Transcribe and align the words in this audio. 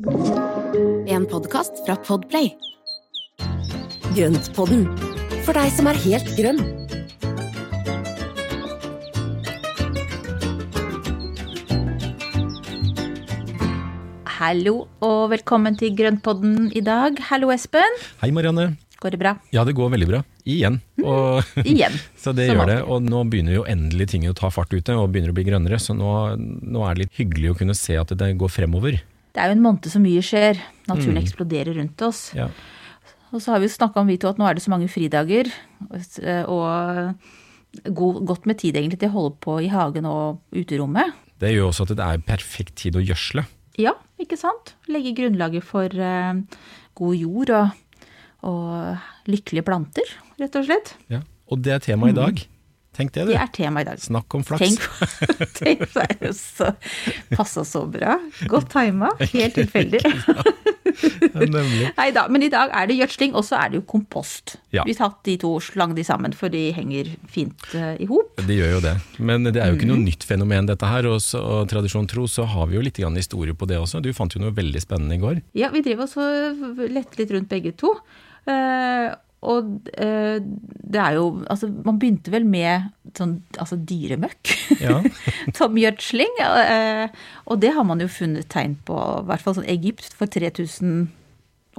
En 0.00 1.26
podkast 1.28 1.82
fra 1.84 1.92
Podplay. 2.00 2.54
Grøntpodden, 4.16 4.86
for 5.44 5.52
deg 5.52 5.68
som 5.76 5.90
er 5.90 5.98
helt 6.00 6.30
grønn. 6.38 6.62
Hallo 14.24 14.86
og 15.04 15.26
velkommen 15.34 15.76
til 15.76 15.92
Grøntpodden 15.98 16.70
i 16.72 16.80
dag. 16.80 17.20
Hallo, 17.28 17.52
Espen. 17.52 18.00
Hei 18.24 18.32
Marianne. 18.32 18.70
Går 19.04 19.12
det 19.12 19.20
bra? 19.20 19.34
Ja, 19.52 19.66
det 19.68 19.76
går 19.76 19.92
veldig 19.92 20.08
bra. 20.08 20.24
Igjen. 20.48 20.80
Og, 21.04 21.44
Igjen. 21.68 22.00
så 22.16 22.32
det 22.32 22.48
gjør 22.48 22.64
det. 22.72 22.80
Og 22.88 23.04
nå 23.04 23.26
begynner 23.28 23.58
jo 23.58 23.68
endelig 23.68 24.14
ting 24.14 24.24
å 24.32 24.36
ta 24.36 24.48
fart 24.48 24.72
ute, 24.72 24.96
og 24.96 25.12
begynner 25.12 25.34
å 25.34 25.36
bli 25.36 25.44
grønnere. 25.44 25.76
Så 25.76 25.92
nå, 25.92 26.08
nå 26.40 26.88
er 26.88 26.96
det 26.96 27.04
litt 27.04 27.20
hyggelig 27.20 27.52
å 27.52 27.60
kunne 27.60 27.76
se 27.76 28.00
at 28.00 28.16
det 28.16 28.32
går 28.40 28.56
fremover. 28.56 29.02
Det 29.30 29.40
er 29.42 29.50
jo 29.50 29.56
en 29.58 29.62
måned 29.64 29.86
så 29.92 30.00
mye 30.02 30.22
skjer. 30.24 30.58
Naturen 30.88 31.16
Mm. 31.16 31.22
eksploderer 31.22 31.76
rundt 31.78 32.02
oss. 32.02 32.32
Ja. 32.34 32.48
Og 33.32 33.38
så 33.40 33.52
har 33.52 33.60
vi 33.62 33.68
jo 33.68 33.76
snakka 33.76 34.00
om 34.00 34.08
vi 34.10 34.16
to 34.18 34.28
at 34.28 34.38
nå 34.38 34.48
er 34.48 34.54
det 34.58 34.62
så 34.64 34.70
mange 34.72 34.88
fridager. 34.90 35.46
Og 36.50 37.14
god, 37.94 38.20
godt 38.26 38.46
med 38.46 38.58
tid 38.58 38.74
egentlig 38.74 38.98
til 38.98 39.08
å 39.12 39.14
holde 39.14 39.36
på 39.40 39.58
i 39.62 39.68
hagen 39.70 40.08
og 40.10 40.40
uterommet. 40.52 41.12
Det 41.40 41.52
gjør 41.54 41.70
også 41.70 41.86
at 41.86 41.94
det 41.96 42.06
er 42.06 42.24
perfekt 42.26 42.74
tid 42.82 42.98
å 42.98 43.04
gjødsle. 43.04 43.46
Ja, 43.78 43.94
ikke 44.20 44.36
sant? 44.36 44.74
Legge 44.90 45.14
grunnlaget 45.16 45.62
for 45.64 45.86
eh, 45.88 46.40
god 46.98 47.14
jord 47.16 47.50
og, 47.56 47.70
og 48.50 49.30
lykkelige 49.30 49.64
planter, 49.64 50.10
rett 50.42 50.58
og 50.58 50.66
slett. 50.66 50.96
Ja. 51.08 51.22
Og 51.50 51.62
det 51.64 51.72
er 51.78 51.78
temaet 51.86 52.12
i 52.16 52.18
dag. 52.18 52.42
Tenk 52.96 53.12
det, 53.14 53.24
du. 53.28 53.30
Det 53.32 53.38
er 53.38 53.50
tema 53.54 53.80
i 53.84 53.86
dag. 53.86 54.00
Snakk 54.02 54.34
om 54.34 54.42
flaks. 54.44 54.74
Tenk, 54.74 54.80
tenk 55.60 55.84
det 55.94 56.02
er 56.08 56.16
jo 56.26 56.32
så 56.34 56.72
Passa 57.36 57.62
så 57.64 57.84
bra. 57.88 58.16
Godt 58.50 58.72
tima. 58.74 59.12
Helt 59.30 59.54
tilfeldig. 59.56 60.00
Nemlig. 61.34 61.90
Nei 62.00 62.08
da, 62.14 62.24
men 62.32 62.42
i 62.44 62.50
dag 62.52 62.72
er 62.76 62.88
det 62.90 62.96
gjødsling, 62.98 63.34
og 63.38 63.44
så 63.46 63.60
er 63.60 63.70
det 63.72 63.78
jo 63.80 63.84
kompost. 63.88 64.56
Ja. 64.74 64.82
Vi 64.88 64.96
tatt 64.98 65.20
de 65.28 65.36
to, 65.40 65.52
slang 65.62 65.94
de 65.96 66.04
sammen, 66.06 66.34
for 66.36 66.52
de 66.52 66.64
henger 66.76 67.12
fint 67.30 67.62
uh, 67.76 67.94
i 68.02 68.08
hop. 68.10 68.42
Det 68.46 68.58
gjør 68.58 68.74
jo 68.76 68.82
det. 68.88 68.96
Men 69.22 69.46
det 69.48 69.56
er 69.62 69.70
jo 69.72 69.78
ikke 69.78 69.86
Mm. 69.90 69.94
noe 69.94 70.04
nytt 70.10 70.26
fenomen 70.28 70.68
dette 70.68 70.86
her. 70.90 71.06
Og, 71.10 71.22
så, 71.24 71.40
og 71.40 71.70
tradisjon 71.70 72.10
tro 72.10 72.26
så 72.30 72.44
har 72.50 72.68
vi 72.70 72.76
jo 72.78 72.84
litt 72.84 72.98
grann 73.00 73.16
historie 73.18 73.54
på 73.56 73.70
det 73.70 73.78
også. 73.80 74.02
Du 74.04 74.10
fant 74.16 74.34
jo 74.36 74.42
noe 74.42 74.54
veldig 74.54 74.82
spennende 74.82 75.16
i 75.16 75.22
går. 75.22 75.40
Ja, 75.58 75.70
vi 75.74 75.82
driver 75.86 76.04
også 76.06 76.26
lette 76.90 77.22
litt 77.22 77.32
rundt 77.38 77.50
begge 77.54 77.72
to. 77.80 77.94
Uh, 78.50 79.14
og 79.40 79.86
eh, 79.96 80.36
det 80.90 81.00
er 81.00 81.16
jo 81.18 81.26
Altså, 81.50 81.68
man 81.86 81.98
begynte 82.02 82.32
vel 82.34 82.44
med 82.48 82.88
sånn 83.16 83.36
altså 83.62 83.78
dyremøkk. 83.86 84.52
Ja. 84.82 85.00
som 85.58 85.76
gjødsling. 85.78 86.32
eh, 86.42 87.08
og 87.46 87.60
det 87.62 87.72
har 87.76 87.86
man 87.86 88.02
jo 88.02 88.08
funnet 88.10 88.48
tegn 88.52 88.76
på, 88.86 88.96
i 89.22 89.26
hvert 89.30 89.44
fall 89.44 89.56
sånn 89.60 89.68
Egypt 89.70 90.10
for 90.18 90.30
3000 90.30 91.08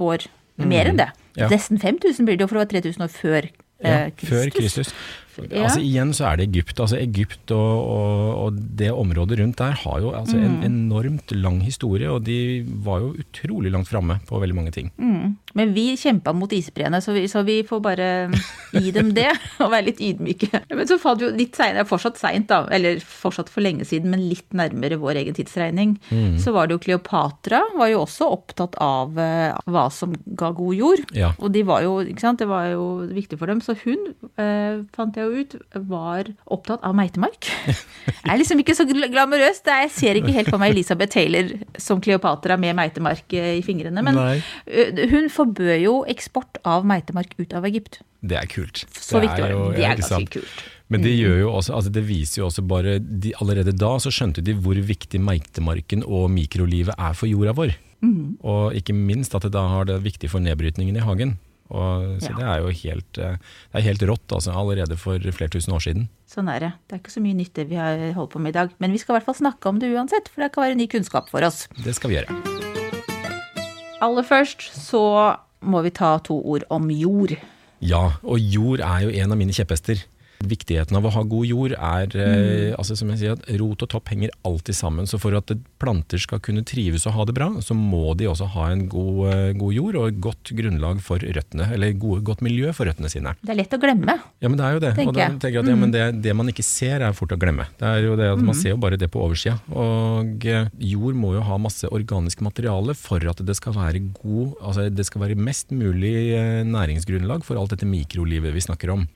år. 0.02 0.26
Mer 0.62 0.90
enn 0.92 0.98
det. 1.00 1.08
Ja. 1.38 1.48
Nesten 1.50 1.80
5000 1.80 2.26
blir 2.28 2.36
det 2.36 2.44
jo, 2.44 2.50
for 2.50 2.60
det 2.60 2.66
var 2.66 2.72
3000 2.80 3.06
år 3.06 3.12
før 3.14 3.50
Ja, 3.82 4.10
Kristus. 4.14 4.28
før 4.30 4.50
Kristus. 4.54 4.90
Ja. 5.50 5.64
Altså 5.66 5.80
Igjen 5.80 6.10
så 6.12 6.26
er 6.32 6.36
det 6.40 6.48
Egypt. 6.50 6.80
altså 6.80 6.96
Egypt 7.00 7.50
og, 7.50 7.88
og, 7.88 8.32
og 8.46 8.58
det 8.78 8.90
området 8.92 9.38
rundt 9.40 9.56
der 9.62 9.72
har 9.82 10.00
jo 10.00 10.10
altså 10.12 10.36
en 10.36 10.52
Mm. 10.52 10.64
enormt 10.66 11.32
lang 11.34 11.60
historie, 11.64 12.10
og 12.10 12.24
de 12.24 12.64
var 12.84 13.00
jo 13.00 13.14
utrolig 13.18 13.70
langt 13.72 13.88
framme 13.88 14.18
på 14.28 14.38
veldig 14.42 14.54
mange 14.54 14.72
ting. 14.74 14.90
Mm. 14.98 15.36
Men 15.54 15.72
vi 15.74 15.94
kjempa 15.96 16.32
mot 16.36 16.52
isbreene, 16.52 17.00
så 17.00 17.12
vi, 17.16 17.24
så 17.28 17.42
vi 17.44 17.62
får 17.64 17.80
bare 17.82 18.08
gi 18.72 18.90
dem 18.92 19.12
det. 19.16 19.30
Og 19.62 19.70
være 19.72 19.86
litt 19.90 20.00
ydmyke. 20.04 20.62
Men 20.72 20.86
så 20.88 20.98
fant 21.00 21.20
vi 21.20 21.26
jo 21.28 21.32
litt 21.36 21.56
seinere, 21.56 21.86
fortsatt 21.88 22.18
seint 22.20 22.48
da, 22.50 22.62
eller 22.72 23.00
fortsatt 23.00 23.48
for 23.52 23.62
lenge 23.64 23.84
siden, 23.88 24.10
men 24.12 24.24
litt 24.28 24.52
nærmere 24.56 24.98
vår 25.00 25.20
egen 25.22 25.34
tidsregning, 25.38 25.96
Mm. 26.12 26.36
så 26.42 26.52
var 26.52 26.66
det 26.68 26.74
jo 26.76 26.82
Kleopatra 26.84 27.60
var 27.78 27.88
jo 27.92 28.02
også 28.04 28.26
opptatt 28.32 28.74
av 28.82 29.16
eh, 29.18 29.52
hva 29.70 29.86
som 29.92 30.12
ga 30.36 30.50
god 30.56 30.74
jord. 30.76 31.02
Ja. 31.16 31.32
Og 31.38 31.52
de 31.54 31.62
var 31.68 31.82
jo, 31.84 31.98
ikke 32.04 32.20
sant, 32.24 32.38
det 32.42 32.48
var 32.50 32.66
jo 32.72 33.06
viktig 33.08 33.38
for 33.38 33.46
dem. 33.46 33.60
Så 33.64 33.76
hun, 33.84 34.14
eh, 34.36 34.82
fant 34.96 35.16
jeg 35.16 35.21
jo 35.22 35.42
ut, 35.42 35.56
var 35.88 36.28
opptatt 36.52 36.82
av 36.86 36.94
meitemark. 36.98 37.48
Jeg 37.66 38.28
er 38.32 38.40
liksom 38.40 38.60
ikke 38.62 38.76
så 38.78 38.86
glamorøst. 38.88 39.14
glamorøs. 39.14 39.62
Jeg 39.66 39.90
ser 39.94 40.20
ikke 40.20 40.34
helt 40.36 40.50
for 40.52 40.62
meg 40.62 40.74
Elisabeth 40.74 41.14
Taylor 41.14 41.52
som 41.80 42.00
Kleopatra 42.02 42.58
med 42.60 42.76
meitemark 42.78 43.32
eh, 43.38 43.56
i 43.60 43.64
fingrene. 43.66 44.04
Men 44.04 44.18
Nei. 44.18 44.36
eh, 44.66 45.04
hun 45.12 45.30
forbød 45.32 45.74
jo 45.82 45.96
eksport 46.10 46.60
av 46.68 46.86
meitemark 46.88 47.34
ut 47.38 47.54
av 47.58 47.66
Egypt. 47.70 48.00
Det 48.22 48.38
er 48.38 48.46
kult. 48.50 48.84
Så 48.94 49.22
viktig 49.22 49.42
var 49.42 49.54
jo- 49.54 49.70
det. 49.72 49.80
Det 49.80 49.88
er 49.88 50.02
ganske 50.02 50.38
kult. 50.40 50.62
Men 50.92 51.00
det 51.00 51.14
gjør 51.16 51.38
jo 51.40 51.52
også, 51.56 51.72
altså 51.78 51.90
det 51.94 52.02
viser 52.04 52.42
jo 52.42 52.48
også 52.50 52.62
bare 52.68 52.98
de, 53.00 53.30
Allerede 53.40 53.72
da 53.72 53.94
så 54.02 54.10
skjønte 54.12 54.42
de 54.44 54.52
hvor 54.52 54.76
viktig 54.76 55.20
meitemarken 55.24 56.04
og 56.04 56.28
mikrolivet 56.34 56.92
er 56.98 57.16
for 57.16 57.30
jorda 57.30 57.54
vår. 57.56 57.72
Mm. 58.02 58.36
Og 58.44 58.74
ikke 58.76 58.92
minst 58.96 59.34
at 59.38 59.46
det 59.46 59.54
da 59.54 59.62
har 59.70 59.88
det 59.88 60.02
viktig 60.04 60.28
for 60.32 60.42
nedbrytningen 60.44 60.98
i 60.98 61.04
hagen. 61.06 61.38
Og, 61.72 62.18
så 62.20 62.30
Ja. 62.30 62.36
det 62.36 62.46
er 62.52 62.58
jo 62.60 62.68
helt, 62.82 63.18
eh, 63.18 63.36
det 63.72 63.80
er 63.80 63.86
helt 63.88 64.02
rått 64.10 64.28
altså, 64.36 64.52
allerede 64.52 64.98
for 65.00 65.18
flere 65.32 65.48
tusen 65.48 65.72
år 65.72 65.80
siden. 65.80 66.08
Sånn 66.28 66.48
er 66.52 66.60
det. 66.60 66.72
Det 66.88 66.96
er 66.96 67.00
ikke 67.00 67.14
så 67.16 67.22
mye 67.24 67.36
nytt 67.38 67.54
det 67.56 67.68
vi 67.70 67.76
har 67.80 68.12
holdt 68.12 68.30
på 68.36 68.40
med 68.40 68.52
i 68.54 68.58
dag. 68.60 68.70
Men 68.78 68.92
vi 68.92 68.98
skal 69.00 69.14
i 69.14 69.18
hvert 69.18 69.28
fall 69.30 69.40
snakke 69.40 69.68
om 69.72 69.78
det 69.80 69.88
uansett, 69.92 70.28
for 70.28 70.42
det 70.44 70.52
kan 70.52 70.64
være 70.68 70.76
ny 70.76 70.86
kunnskap 70.86 71.28
for 71.32 71.40
oss. 71.44 71.66
Det 71.82 71.94
skal 71.96 72.10
vi 72.12 72.16
gjøre. 72.20 72.28
Aller 74.02 74.22
først 74.26 74.68
så 74.76 75.02
må 75.62 75.82
vi 75.84 75.90
ta 75.94 76.18
to 76.26 76.40
ord 76.44 76.64
om 76.70 76.90
jord. 76.90 77.36
Ja, 77.82 78.12
og 78.22 78.38
jord 78.38 78.80
er 78.80 79.04
jo 79.06 79.10
en 79.22 79.32
av 79.32 79.38
mine 79.38 79.54
kjepphester. 79.54 80.02
Viktigheten 80.42 80.96
av 80.98 81.06
å 81.06 81.12
ha 81.14 81.22
god 81.22 81.46
jord 81.46 81.72
er 81.76 82.06
Mm. 82.12 82.18
eh, 82.22 82.74
altså 82.78 82.96
som 82.98 83.08
jeg 83.10 83.18
sier, 83.18 83.32
at 83.38 83.46
rot 83.60 83.82
og 83.82 83.88
topp 83.88 84.08
henger 84.12 84.30
alltid 84.44 84.74
sammen. 84.74 85.06
Så 85.06 85.18
for 85.20 85.34
at 85.38 85.50
planter 85.78 86.18
skal 86.18 86.40
kunne 86.40 86.64
trives 86.64 87.06
og 87.06 87.12
ha 87.14 87.24
det 87.24 87.34
bra, 87.34 87.48
så 87.62 87.74
må 87.74 88.16
de 88.16 88.26
også 88.26 88.48
ha 88.54 88.70
en 88.72 88.86
god, 88.88 89.32
eh, 89.32 89.52
god 89.58 89.72
jord 89.74 89.96
og 89.96 90.08
et 90.08 90.20
godt 90.20 90.52
grunnlag 90.58 91.00
for 91.00 91.18
røttene, 91.18 91.70
eller 91.72 91.92
gode, 91.92 92.22
godt 92.24 92.42
miljø 92.42 92.72
for 92.74 92.86
røttene 92.86 93.08
sine. 93.10 93.34
Det 93.42 93.50
er 93.54 93.60
lett 93.62 93.70
å 93.76 93.80
glemme. 93.80 94.18
Ja, 94.40 94.48
men 94.48 94.56
det 94.58 94.64
er 94.66 94.72
jo 94.72 94.80
det. 94.80 94.94
Tenker 94.96 95.08
og 95.08 95.14
da 95.14 95.28
tenker 95.28 95.52
jeg 95.52 95.62
at 95.64 95.68
ja, 95.72 95.76
men 95.76 95.90
det, 95.94 96.22
det 96.22 96.36
man 96.36 96.48
ikke 96.48 96.64
ser 96.66 97.00
er 97.02 97.12
fort 97.12 97.32
å 97.32 97.38
glemme. 97.38 97.66
Det 97.78 97.86
er 97.88 98.02
jo 98.06 98.16
det 98.16 98.30
at 98.32 98.38
Man 98.42 98.54
ser 98.54 98.70
jo 98.74 98.76
bare 98.82 98.96
det 98.98 99.10
på 99.10 99.20
oversida. 99.22 99.58
Og 99.70 100.44
eh, 100.46 100.68
jord 100.78 101.14
må 101.14 101.34
jo 101.34 101.42
ha 101.46 101.56
masse 101.58 101.84
organisk 101.88 102.40
materiale 102.42 102.94
for 102.98 103.18
at 103.30 103.38
det 103.44 103.56
skal 103.56 103.72
være 103.74 104.00
god, 104.22 104.54
altså 104.60 104.88
det 104.90 105.06
skal 105.06 105.22
være 105.22 105.36
mest 105.38 105.70
mulig 105.70 106.12
næringsgrunnlag 106.66 107.44
for 107.46 107.56
alt 107.60 107.70
dette 107.74 107.86
mikrolivet 107.88 108.52
vi 108.54 108.60
snakker 108.64 108.90
om. 108.94 109.06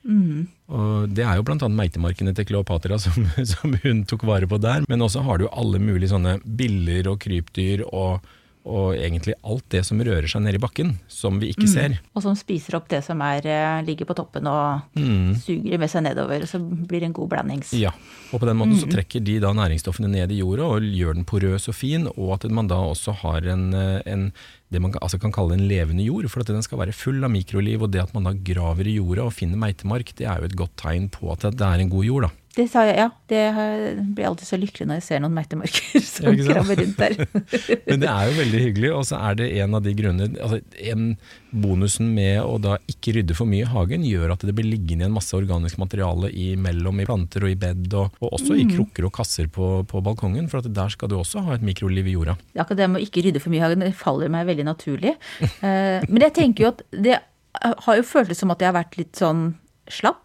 Og 0.72 1.12
Det 1.14 1.22
er 1.24 1.38
jo 1.38 1.44
bl.a. 1.46 1.68
meitemarkene 1.70 2.34
til 2.36 2.48
Kleopatra 2.48 2.98
som, 3.02 3.28
som 3.52 3.76
hun 3.84 4.02
tok 4.08 4.26
vare 4.26 4.48
på 4.50 4.58
der. 4.62 4.86
Men 4.90 5.04
også 5.04 5.22
har 5.26 5.38
du 5.38 5.46
alle 5.50 5.82
mulige 5.82 6.12
sånne 6.14 6.40
biller 6.42 7.06
og 7.12 7.20
krypdyr 7.22 7.84
og, 7.86 8.24
og 8.66 8.96
egentlig 8.98 9.36
alt 9.46 9.66
det 9.70 9.84
som 9.86 10.02
rører 10.02 10.26
seg 10.30 10.42
nede 10.42 10.58
i 10.58 10.62
bakken, 10.62 10.96
som 11.12 11.38
vi 11.42 11.52
ikke 11.54 11.68
ser. 11.70 11.94
Og 12.18 12.24
som 12.24 12.34
spiser 12.38 12.80
opp 12.80 12.88
det 12.90 13.04
som 13.06 13.22
er, 13.22 13.46
eh, 13.46 13.78
ligger 13.86 14.08
på 14.10 14.16
toppen 14.18 14.48
og 14.50 14.98
suger 15.44 15.76
det 15.76 15.80
med 15.84 15.92
seg 15.92 16.02
nedover. 16.08 16.48
Så 16.50 16.58
blir 16.58 17.04
det 17.04 17.12
en 17.12 17.16
god 17.20 17.30
blandings. 17.36 17.70
Ja, 17.78 17.94
og 18.32 18.42
på 18.42 18.50
den 18.50 18.58
måten 18.58 18.78
så 18.80 18.90
trekker 18.90 19.22
de 19.22 19.38
da 19.44 19.54
næringsstoffene 19.54 20.10
ned 20.10 20.34
i 20.34 20.42
jorda 20.42 20.66
og 20.66 20.90
gjør 20.90 21.20
den 21.20 21.28
porøs 21.28 21.70
og 21.70 21.78
fin, 21.78 22.10
og 22.16 22.40
at 22.40 22.50
man 22.50 22.66
da 22.72 22.82
også 22.90 23.14
har 23.22 23.46
en, 23.54 23.68
eh, 23.74 24.02
en 24.10 24.32
det 24.72 24.80
man 24.82 24.94
altså 24.98 25.18
kan 25.22 25.34
kalle 25.34 25.54
en 25.54 25.66
levende 25.70 26.02
jord, 26.06 26.26
for 26.32 26.42
at 26.42 26.50
den 26.50 26.64
skal 26.64 26.80
være 26.80 26.96
full 26.96 27.22
av 27.22 27.30
mikroliv, 27.30 27.84
og 27.86 27.92
det 27.94 28.02
at 28.02 28.14
man 28.16 28.26
da 28.26 28.34
graver 28.34 28.88
i 28.88 28.96
jorda 28.98 29.28
og 29.28 29.36
finner 29.36 29.60
meitemark, 29.60 30.10
det 30.18 30.26
er 30.26 30.40
jo 30.40 30.48
et 30.48 30.58
godt 30.58 30.74
tegn 30.80 31.06
på 31.12 31.30
at 31.34 31.46
det 31.54 31.66
er 31.66 31.82
en 31.82 31.92
god 31.92 32.08
jord 32.08 32.26
da. 32.26 32.32
Det 32.56 32.64
sa 32.72 32.86
jeg, 32.88 32.96
ja. 32.96 33.10
Det 33.28 33.40
blir 34.16 34.26
alltid 34.30 34.48
så 34.48 34.56
lykkelig 34.56 34.86
når 34.88 34.98
jeg 35.00 35.04
ser 35.04 35.20
noen 35.20 35.34
meitemarker 35.36 36.00
som 36.06 36.30
Ja, 36.32 36.54
krabber 36.54 36.78
rundt 36.80 36.96
der. 37.02 37.16
Men 37.90 38.00
det 38.00 38.08
er 38.08 38.30
jo 38.30 38.36
veldig 38.38 38.60
hyggelig, 38.62 38.92
og 38.96 39.04
så 39.10 39.18
er 39.28 39.36
det 39.42 39.48
en 39.60 39.76
av 39.76 39.84
de 39.84 39.92
grunnene, 39.98 40.40
altså 40.40 40.62
en 40.92 41.10
bonusen 41.56 42.08
med 42.16 42.40
å 42.44 42.56
da 42.60 42.78
ikke 42.88 43.14
rydde 43.18 43.36
for 43.36 43.48
mye 43.50 43.66
i 43.66 43.68
hagen, 43.68 44.06
gjør 44.08 44.32
at 44.34 44.46
det 44.48 44.54
blir 44.56 44.68
liggende 44.70 45.04
igjen 45.04 45.14
masse 45.16 45.36
organisk 45.36 45.78
materiale 45.80 46.32
imellom 46.32 47.04
i 47.04 47.08
planter 47.08 47.44
og 47.46 47.52
i 47.52 47.58
bed, 47.60 47.86
og, 47.96 48.16
og 48.24 48.36
også 48.40 48.56
i 48.56 48.66
krukker 48.72 49.08
og 49.08 49.14
kasser 49.20 49.52
på, 49.52 49.70
på 49.88 50.02
balkongen, 50.04 50.48
for 50.52 50.64
at 50.64 50.72
der 50.76 50.92
skal 50.96 51.12
du 51.12 51.18
også 51.20 51.44
ha 51.46 51.56
et 51.56 51.64
mikroliv 51.66 52.08
i 52.08 52.16
jorda. 52.16 52.38
Det 52.54 52.64
akkurat 52.64 52.82
det 52.82 52.90
med 52.94 53.02
å 53.02 53.06
ikke 53.06 53.24
rydde 53.28 53.44
for 53.44 53.52
mye 53.52 53.60
i 53.60 53.66
hagen, 53.66 53.84
det 53.84 53.92
faller 54.00 54.32
meg 54.32 54.48
veldig 54.48 54.66
naturlig. 54.72 55.16
Eh, 55.60 56.04
Men 56.08 56.24
jeg 56.28 56.38
tenker 56.40 56.64
jo 56.66 56.72
at 56.74 56.84
det 56.92 57.20
har 57.60 57.96
jo 58.00 58.04
føltes 58.04 58.40
som 58.40 58.50
at 58.52 58.60
jeg 58.60 58.68
har 58.72 58.76
vært 58.76 58.96
litt 59.00 59.16
sånn 59.16 59.50
slapp. 59.88 60.22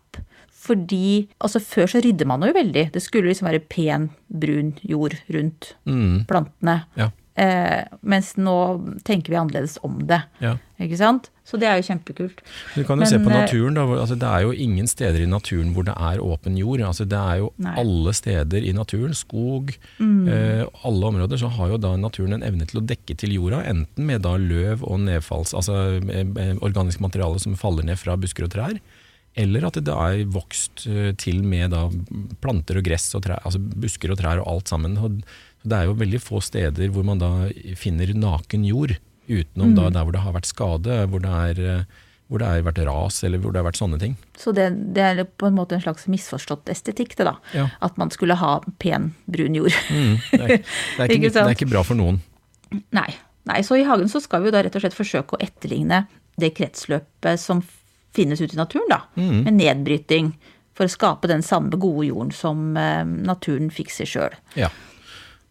Fordi 0.62 1.28
altså 1.42 1.62
før 1.63 1.90
så 1.90 2.02
rydde 2.06 2.28
man 2.30 2.44
jo 2.46 2.54
veldig. 2.54 2.92
Det 2.94 3.02
skulle 3.02 3.31
liksom 3.31 3.50
være 3.50 3.63
pen, 3.72 4.10
brun 4.30 4.75
jord 4.86 5.18
rundt 5.34 5.74
Mm, 5.90 6.25
plantene. 6.30 6.84
ja. 6.98 7.10
Eh, 7.42 7.86
mens 8.04 8.34
nå 8.36 8.54
tenker 9.08 9.31
vi 9.31 9.38
annerledes 9.40 9.78
om 9.88 10.02
det. 10.06 10.18
Ja. 10.44 10.58
Ikke 10.84 10.98
sant? 11.00 11.30
Så 11.48 11.58
det 11.58 11.66
er 11.69 11.80
jo 11.80 11.86
kjempekult. 11.88 12.42
Du 12.75 12.84
kan 12.84 13.00
jo 13.00 13.06
Men, 13.06 13.08
se 13.08 13.18
på 13.24 13.31
eh, 13.31 13.38
naturen. 13.40 13.74
Da, 13.80 13.86
altså, 13.88 14.18
det 14.19 14.28
er 14.28 14.42
jo 14.44 14.52
ingen 14.52 14.86
steder 14.92 15.24
i 15.24 15.30
naturen 15.31 15.72
hvor 15.74 15.86
det 15.88 15.96
er 15.96 16.19
åpen 16.22 16.58
jord. 16.60 16.84
Altså, 16.86 17.07
det 17.07 17.18
er 17.18 17.40
jo 17.40 17.48
Nei. 17.57 17.74
alle 17.80 18.14
steder 18.14 18.62
i 18.68 18.74
naturen, 18.75 19.16
skog, 19.16 19.72
Mm. 19.98 20.28
eh, 20.28 20.66
alle 20.84 21.06
områder, 21.07 21.38
så 21.40 21.48
har 21.56 21.69
jo 21.69 21.78
da 21.78 21.96
naturen 21.96 22.34
en 22.34 22.44
evne 22.44 22.68
til 22.68 22.81
å 22.81 22.86
dekke 22.86 23.16
til 23.18 23.31
jorda, 23.40 23.64
enten 23.66 24.06
med 24.06 24.22
da 24.28 24.36
løv 24.38 24.84
og 24.84 25.00
nedfalls, 25.00 25.54
altså 25.56 25.98
eh, 26.04 26.28
eh, 26.36 26.56
organisk 26.62 27.00
materiale 27.00 27.40
som 27.40 27.56
faller 27.56 27.84
ned 27.88 27.98
fra 27.98 28.18
busker 28.18 28.44
og 28.44 28.52
trær, 28.52 28.75
eller 29.39 29.68
at 29.69 29.80
det 29.80 29.94
er 29.95 30.25
vokst 30.31 30.86
eh, 30.89 31.13
til 31.19 31.42
med 31.48 31.72
da 31.72 31.86
planter 32.44 32.81
og 32.81 32.86
gress 32.86 33.07
og 33.16 33.24
trær, 33.25 33.39
altså 33.48 33.62
busker 33.62 34.12
og 34.12 34.19
trær 34.19 34.42
og 34.44 34.50
alt 34.51 34.72
sammen. 34.74 34.98
Det 35.63 35.78
er 35.78 35.88
jo 35.88 35.98
veldig 36.00 36.19
få 36.19 36.42
steder 36.44 36.92
hvor 36.92 37.06
man 37.07 37.22
da 37.22 37.31
finner 37.80 38.12
naken 38.12 38.68
jord, 38.68 38.98
utenom 39.31 39.75
da 39.78 39.88
der 39.94 40.04
hvor 40.04 40.16
det 40.16 40.24
har 40.25 40.36
vært 40.36 40.50
skade, 40.50 40.98
hvor 41.07 41.24
det, 41.24 41.31
er, 41.31 41.63
eh, 41.63 42.06
hvor 42.28 42.44
det 42.44 42.50
har 42.50 42.68
vært 42.68 42.83
ras 42.89 43.22
eller 43.24 43.39
hvor 43.39 43.56
det 43.56 43.62
har 43.62 43.69
vært 43.69 43.80
sånne 43.80 44.01
ting. 44.01 44.19
Så 44.36 44.51
det, 44.57 44.68
det 44.98 45.07
er 45.07 45.24
på 45.24 45.48
en 45.48 45.56
måte 45.56 45.80
en 45.80 45.86
slags 45.86 46.10
misforstått 46.12 46.72
estetikk, 46.74 47.16
det 47.19 47.30
da. 47.30 47.38
Ja. 47.56 47.69
At 47.80 48.00
man 48.01 48.12
skulle 48.12 48.36
ha 48.42 48.57
pen, 48.83 49.13
brun 49.31 49.56
jord. 49.56 49.75
Mm, 49.88 50.16
det, 50.33 50.42
er, 50.42 50.56
det, 50.60 51.04
er 51.06 51.06
ikke, 51.07 51.19
Ikke 51.22 51.36
det 51.39 51.45
er 51.48 51.56
ikke 51.56 51.72
bra 51.72 51.88
for 51.88 52.00
noen. 52.00 52.19
Nei. 52.92 53.12
Nei, 53.48 53.63
så 53.66 53.74
i 53.80 53.86
hagen 53.88 54.10
så 54.12 54.19
skal 54.22 54.44
vi 54.44 54.51
jo 54.51 54.54
da 54.54 54.60
rett 54.62 54.75
og 54.78 54.83
slett 54.83 54.94
forsøke 54.94 55.33
å 55.33 55.39
etterligne 55.42 56.04
det 56.39 56.51
kretsløpet 56.60 57.42
som 57.42 57.63
finnes 57.63 57.78
ute 58.42 58.56
i 58.56 58.60
naturen, 58.60 58.90
da. 58.90 59.02
Mm. 59.16 59.44
Med 59.48 59.54
nedbryting. 59.60 60.34
For 60.78 60.88
å 60.88 60.92
skape 60.92 61.28
den 61.28 61.44
samme 61.44 61.75
gode 61.75 62.08
jorden 62.08 62.31
som 62.36 62.78
eh, 62.80 63.04
naturen 63.04 63.72
fikser 63.74 64.08
sjøl. 64.08 64.38
Ja. 64.56 64.69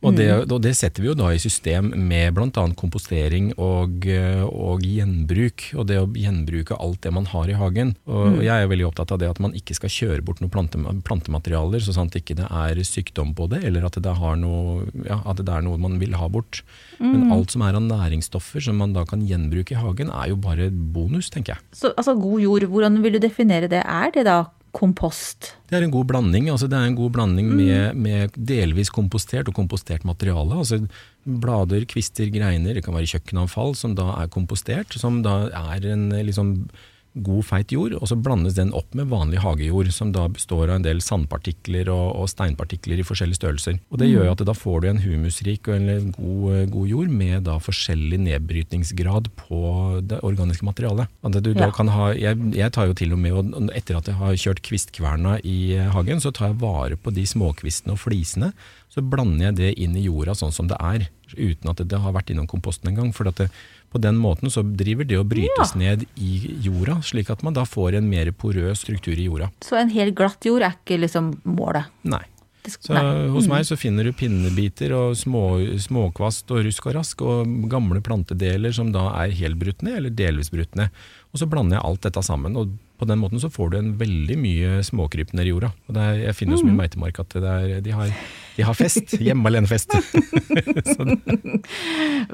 Og 0.03 0.15
det, 0.17 0.29
Mm. 0.31 0.53
og 0.53 0.63
det 0.63 0.73
setter 0.77 1.03
vi 1.03 1.09
jo 1.09 1.15
da 1.15 1.29
i 1.29 1.37
system 1.39 1.91
med 2.09 2.33
bl.a. 2.35 2.49
kompostering 2.73 3.53
og, 3.59 4.07
eh, 4.07 4.41
og 4.43 4.81
gjenbruk. 4.81 5.75
Og 5.77 5.87
det 5.87 5.99
å 6.01 6.07
gjenbruke 6.09 6.73
alt 6.81 7.03
det 7.03 7.13
man 7.13 7.27
har 7.27 7.49
i 7.51 7.53
hagen. 7.53 7.95
Og, 8.07 8.33
Mm. 8.33 8.43
jeg 8.43 8.65
er 8.65 8.69
veldig 8.69 8.87
opptatt 8.89 9.13
av 9.13 9.19
det 9.19 9.29
at 9.29 9.41
man 9.41 9.53
ikke 9.53 9.75
skal 9.75 9.91
kjøre 9.91 10.25
bort 10.25 10.41
noen 10.41 10.51
plante, 10.51 10.79
plantematerialer, 11.05 11.81
så 11.81 11.93
sant 11.93 12.13
ikke 12.17 12.35
det 12.37 12.49
er 12.51 12.75
sykdom 12.81 13.35
på 13.35 13.49
det, 13.51 13.63
eller 13.65 13.85
at 13.85 14.01
det, 14.01 14.17
har 14.17 14.37
noe, 14.37 14.87
ja, 15.05 15.21
at 15.27 15.37
det 15.37 15.49
er 15.49 15.61
noe 15.63 15.77
man 15.77 15.99
vil 15.99 16.13
ha 16.15 16.29
bort. 16.29 16.63
Mm. 16.99 17.13
Men 17.13 17.33
alt 17.33 17.51
som 17.51 17.63
er 17.63 17.75
av 17.75 17.83
næringsstoffer 17.83 18.63
som 18.63 18.79
man 18.79 18.93
da 18.95 19.05
kan 19.05 19.21
gjenbruke 19.27 19.73
i 19.73 19.81
hagen, 19.81 20.09
er 20.11 20.29
jo 20.29 20.37
bare 20.37 20.71
bonus, 20.71 21.29
tenker 21.29 21.57
jeg. 21.57 21.59
Så 21.73 21.95
altså 21.95 22.19
god 22.19 22.41
jord, 22.41 22.63
hvordan 22.71 23.03
vil 23.03 23.13
du 23.13 23.19
definere 23.19 23.69
det? 23.69 23.85
Er 23.85 24.11
det 24.11 24.25
da 24.25 24.47
kompost? 24.77 25.55
Det 25.71 25.79
er 25.79 25.87
en 25.87 25.95
god 25.95 26.07
blanding. 26.11 26.49
altså 26.51 26.69
Det 26.71 26.79
er 26.79 26.89
en 26.89 26.99
god 26.99 27.11
blanding 27.15 27.51
med, 27.55 27.97
med 27.97 28.37
delvis 28.37 28.91
kompostert 28.91 29.49
og 29.49 29.55
kompostert 29.55 30.05
materiale. 30.05 30.57
altså 30.57 30.81
Blader, 31.25 31.85
kvister, 31.85 32.31
greiner, 32.33 32.75
det 32.75 32.85
kan 32.85 32.95
være 32.97 33.11
kjøkkenavfall 33.11 33.75
som 33.77 33.95
da 33.99 34.15
er 34.23 34.33
kompostert. 34.33 34.95
Som 34.97 35.23
da 35.27 35.51
er 35.51 35.87
en 35.93 36.11
eh, 36.13 36.25
liksom 36.25 36.71
god, 37.15 37.43
feit 37.45 37.73
jord, 37.75 37.93
og 37.99 38.07
så 38.07 38.15
blandes 38.15 38.55
den 38.55 38.71
opp 38.73 38.95
med 38.95 39.09
vanlig 39.11 39.41
hagejord, 39.43 39.91
som 39.93 40.13
da 40.15 40.29
består 40.31 40.69
av 40.71 40.77
en 40.79 40.85
del 40.87 41.01
sandpartikler 41.03 41.89
og, 41.91 42.15
og 42.23 42.29
steinpartikler 42.31 43.01
i 43.03 43.07
forskjellige 43.07 43.41
størrelser. 43.41 43.81
Og 43.91 43.99
Det 43.99 44.09
gjør 44.13 44.29
jo 44.29 44.35
at 44.37 44.45
da 44.47 44.55
får 44.55 44.81
du 44.81 44.89
en 44.93 45.03
humusrik 45.03 45.67
og 45.69 45.75
en 45.81 46.13
god, 46.15 46.45
eh, 46.55 46.67
god 46.71 46.87
jord 46.93 47.09
med 47.11 47.43
da 47.49 47.59
forskjellig 47.59 48.21
nedbrytningsgrad 48.29 49.31
på 49.37 49.61
det 50.07 50.21
organiske 50.27 50.65
materialet. 50.67 51.09
At 51.25 51.33
du 51.43 51.53
da 51.55 51.67
Ja. 51.67 51.71
kan 51.71 51.89
ha, 51.89 52.13
jeg, 52.15 52.37
jeg 52.55 52.73
tar 52.73 52.87
jo 52.87 52.95
til 52.95 53.13
og 53.13 53.19
med, 53.19 53.33
og 53.33 53.71
etter 53.75 53.97
at 53.99 54.07
jeg 54.07 54.15
har 54.15 54.33
kjørt 54.35 54.63
kvistkverna 54.63 55.41
i 55.45 55.77
hagen, 55.91 56.21
så 56.21 56.33
tar 56.33 56.49
jeg 56.53 56.61
vare 56.61 56.97
på 56.97 57.13
de 57.13 57.27
småkvistene 57.27 57.93
og 57.93 57.99
flisene. 57.99 58.53
Så 58.91 59.03
blander 59.07 59.51
jeg 59.51 59.57
det 59.57 59.75
inn 59.79 59.95
i 59.97 60.07
jorda 60.07 60.35
sånn 60.35 60.53
som 60.53 60.67
det 60.67 60.77
er, 60.81 61.09
uten 61.37 61.71
at 61.71 61.77
det 61.87 61.99
har 62.03 62.13
vært 62.13 62.31
innom 62.31 62.49
komposten 62.51 62.91
engang. 62.91 63.13
For 63.15 63.29
at 63.31 63.37
det, 63.39 63.51
på 63.91 63.99
den 64.03 64.19
måten 64.21 64.53
så 64.53 64.63
driver 64.63 65.07
det 65.09 65.19
å 65.19 65.27
brytes 65.27 65.75
ned 65.79 66.05
i 66.15 66.57
jorda, 66.63 67.01
slik 67.07 67.31
at 67.33 67.43
man 67.47 67.57
da 67.57 67.65
får 67.67 67.99
en 67.99 68.11
mer 68.11 68.31
porøs 68.31 68.85
struktur 68.85 69.19
i 69.19 69.27
jorda. 69.27 69.51
Så 69.67 69.79
en 69.81 69.91
helt 69.91 70.15
glatt 70.19 70.47
jord 70.47 70.63
er 70.67 70.77
ikke 70.79 71.01
liksom 71.03 71.33
målet? 71.49 71.91
Nei. 72.07 72.23
Så 72.69 72.93
hos 73.33 73.49
meg 73.49 73.65
så 73.65 73.77
finner 73.81 74.05
du 74.05 74.13
pinnebiter 74.15 74.93
og 74.93 75.15
små, 75.17 75.45
småkvast 75.81 76.51
og 76.53 76.67
rusk 76.67 76.91
og 76.91 76.97
rask, 76.99 77.23
og 77.25 77.55
gamle 77.73 78.03
plantedeler 78.05 78.75
som 78.77 78.93
da 78.95 79.09
er 79.23 79.33
helbrutne 79.39 79.89
ned, 79.89 79.97
eller 79.97 80.15
delvis 80.15 80.53
brutt 80.53 80.77
ned. 80.79 80.93
Og 81.33 81.41
så 81.41 81.49
blander 81.51 81.79
jeg 81.79 81.87
alt 81.89 82.05
dette 82.07 82.23
sammen, 82.27 82.59
og 82.61 82.77
på 83.01 83.09
den 83.09 83.21
måten 83.21 83.41
så 83.41 83.49
får 83.53 83.73
du 83.73 83.79
en 83.79 83.91
veldig 84.01 84.37
mye 84.41 84.83
småkryp 84.87 85.33
nedi 85.37 85.55
jorda. 85.55 85.73
Og 85.89 85.97
det 85.97 86.05
er, 86.05 86.21
jeg 86.27 86.37
finner 86.37 86.57
jo 86.57 86.63
så 86.63 86.69
mye 86.69 86.81
meitemark 86.83 87.21
at 87.23 87.37
det 87.37 87.51
er, 87.51 87.73
de, 87.85 87.95
har, 87.97 88.13
de 88.59 88.67
har 88.69 88.77
fest. 88.77 89.15
Hjemme 89.17 89.49
alene-fest. 89.49 89.97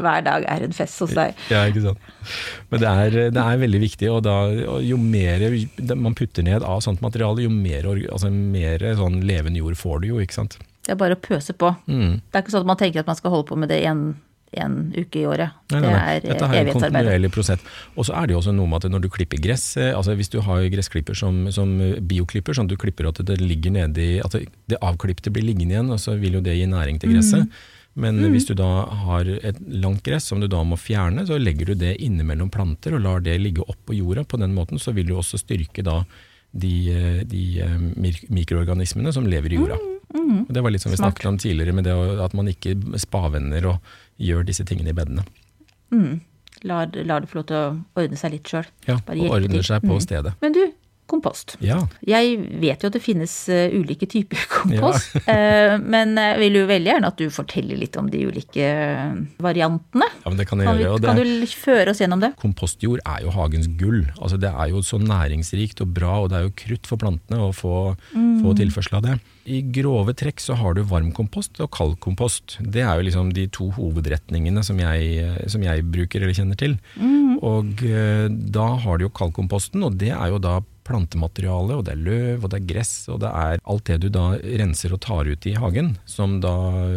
Hver 0.02 0.26
dag 0.26 0.46
er 0.50 0.66
en 0.66 0.76
fest 0.76 1.02
hos 1.04 1.14
deg. 1.16 1.38
ja, 1.52 1.64
ikke 1.70 1.84
sant. 1.86 2.10
Men 2.72 2.82
det 2.82 2.92
er, 2.92 3.18
det 3.36 3.44
er 3.44 3.62
veldig 3.62 3.82
viktig, 3.86 4.10
og, 4.12 4.22
da, 4.26 4.38
og 4.74 4.82
jo 4.84 4.98
mer 5.00 5.46
man 5.94 6.16
putter 6.18 6.46
ned 6.46 6.66
av 6.66 6.82
sånt 6.84 7.04
materiale, 7.04 7.46
jo 7.46 7.52
mer, 7.52 7.86
altså 8.10 8.32
mer 8.32 8.82
sånn 8.98 9.20
levende 9.26 9.62
jord 9.62 9.78
får 9.78 10.02
du 10.02 10.10
jo, 10.14 10.22
ikke 10.22 10.40
sant. 10.40 10.58
Det 10.86 10.94
er 10.94 11.00
bare 11.00 11.16
å 11.16 11.22
pøse 11.22 11.54
på. 11.58 11.72
Mm. 11.90 12.22
Det 12.22 12.38
er 12.38 12.44
ikke 12.44 12.54
sånn 12.54 12.66
at 12.66 12.70
man 12.70 12.80
tenker 12.80 13.02
at 13.02 13.10
man 13.10 13.18
skal 13.18 13.34
holde 13.34 13.48
på 13.48 13.58
med 13.58 13.72
det 13.72 13.80
en, 13.90 14.06
en 14.64 14.76
uke 14.96 15.20
i 15.20 15.26
året. 15.28 15.54
Nei, 15.72 15.80
nei, 15.82 15.92
nei. 15.92 16.00
Det 16.22 16.30
er 16.30 16.34
Dette 16.34 16.48
eh, 16.48 16.56
er 16.58 16.70
en 16.70 16.78
kontinuerlig 16.78 17.30
prosess. 17.34 17.62
Og 17.94 18.08
så 18.08 18.16
er 18.18 18.26
det 18.26 18.36
jo 18.36 18.40
også 18.42 18.54
noe 18.56 18.70
med 18.70 18.84
at 18.84 18.92
når 18.92 19.06
du 19.06 19.08
klipper 19.12 19.40
gress, 19.42 19.64
eh, 19.80 19.92
altså 19.96 20.16
hvis 20.18 20.32
du 20.32 20.40
har 20.46 20.66
gressklipper 20.72 21.18
som, 21.18 21.46
som 21.54 21.72
bioklipper, 22.08 22.56
sånn 22.56 22.70
at 22.70 22.74
du 22.74 22.80
klipper 22.80 23.10
at 23.10 23.22
det 23.28 23.38
ligger 23.42 23.74
nedi, 23.76 24.10
at 24.24 24.36
det, 24.36 24.80
avklipte 24.80 25.32
blir 25.34 25.46
liggende 25.46 25.76
igjen, 25.76 25.90
og 25.94 26.02
så 26.02 26.16
vil 26.20 26.38
jo 26.38 26.44
det 26.44 26.56
gi 26.58 26.68
næring 26.70 27.00
til 27.02 27.16
gresset. 27.16 27.50
Men 27.96 28.20
hvis 28.28 28.44
du 28.44 28.52
da 28.58 28.68
har 29.06 29.24
et 29.24 29.58
langt 29.72 30.02
gress 30.04 30.26
som 30.28 30.40
du 30.42 30.50
da 30.52 30.60
må 30.68 30.76
fjerne, 30.76 31.24
så 31.28 31.38
legger 31.40 31.72
du 31.72 31.78
det 31.80 31.94
innimellom 32.04 32.50
planter 32.52 32.98
og 32.98 33.04
lar 33.06 33.24
det 33.24 33.38
ligge 33.40 33.64
oppå 33.64 33.96
jorda. 33.96 34.26
På 34.28 34.36
den 34.40 34.52
måten 34.56 34.80
så 34.80 34.92
vil 34.92 35.08
du 35.08 35.14
også 35.16 35.40
styrke 35.40 35.84
da 35.86 36.02
de, 36.56 36.72
eh, 36.92 37.22
de 37.24 37.44
eh, 37.64 37.78
mikroorganismene 38.32 39.12
som 39.12 39.26
lever 39.28 39.54
i 39.54 39.60
jorda. 39.60 39.78
Og 40.16 40.52
Det 40.52 40.62
var 40.62 40.72
litt 40.72 40.82
som 40.82 40.92
vi 40.92 40.96
Smart. 40.96 41.14
snakket 41.14 41.28
om 41.28 41.38
tidligere, 41.38 41.72
med 41.74 41.84
det 41.84 41.94
at 42.22 42.34
man 42.34 42.48
ikke 42.48 42.76
spavender 43.00 43.66
og 43.66 43.80
gjør 44.18 44.44
disse 44.48 44.64
tingene 44.64 44.90
i 44.90 44.96
bedene. 44.96 45.24
Mm. 45.92 46.20
Lar, 46.64 46.86
lar 47.04 47.20
det 47.20 47.28
få 47.28 47.38
lov 47.42 47.46
til 47.50 47.56
å 47.56 47.66
ordne 48.00 48.16
seg 48.16 48.32
litt 48.32 48.48
sjøl. 48.48 48.64
Ja, 48.88 48.96
og 49.06 49.30
ordner 49.30 49.62
seg 49.62 49.82
på 49.84 49.92
Mm. 49.98 50.00
stedet. 50.00 50.32
Men 50.40 50.52
du, 50.56 50.72
kompost. 51.10 51.56
Ja, 51.64 51.80
Jeg 52.06 52.36
vet 52.60 52.82
jo 52.82 52.90
at 52.90 52.96
det 52.96 53.02
finnes 53.04 53.32
eh, 53.52 53.70
ulike 53.76 54.08
typer 54.10 54.42
kompost, 54.56 55.14
ja. 55.26 55.76
men 55.82 56.16
jeg 56.18 56.38
vil 56.42 56.58
jo 56.60 56.64
veldig 56.70 56.90
gjerne 56.92 57.10
at 57.12 57.20
du 57.20 57.30
forteller 57.32 57.78
litt 57.80 57.96
om 58.00 58.10
de 58.10 58.24
ulike 58.28 58.66
eh, 58.66 59.14
variantene. 59.42 60.08
ja 60.24 60.32
men 60.32 60.40
det 60.40 60.48
kan 60.50 60.60
jeg 60.62 60.66
Kan, 60.70 60.78
vi, 60.80 60.84
gjøre. 60.86 60.98
Og 60.98 61.06
kan 61.06 61.20
det, 61.20 61.26
du 61.46 61.54
føre 61.60 61.92
oss 61.94 62.00
gjennom 62.02 62.22
det? 62.24 62.32
kompostjord 62.42 63.00
er 63.06 63.22
jo 63.24 63.30
hagens 63.34 63.68
gull. 63.78 64.02
Altså 64.20 64.36
det 64.42 64.50
er 64.50 64.72
jo 64.74 64.82
så 64.82 64.98
næringsrikt 65.02 65.80
og 65.84 65.94
bra, 65.96 66.18
og 66.24 66.30
det 66.32 66.38
er 66.40 66.46
jo 66.48 66.54
krutt 66.58 66.86
for 66.90 67.00
plantene 67.00 67.40
å 67.46 67.52
få, 67.54 67.94
få 68.12 68.54
tilførsel 68.58 68.98
av 69.00 69.06
det. 69.06 69.16
I 69.46 69.60
grove 69.70 70.10
trekk 70.18 70.40
så 70.42 70.56
har 70.58 70.74
du 70.74 70.80
varmkompost 70.90 71.60
og 71.62 71.70
kaldkompost. 71.76 72.56
Det 72.66 72.82
er 72.82 72.98
jo 72.98 73.04
liksom 73.06 73.28
de 73.36 73.44
to 73.54 73.68
hovedretningene 73.76 74.64
som 74.66 74.80
jeg, 74.82 75.22
som 75.52 75.62
jeg 75.62 75.84
bruker 75.86 76.24
eller 76.24 76.34
kjenner 76.34 76.58
til. 76.58 76.74
Og 77.46 77.84
eh, 77.86 78.26
da 78.30 78.66
har 78.82 78.98
du 78.98 79.06
jo 79.06 79.12
kaldkomposten, 79.14 79.84
og 79.86 79.98
det 80.00 80.10
er 80.16 80.32
jo 80.34 80.40
da 80.42 80.56
plantemateriale, 80.86 81.76
og 81.78 81.84
det 81.86 81.94
er 81.96 82.02
løv, 82.06 82.44
og 82.46 82.52
det 82.52 82.60
er 82.60 82.66
gress, 82.70 82.92
og 83.12 83.20
det 83.24 83.30
er 83.34 83.60
alt 83.66 83.84
det 83.90 83.98
du 84.04 84.08
da 84.14 84.26
renser 84.62 84.94
og 84.96 85.00
tar 85.04 85.28
ut 85.28 85.46
i 85.50 85.54
hagen, 85.58 85.92
som 86.08 86.38
da 86.44 86.52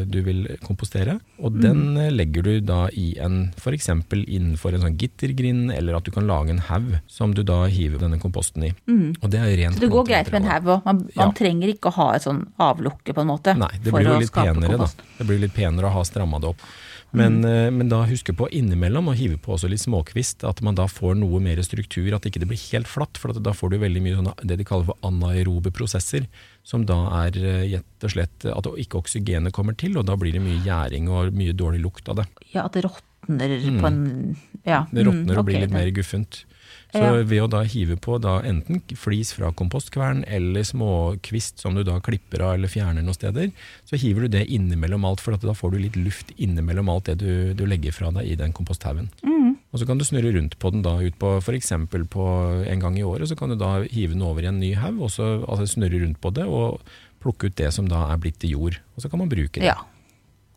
du 0.09 0.19
vil 0.25 0.45
kompostere. 0.65 1.17
Og 1.41 1.57
den 1.63 1.97
eh, 1.99 2.11
legger 2.13 2.45
du 2.45 2.51
da 2.69 2.79
i 2.93 3.11
en, 3.21 3.39
f.eks. 3.59 3.89
innenfor 4.13 4.75
en 4.77 4.85
sånn 4.85 4.97
gittergrind, 5.01 5.73
eller 5.75 5.97
at 5.99 6.05
du 6.07 6.11
kan 6.15 6.27
lage 6.29 6.53
en 6.55 6.63
haug 6.69 6.99
som 7.09 7.33
du 7.35 7.43
da 7.47 7.63
hiver 7.71 8.01
denne 8.03 8.19
komposten 8.21 8.69
i. 8.69 8.73
Og 9.21 9.27
det 9.33 9.41
er 9.41 9.55
rent 9.63 9.79
Så 9.79 9.85
det 9.85 9.91
går 9.93 10.07
greit 10.09 10.31
med 10.33 10.43
en 10.43 10.51
haug 10.53 10.69
òg. 10.77 10.85
Man, 10.85 11.03
man 11.15 11.29
Ja. 11.29 11.31
trenger 11.35 11.73
ikke 11.73 11.89
å 11.91 11.97
ha 11.99 12.07
et 12.15 12.25
sånn 12.27 12.45
avlukke, 12.59 13.13
på 13.15 13.21
en 13.23 13.31
måte. 13.33 13.55
Nei, 13.57 13.71
det 13.83 13.93
blir 13.93 14.07
jo 14.07 14.19
litt 14.21 14.33
penere, 14.35 14.77
da. 14.77 14.87
Det 15.17 15.27
blir 15.27 15.39
litt 15.41 15.53
penere 15.55 15.89
å 15.89 15.95
ha 15.97 16.03
stramma 16.07 16.39
det 16.41 16.53
opp. 16.53 16.61
Men, 17.11 17.39
mm. 17.41 17.77
men 17.79 17.89
da 17.89 18.03
huske 18.05 18.35
på 18.37 18.47
innimellom 18.53 19.09
å 19.09 19.15
hive 19.17 19.39
på 19.41 19.55
også 19.55 19.69
litt 19.71 19.81
småkvist, 19.81 20.43
at 20.45 20.61
man 20.65 20.77
da 20.77 20.85
får 20.89 21.17
noe 21.17 21.41
mer 21.41 21.61
struktur, 21.65 22.11
at 22.13 22.27
ikke 22.29 22.41
det 22.43 22.49
blir 22.51 22.61
helt 22.69 22.89
flatt. 22.89 23.17
For 23.17 23.33
at 23.33 23.41
da 23.43 23.53
får 23.55 23.73
du 23.73 23.79
veldig 23.81 24.03
mye 24.05 24.19
sånne, 24.19 24.35
det 24.45 24.59
de 24.61 24.67
kaller 24.67 24.91
for 24.91 25.09
anaerobe 25.09 25.73
prosesser, 25.73 26.29
som 26.61 26.85
da 26.85 27.01
er 27.25 27.39
gjett 27.69 27.89
rett 27.99 28.07
og 28.07 28.13
slett 28.13 28.47
at 28.47 28.69
ikke 28.79 28.99
oksygenet 28.99 29.53
kommer 29.55 29.75
til, 29.77 29.97
og 29.99 30.07
da 30.07 30.15
blir 30.15 30.33
det 30.35 30.43
mye 30.43 30.63
gjæring 30.63 31.09
og 31.09 31.33
mye 31.35 31.53
dårlig 31.53 31.81
lukt 31.83 32.09
av 32.09 32.21
det. 32.21 32.27
Ja, 32.53 32.65
at 32.65 32.73
det 32.73 32.85
råtner 32.85 33.57
på 33.79 33.87
en 33.87 34.37
Ja. 34.65 34.85
Det 34.91 35.05
råtner 35.05 35.33
mm, 35.33 35.39
og 35.39 35.45
blir 35.45 35.59
litt 35.59 35.69
det- 35.69 35.77
mer 35.77 35.89
guffent. 35.91 36.45
Så 36.89 37.03
Ja. 37.03 37.21
ved 37.21 37.41
å 37.43 37.49
da 37.49 37.61
hive 37.61 37.95
på 38.01 38.19
da 38.19 38.39
enten 38.41 38.81
flis 38.97 39.31
fra 39.33 39.51
kompostkvern 39.51 40.23
eller 40.25 40.61
småkvist 40.65 41.59
som 41.59 41.75
du 41.75 41.83
da 41.83 41.99
klipper 41.99 42.41
av 42.41 42.53
eller 42.55 42.67
fjerner 42.67 43.03
noen 43.03 43.13
steder, 43.13 43.51
så 43.85 43.95
hiver 43.95 44.21
du 44.25 44.27
det 44.29 44.47
innimellom 44.49 45.05
alt, 45.05 45.21
for 45.21 45.33
at 45.33 45.41
da 45.45 45.53
får 45.53 45.71
du 45.71 45.77
litt 45.77 45.95
luft 45.95 46.33
innimellom 46.37 46.89
alt 46.89 47.05
det 47.05 47.19
du, 47.19 47.53
du 47.53 47.65
legger 47.69 47.93
fra 47.93 48.09
deg 48.11 48.25
i 48.25 48.35
den 48.35 48.51
komposthaugen. 48.51 49.11
Mm. 49.21 49.57
Og 49.71 49.79
så 49.79 49.85
kan 49.85 49.99
du 49.99 50.05
snurre 50.05 50.33
rundt 50.33 50.57
på 50.57 50.71
den 50.73 50.81
da 50.81 50.95
ut 50.97 51.19
på 51.21 51.35
f.eks. 51.37 51.69
på 52.09 52.25
en 52.65 52.79
gang 52.79 52.97
i 52.97 53.05
året, 53.05 53.29
så 53.29 53.37
kan 53.37 53.49
du 53.49 53.55
da 53.55 53.83
hive 53.83 54.15
den 54.15 54.25
over 54.25 54.41
i 54.41 54.49
en 54.49 54.59
ny 54.59 54.73
haug, 54.73 54.99
og 55.05 55.11
så 55.13 55.45
altså 55.45 55.67
snurre 55.69 56.01
rundt 56.01 56.19
på 56.21 56.33
det 56.33 56.47
og 56.49 56.81
plukke 57.21 57.51
ut 57.51 57.55
det 57.59 57.69
som 57.75 57.87
da 57.87 58.07
er 58.09 58.17
blitt 58.17 58.39
til 58.41 58.55
jord. 58.55 58.79
Og 58.95 59.03
så 59.03 59.11
kan 59.11 59.21
man 59.21 59.29
bruke 59.29 59.59
det. 59.61 59.69
Ja. 59.69 59.77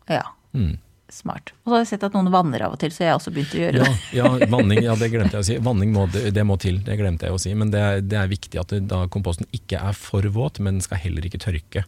ja. 0.09 0.23
Mm. 0.57 0.79
Smart. 1.13 1.51
Og 1.63 1.69
så 1.69 1.75
har 1.75 1.81
jeg 1.83 1.89
sett 1.93 2.03
at 2.07 2.15
noen 2.17 2.31
vanner 2.33 2.63
av 2.65 2.73
og 2.73 2.79
til, 2.81 2.89
så 2.89 3.03
jeg 3.05 3.11
har 3.13 3.19
også 3.19 3.31
begynt 3.35 3.51
å 3.53 3.59
gjøre 3.61 3.77
Ja, 3.77 3.83
det. 3.85 3.99
ja, 4.17 4.29
vanning, 4.55 4.79
ja, 4.81 4.95
det 4.97 5.11
glemte 5.13 5.37
jeg 5.37 5.43
å 5.43 5.45
si. 5.45 5.57
Vanning 5.61 5.91
må, 5.93 6.07
det, 6.11 6.45
må 6.49 6.57
til, 6.59 6.79
det 6.87 6.97
glemte 6.97 7.27
jeg 7.29 7.35
å 7.35 7.41
si. 7.43 7.53
Men 7.59 7.69
det 7.75 7.83
er, 7.85 8.01
det 8.01 8.17
er 8.17 8.31
viktig 8.31 8.57
at 8.63 8.73
det, 8.73 8.79
da 8.89 9.03
komposten 9.13 9.45
ikke 9.53 9.77
er 9.77 9.93
for 9.93 10.25
våt, 10.33 10.57
men 10.65 10.81
skal 10.81 10.97
heller 11.03 11.21
ikke 11.29 11.37
tørke. 11.45 11.85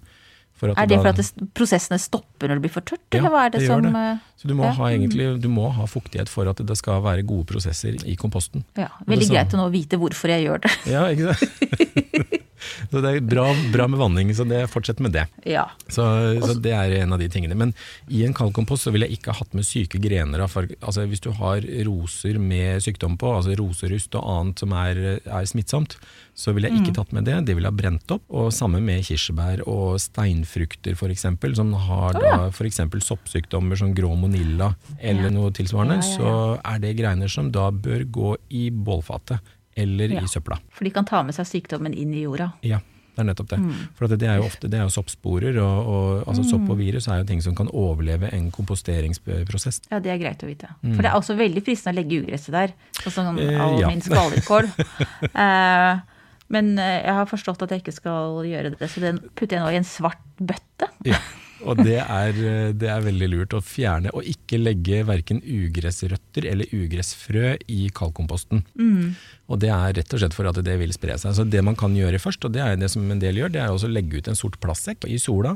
For 0.56 0.72
at 0.72 0.78
Er 0.80 0.88
det 0.88 0.96
da- 0.96 1.02
for 1.04 1.10
at 1.10 1.18
det, 1.20 1.48
prosessene 1.58 1.98
stopper 2.00 2.48
når 2.48 2.62
det 2.62 2.64
blir 2.68 2.72
for 2.78 2.86
tørt, 2.88 3.02
Ja, 3.12 3.18
eller 3.20 3.34
hva 3.34 3.42
er 3.48 3.50
det, 3.58 3.60
det 3.66 3.68
som 3.68 3.82
det. 3.84 3.92
eh, 4.06 4.22
Så 4.40 4.48
du 4.48 4.54
må, 4.56 4.64
Ja. 4.70 4.72
ha, 4.78 4.86
egentlig, 4.94 5.42
du 5.42 5.50
må 5.52 5.66
ha 5.74 5.86
fuktighet 5.90 6.30
for 6.32 6.48
at 6.48 6.62
det 6.64 6.78
skal 6.78 7.02
være 7.04 7.26
gode 7.28 7.44
prosesser 7.50 7.98
i 8.08 8.16
komposten. 8.16 8.64
Ja, 8.78 8.88
veldig 9.10 9.28
greit 9.34 9.52
å 9.58 9.58
nå 9.60 9.70
vite 9.74 9.98
hvorfor 10.00 10.30
jeg 10.32 10.46
gjør 10.48 10.62
det. 10.64 10.72
Ja, 10.94 11.08
ikke 11.12 11.34
sant? 11.36 12.45
Så 12.92 13.02
det 13.04 13.12
er 13.12 13.26
bra, 13.26 13.48
bra 13.74 13.88
med 13.92 14.02
vanning, 14.02 14.34
så 14.36 14.46
det, 14.48 14.66
fortsett 14.72 15.02
med 15.04 15.16
det. 15.16 15.26
Ja. 15.48 15.68
Så, 15.88 16.06
så 16.42 16.56
det 16.60 16.74
er 16.76 16.98
en 17.02 17.16
av 17.16 17.22
de 17.22 17.30
tingene. 17.32 17.58
Men 17.58 17.74
i 18.08 18.24
en 18.26 18.36
kaldkompost 18.36 18.88
så 18.88 18.94
ville 18.94 19.10
jeg 19.10 19.20
ikke 19.20 19.34
ha 19.34 19.42
hatt 19.42 19.56
med 19.58 19.68
syke 19.68 20.02
grener. 20.02 20.44
Altså 20.46 21.06
hvis 21.10 21.24
du 21.24 21.32
har 21.38 21.66
roser 21.88 22.40
med 22.42 22.84
sykdom 22.86 23.18
på, 23.22 23.32
altså 23.38 23.56
roserust 23.60 24.16
og 24.20 24.30
annet 24.36 24.64
som 24.64 24.76
er, 24.78 25.02
er 25.24 25.50
smittsomt, 25.50 25.98
så 26.36 26.52
ville 26.52 26.68
jeg 26.68 26.82
ikke 26.82 26.98
tatt 26.98 27.14
med 27.16 27.28
det. 27.30 27.38
Det 27.48 27.56
ville 27.56 27.70
ha 27.72 27.76
brent 27.76 28.12
opp. 28.12 28.26
Og 28.36 28.52
samme 28.54 28.82
med 28.84 29.06
kirsebær 29.08 29.64
og 29.72 30.00
steinfrukter 30.04 30.98
f.eks., 30.98 31.28
som 31.56 31.72
har 31.88 32.18
da 32.20 32.34
f.eks. 32.50 32.82
soppsykdommer 33.06 33.80
som 33.80 33.94
grå 33.96 34.12
monilla 34.20 34.74
eller 35.00 35.32
noe 35.32 35.54
tilsvarende, 35.56 36.02
så 36.04 36.58
er 36.60 36.82
det 36.84 36.98
greiner 37.00 37.32
som 37.32 37.52
da 37.56 37.70
bør 37.72 38.04
gå 38.12 38.36
i 38.52 38.68
bålfatet 38.70 39.56
eller 39.76 40.08
Ja. 40.16 40.22
i 40.24 40.28
søpla. 40.32 40.58
For 40.72 40.84
de 40.88 40.92
kan 40.96 41.06
ta 41.06 41.24
med 41.24 41.36
seg 41.36 41.46
sykdommen 41.50 41.94
inn 41.94 42.14
i 42.14 42.22
jorda. 42.24 42.52
Ja, 42.64 42.80
det 43.16 43.20
er 43.24 43.28
nettopp 43.30 43.50
det. 43.50 43.60
Mm. 43.60 43.74
For 43.96 44.08
det 44.08 44.24
er 44.28 44.38
jo 44.40 44.44
ofte 44.48 44.70
det 44.72 44.80
er 44.80 44.84
jo 44.88 44.94
soppsporer, 44.96 45.58
og, 45.64 45.88
og 45.88 46.28
altså 46.32 46.44
sopp 46.50 46.70
og 46.70 46.78
virus 46.80 47.08
er 47.08 47.22
jo 47.22 47.28
ting 47.30 47.42
som 47.44 47.56
kan 47.56 47.68
overleve 47.72 48.32
en 48.34 48.50
komposteringsprosess. 48.52 49.82
Ja, 49.92 50.00
det 50.00 50.12
er 50.12 50.18
greit 50.22 50.44
å 50.44 50.48
vite. 50.50 50.68
For 50.82 51.02
det 51.04 51.12
er 51.12 51.16
også 51.20 51.38
veldig 51.40 51.64
fristende 51.64 51.96
å 51.96 52.02
legge 52.04 52.24
ugresset 52.24 52.52
der. 52.56 52.74
Sånn 53.04 53.12
som 53.12 53.36
Mm. 53.36 53.50
Eh, 53.50 53.62
all 53.62 53.80
ja. 53.80 53.88
min 53.88 54.02
skvallerkål. 54.02 54.68
eh, 55.46 56.00
men 56.48 56.78
eh, 56.80 57.02
jeg 57.04 57.14
har 57.18 57.26
forstått 57.26 57.64
at 57.66 57.72
jeg 57.74 57.82
ikke 57.84 57.96
skal 57.96 58.44
gjøre 58.46 58.76
det, 58.78 58.90
så 58.92 59.02
den 59.02 59.20
putter 59.36 59.58
jeg 59.58 59.64
nå 59.66 59.72
i 59.74 59.80
en 59.82 59.88
svart 59.88 60.22
bøtte. 60.40 60.92
Ja. 61.06 61.18
Og 61.64 61.80
det 61.80 62.02
er, 62.02 62.36
eh, 62.36 62.74
det 62.76 62.90
er 62.92 63.06
veldig 63.06 63.30
lurt 63.32 63.56
å 63.56 63.62
fjerne, 63.64 64.12
og 64.12 64.28
ikke 64.28 64.60
legge 64.60 65.04
verken 65.08 65.40
ugressrøtter 65.40 66.48
eller 66.52 66.72
ugressfrø 66.76 67.56
i 67.72 67.88
kaldkomposten. 67.96 68.66
Mm. 68.76 69.16
Og 69.48 69.62
det 69.62 69.70
er 69.72 69.96
rett 70.00 70.14
og 70.16 70.22
slett 70.22 70.36
for 70.36 70.50
at 70.50 70.60
det 70.66 70.76
vil 70.82 70.94
spre 70.96 71.16
seg. 71.22 71.36
Så 71.38 71.46
det 71.48 71.64
man 71.64 71.78
kan 71.80 71.96
gjøre 71.96 72.20
først, 72.22 72.46
og 72.46 72.56
det 72.56 72.64
er 72.64 72.76
det 72.82 72.90
som 72.92 73.06
en 73.08 73.22
del 73.22 73.40
gjør, 73.40 73.54
det 73.54 73.62
er 73.64 73.72
også 73.72 73.88
å 73.88 73.96
legge 73.96 74.20
ut 74.20 74.30
en 74.32 74.40
sort 74.40 74.60
plastsekk 74.64 75.08
i 75.08 75.20
sola. 75.22 75.56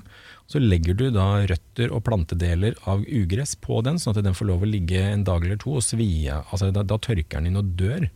Så 0.50 0.62
legger 0.62 0.98
du 0.98 1.10
da 1.13 1.44
røtter 1.50 1.91
og 1.94 2.06
plantedeler 2.08 2.77
av 2.89 3.03
ugress 3.06 3.56
på 3.60 3.84
den, 3.86 4.00
sånn 4.01 4.15
at 4.15 4.24
den 4.25 4.38
får 4.38 4.50
lov 4.50 4.63
å 4.65 4.70
ligge 4.70 5.01
en 5.12 5.25
dag 5.27 5.44
eller 5.46 5.60
to 5.62 5.75
og 5.77 5.86
svie. 5.86 6.39
Altså 6.50 6.72
da, 6.74 6.86
da 6.86 6.98
tørker 7.01 7.39
den 7.41 7.51
inn 7.51 7.60
og 7.60 7.75
dør. 7.79 8.08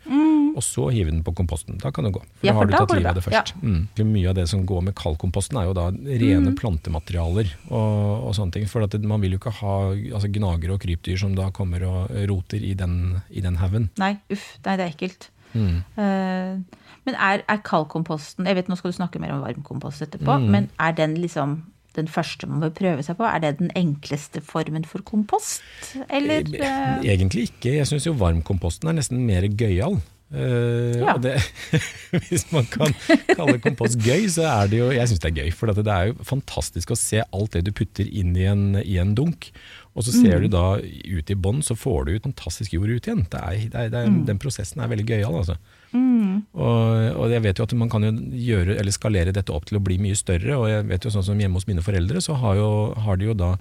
Og 0.55 0.61
så 0.63 0.87
hive 0.93 1.09
den 1.11 1.23
på 1.25 1.33
komposten. 1.35 1.79
Da 1.81 1.89
kan 1.91 2.05
det 2.05 2.13
gå. 2.13 2.21
For 2.21 2.45
Ja, 2.47 2.53
da 2.53 2.59
har 2.59 2.65
du 2.69 2.73
tatt 2.75 2.91
livet 2.93 3.09
av 3.09 3.15
det 3.17 3.23
først. 3.25 3.53
først. 3.53 3.63
Mm. 3.63 4.11
Mye 4.13 4.29
av 4.29 4.35
det 4.37 4.47
som 4.51 4.65
går 4.69 4.83
med 4.89 4.95
kaldkomposten 4.99 5.57
er 5.57 5.65
jo 5.69 5.73
da 5.77 5.87
rene 5.91 6.53
plantematerialer 6.59 7.49
og, 7.69 8.27
og 8.29 8.35
sånne 8.37 8.53
ting. 8.57 8.67
For 8.69 8.85
at 8.85 8.95
man 9.01 9.21
vil 9.23 9.35
jo 9.35 9.41
ikke 9.41 9.55
ha 9.63 9.75
altså, 9.93 10.29
gnagere 10.29 10.75
og 10.77 10.81
krypdyr 10.85 11.17
som 11.17 11.35
da 11.35 11.49
kommer 11.55 11.83
og 11.89 12.13
roter 12.29 12.61
i 12.63 12.73
den, 12.77 13.21
i 13.33 13.41
den 13.41 13.57
haugen. 13.61 13.89
Nei, 14.01 14.13
uff, 14.33 14.45
nei, 14.65 14.77
det 14.77 14.85
er 14.87 14.93
ekkelt. 14.93 15.29
Mm. 15.53 15.83
Uh, 15.97 16.81
men 17.05 17.17
er, 17.21 17.43
er 17.45 17.59
kaldkomposten 17.61 18.47
Jeg 18.49 18.55
vet 18.57 18.69
nå 18.71 18.77
skal 18.79 18.89
du 18.89 18.95
snakke 18.97 19.19
mer 19.21 19.35
om 19.35 19.43
varmkompost 19.43 20.01
etterpå, 20.01 20.39
Mm. 20.41 20.47
men 20.49 20.69
er 20.81 20.95
den 20.97 21.13
liksom 21.21 21.59
den 21.93 22.07
første 22.09 22.47
man 22.49 22.63
bør 22.63 22.71
prøve 22.73 23.03
seg 23.05 23.19
på? 23.19 23.25
Er 23.29 23.37
det 23.43 23.51
den 23.59 23.69
enkleste 23.77 24.41
formen 24.41 24.81
for 24.89 25.03
kompost? 25.05 25.61
Eller 26.09 26.41
eh, 26.57 27.03
Egentlig 27.05 27.51
ikke. 27.51 27.75
Jeg 27.77 27.85
syns 27.85 28.07
jo 28.07 28.15
varmkomposten 28.17 28.89
er 28.89 28.97
nesten 28.97 29.21
mer 29.27 29.45
gøyal. 29.45 29.99
Eh, 30.33 30.97
Ja. 30.97 31.13
det, 31.21 31.35
hvis 32.29 32.47
man 32.51 32.65
kan 32.65 32.93
kalle 33.35 33.59
kompost 33.61 33.99
gøy, 34.01 34.25
så 34.33 34.47
er 34.49 34.71
det 34.71 34.79
jo 34.79 34.89
Jeg 34.93 35.11
syns 35.11 35.21
det 35.21 35.29
er 35.31 35.43
gøy. 35.43 35.51
For 35.53 35.69
det 35.69 35.85
er 35.87 36.09
jo 36.09 36.17
fantastisk 36.25 36.91
å 36.93 36.97
se 36.99 37.21
alt 37.21 37.53
det 37.53 37.65
du 37.67 37.71
putter 37.71 38.09
inn 38.09 38.35
i 38.35 38.47
en, 38.49 38.65
i 38.81 38.97
en 39.01 39.13
dunk. 39.17 39.51
Og 39.93 40.07
så 40.07 40.09
ser 40.15 40.41
du 40.41 40.47
da 40.49 40.79
ut 40.81 41.29
i 41.29 41.35
bånn, 41.37 41.61
så 41.61 41.75
får 41.77 42.07
du 42.07 42.15
ut 42.15 42.25
fantastisk 42.25 42.73
jord 42.73 42.89
ut 42.89 43.05
igjen. 43.05 43.27
Det 43.29 43.37
er, 43.37 43.59
det 43.69 43.77
er, 43.77 43.93
er, 44.01 44.15
Den 44.25 44.39
prosessen 44.41 44.81
er 44.81 44.89
veldig 44.89 45.05
gøyal, 45.05 45.35
altså. 45.43 45.59
Og, 45.93 47.19
og 47.21 47.29
jeg 47.29 47.43
vet 47.45 47.59
jo 47.61 47.67
at 47.67 47.75
man 47.77 47.91
kan 47.93 48.01
jo 48.07 48.09
gjøre, 48.33 48.79
eller 48.81 48.95
skalere 48.95 49.33
dette 49.35 49.53
opp 49.53 49.67
til 49.69 49.77
å 49.77 49.83
bli 49.85 49.99
mye 50.01 50.17
større. 50.17 50.57
Og 50.57 50.65
jeg 50.71 50.87
vet 50.89 51.05
jo 51.05 51.13
sånn 51.13 51.27
som 51.27 51.37
hjemme 51.37 51.61
hos 51.61 51.69
mine 51.69 51.85
foreldre, 51.85 52.23
så 52.25 52.33
har, 52.41 52.57
jo, 52.57 52.71
har 53.05 53.21
de 53.21 53.29
jo 53.29 53.35
da 53.37 53.51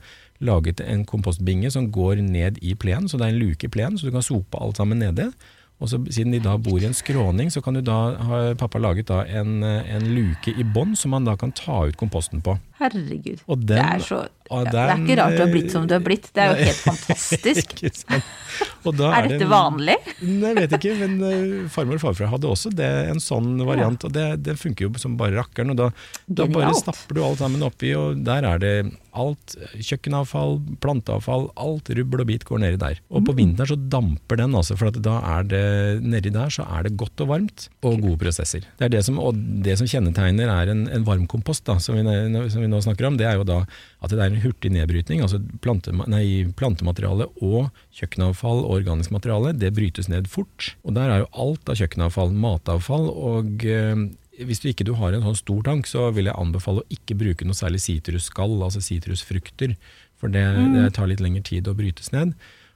laget 0.43 0.81
en 0.81 1.05
kompostbinge 1.07 1.69
som 1.71 1.91
går 1.95 2.25
ned 2.25 2.57
i 2.65 2.73
plenen, 2.81 3.13
så 3.13 3.21
det 3.21 3.29
er 3.29 3.35
en 3.37 3.43
luke 3.45 3.69
i 3.69 3.71
plenen, 3.71 4.01
så 4.01 4.09
du 4.09 4.17
kan 4.17 4.25
sope 4.25 4.59
alt 4.59 4.81
sammen 4.81 5.05
nede. 5.05 5.29
Og 5.81 5.89
så 5.91 5.99
Siden 6.11 6.33
de 6.33 6.41
da 6.43 6.57
bor 6.61 6.79
i 6.79 6.87
en 6.87 6.95
skråning, 6.95 7.51
så 7.51 7.61
kan 7.61 7.75
da 7.75 8.15
har 8.15 8.55
pappa 8.55 8.79
laget 8.79 9.11
en, 9.11 9.63
en 9.65 10.05
luke 10.15 10.53
i 10.55 10.65
bånn 10.65 10.95
som 10.97 11.11
man 11.11 11.25
da 11.25 11.37
kan 11.37 11.53
ta 11.53 11.87
ut 11.89 11.97
komposten 11.99 12.43
på. 12.43 12.57
Herregud. 12.83 13.43
Og 13.49 13.67
det, 13.69 13.79
er 13.81 14.03
så, 14.05 14.21
og 14.53 14.67
det 14.69 14.81
er 14.83 14.95
ikke 14.99 15.17
rart 15.23 15.37
du 15.39 15.43
har 15.47 15.53
blitt 15.55 15.71
som 15.73 15.87
du 15.89 15.95
har 15.97 16.03
blitt. 16.05 16.29
Det 16.35 16.43
er 16.45 16.53
jo 16.53 16.67
helt 16.69 16.83
fantastisk. 16.85 17.77
Ikke? 17.89 18.21
Og 18.85 18.97
da 18.99 19.13
Er 19.17 19.25
det 19.29 19.37
dette 19.39 19.47
vanlig? 19.49 19.95
Nei, 20.27 20.51
Jeg 20.53 20.57
vet 20.59 20.73
ikke, 20.77 20.95
men 20.99 21.13
eh, 21.25 21.69
farmor 21.73 21.97
og 21.97 22.03
farfar 22.03 22.29
hadde 22.35 22.49
også 22.51 22.73
det, 22.75 22.89
en 23.13 23.21
sånn 23.23 23.55
variant. 23.65 24.03
Og 24.09 24.13
det, 24.13 24.25
det 24.45 24.57
funker 24.61 24.89
jo 24.89 24.99
som 25.01 25.15
bare 25.21 25.39
rakkeren. 25.39 25.71
Og 25.73 25.79
da, 25.79 25.87
da 26.27 26.49
bare 26.51 26.75
stapper 26.77 27.17
du 27.17 27.23
alt 27.25 27.41
sammen 27.41 27.63
oppi, 27.65 27.95
og 27.97 28.21
der 28.27 28.45
er 28.51 28.59
det 28.63 28.75
alt. 29.17 29.55
Kjøkkenavfall, 29.79 30.57
planteavfall, 30.83 31.47
alt 31.63 31.91
rubbel 31.95 32.25
og 32.25 32.29
bit 32.33 32.47
går 32.49 32.63
nedi 32.65 32.81
der. 32.83 33.01
Og 33.13 33.23
Mm. 33.23 33.27
på 33.29 33.35
vinteren 33.39 33.69
så 33.71 33.77
damper 33.93 34.41
den, 34.41 34.55
altså, 34.59 34.75
for 34.81 34.91
at 34.91 34.97
da 35.05 35.19
er 35.37 35.45
det 35.47 35.63
nedi 36.03 36.33
der 36.35 36.51
så 36.51 36.65
er 36.67 36.89
det 36.89 36.97
godt 36.99 37.21
og 37.23 37.29
varmt, 37.31 37.69
og 37.87 38.01
gode 38.03 38.19
prosesser. 38.25 38.65
Det 38.81 38.89
er 38.89 38.93
det 38.97 39.05
som, 39.07 39.21
og 39.23 39.37
det 39.63 39.77
som 39.79 39.87
kjennetegner 39.87 40.51
er 40.51 40.73
en, 40.75 40.89
en 40.91 41.05
varmkompost, 41.07 41.65
da, 41.69 41.77
som 41.79 41.95
vi, 41.95 42.03
som 42.51 42.65
vi 42.65 42.72
nå 42.73 42.81
snakker 42.85 43.09
om, 43.09 43.19
det 43.21 43.29
er 43.29 43.39
jo 43.39 43.47
da 43.49 43.59
at 44.03 44.13
det 44.13 44.19
er 44.19 44.33
en 44.33 44.43
hurtig 44.43 44.73
nedbrytning. 44.75 45.23
altså 45.25 45.41
plante, 45.65 45.95
nei, 46.11 46.49
Plantemateriale 46.59 47.29
og 47.45 47.69
kjøkkenavfall 47.95 48.65
og 48.65 48.79
organisk 48.81 49.15
materiale 49.15 49.55
det 49.57 49.75
brytes 49.77 50.11
ned 50.13 50.31
fort. 50.33 50.73
Og 50.83 50.97
der 50.97 51.13
er 51.13 51.23
jo 51.23 51.31
alt 51.45 51.69
av 51.69 51.79
kjøkkenavfall 51.81 52.35
matavfall. 52.35 53.09
og 53.13 53.67
eh, 53.69 54.09
hvis 54.43 54.63
du 54.63 54.71
ikke 54.71 54.87
du 54.89 54.95
har 54.99 55.13
en 55.13 55.25
sånn 55.27 55.39
stor 55.39 55.61
tank, 55.69 55.87
så 55.87 56.09
vil 56.17 56.31
jeg 56.31 56.39
anbefale 56.41 56.83
å 56.83 56.93
ikke 56.95 57.19
bruke 57.21 57.47
noe 57.47 57.57
særlig 57.59 57.83
sitrusskall, 57.85 58.57
altså 58.65 58.81
sitrusfrukter. 58.83 59.77
For 60.21 60.33
det, 60.33 60.45
det 60.75 60.89
tar 60.97 61.11
litt 61.11 61.23
lengre 61.23 61.43
tid 61.45 61.69
å 61.69 61.77
brytes 61.77 62.13
ned. 62.15 62.33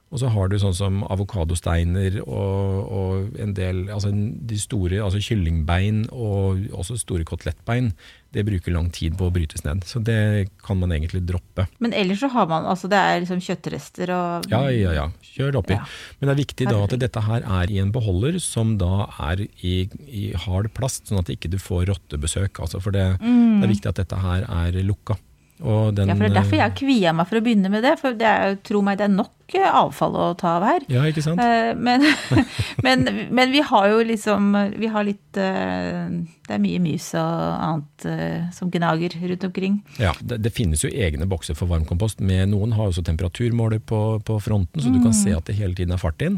Og 0.07 0.21
så 0.21 0.29
har 0.31 0.47
du 0.47 0.55
sånn 0.59 0.75
som 0.75 1.01
avokadosteiner 1.11 2.21
og, 2.23 2.91
og 2.95 3.39
en 3.43 3.51
del 3.57 3.87
altså 3.91 4.13
De 4.13 4.59
store, 4.59 5.01
altså 5.03 5.19
kyllingbein 5.23 6.05
og 6.15 6.69
også 6.71 6.95
store 7.01 7.25
kotelettbein, 7.27 7.91
det 8.35 8.45
bruker 8.47 8.71
lang 8.71 8.87
tid 8.93 9.17
på 9.19 9.27
å 9.27 9.33
brytes 9.33 9.65
ned. 9.65 9.83
Så 9.87 9.99
det 10.03 10.47
kan 10.63 10.79
man 10.79 10.93
egentlig 10.95 11.23
droppe. 11.27 11.67
Men 11.83 11.95
ellers 11.95 12.21
så 12.23 12.29
har 12.31 12.47
man 12.47 12.67
altså 12.69 12.89
det 12.91 12.99
er 12.99 13.21
liksom 13.23 13.43
kjøttrester 13.43 14.13
og 14.15 14.47
Ja, 14.51 14.63
ja, 14.71 14.95
ja. 14.95 15.05
Kjør 15.33 15.55
det 15.55 15.61
oppi. 15.61 15.75
Ja. 15.75 15.83
Men 16.19 16.29
det 16.29 16.35
er 16.35 16.43
viktig 16.43 16.69
da 16.71 16.81
at 16.85 16.97
dette 17.03 17.23
her 17.27 17.47
er 17.59 17.71
i 17.73 17.79
en 17.83 17.93
beholder 17.95 18.39
som 18.43 18.77
da 18.79 19.09
er 19.29 19.43
i, 19.59 19.75
i 20.07 20.29
hard 20.47 20.71
plast, 20.77 21.07
sånn 21.09 21.19
at 21.19 21.31
ikke 21.33 21.51
du 21.51 21.59
får 21.59 21.87
rottebesøk. 21.91 22.63
Altså 22.63 22.79
for 22.83 22.95
det, 22.95 23.09
det 23.19 23.67
er 23.67 23.75
viktig 23.75 23.91
at 23.91 24.03
dette 24.03 24.23
her 24.23 24.47
er 24.47 24.79
lukka. 24.87 25.19
Den, 25.57 26.05
Ja, 26.05 26.13
for 26.13 26.21
det 26.21 26.29
er 26.29 26.35
derfor 26.35 26.59
jeg 26.59 26.73
kvia 26.77 27.11
meg 27.17 27.25
for 27.29 27.39
å 27.39 27.41
begynne 27.41 27.71
med 27.73 27.81
det. 27.81 27.95
For 27.97 28.13
det 28.13 28.27
er, 28.29 28.57
tro 28.61 28.83
meg, 28.85 28.99
det 28.99 29.07
er 29.07 29.13
nok 29.15 29.55
eh, 29.57 29.65
avfall 29.65 30.13
å 30.13 30.27
ta 30.37 30.51
av 30.59 30.65
her. 30.67 30.85
Ja, 30.93 31.01
ikke 31.09 31.23
sant? 31.25 31.41
Eh, 31.41 31.71
Men, 31.73 32.05
men, 32.85 33.07
men 33.33 33.53
vi 33.55 33.63
har 33.65 33.87
jo 33.89 34.03
liksom 34.05 34.53
Vi 34.77 34.91
har 34.93 35.07
litt 35.07 35.39
eh, 35.41 36.05
Det 36.45 36.53
er 36.53 36.61
mye 36.61 36.83
mus 36.83 37.09
og 37.17 37.33
annet 37.57 38.05
eh, 38.05 38.45
som 38.53 38.69
gnager 38.73 39.17
rundt 39.33 39.49
omkring. 39.49 39.81
Ja, 39.97 40.13
det, 40.21 40.43
det 40.45 40.53
finnes 40.53 40.85
jo 40.85 40.93
egne 40.93 41.25
bokser 41.29 41.57
for 41.57 41.73
varmkompost. 41.73 42.21
Med, 42.21 42.51
noen 42.53 42.77
har 42.77 42.91
også 42.91 43.05
temperaturmåler 43.09 43.81
på, 43.81 44.01
på 44.27 44.37
fronten, 44.43 44.83
så 44.83 44.93
du 44.93 45.01
kan 45.01 45.15
se 45.17 45.33
at 45.33 45.49
det 45.49 45.57
hele 45.57 45.73
tiden 45.77 45.97
er 45.97 46.01
fart 46.01 46.21
inn. 46.21 46.37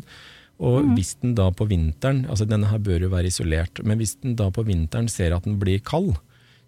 Og 0.59 0.89
hvis 0.95 1.13
den 1.21 1.35
da 1.37 1.45
på 1.55 1.67
vinteren, 1.69 2.25
altså 2.27 2.43
denne 2.47 2.67
her 2.67 2.81
bør 2.83 3.05
jo 3.05 3.11
være 3.13 3.29
isolert, 3.31 3.79
men 3.87 3.99
hvis 4.01 4.17
den 4.19 4.33
da 4.39 4.49
på 4.51 4.65
vinteren 4.67 5.07
ser 5.11 5.31
at 5.35 5.45
den 5.47 5.55
blir 5.59 5.79
kald, 5.79 6.17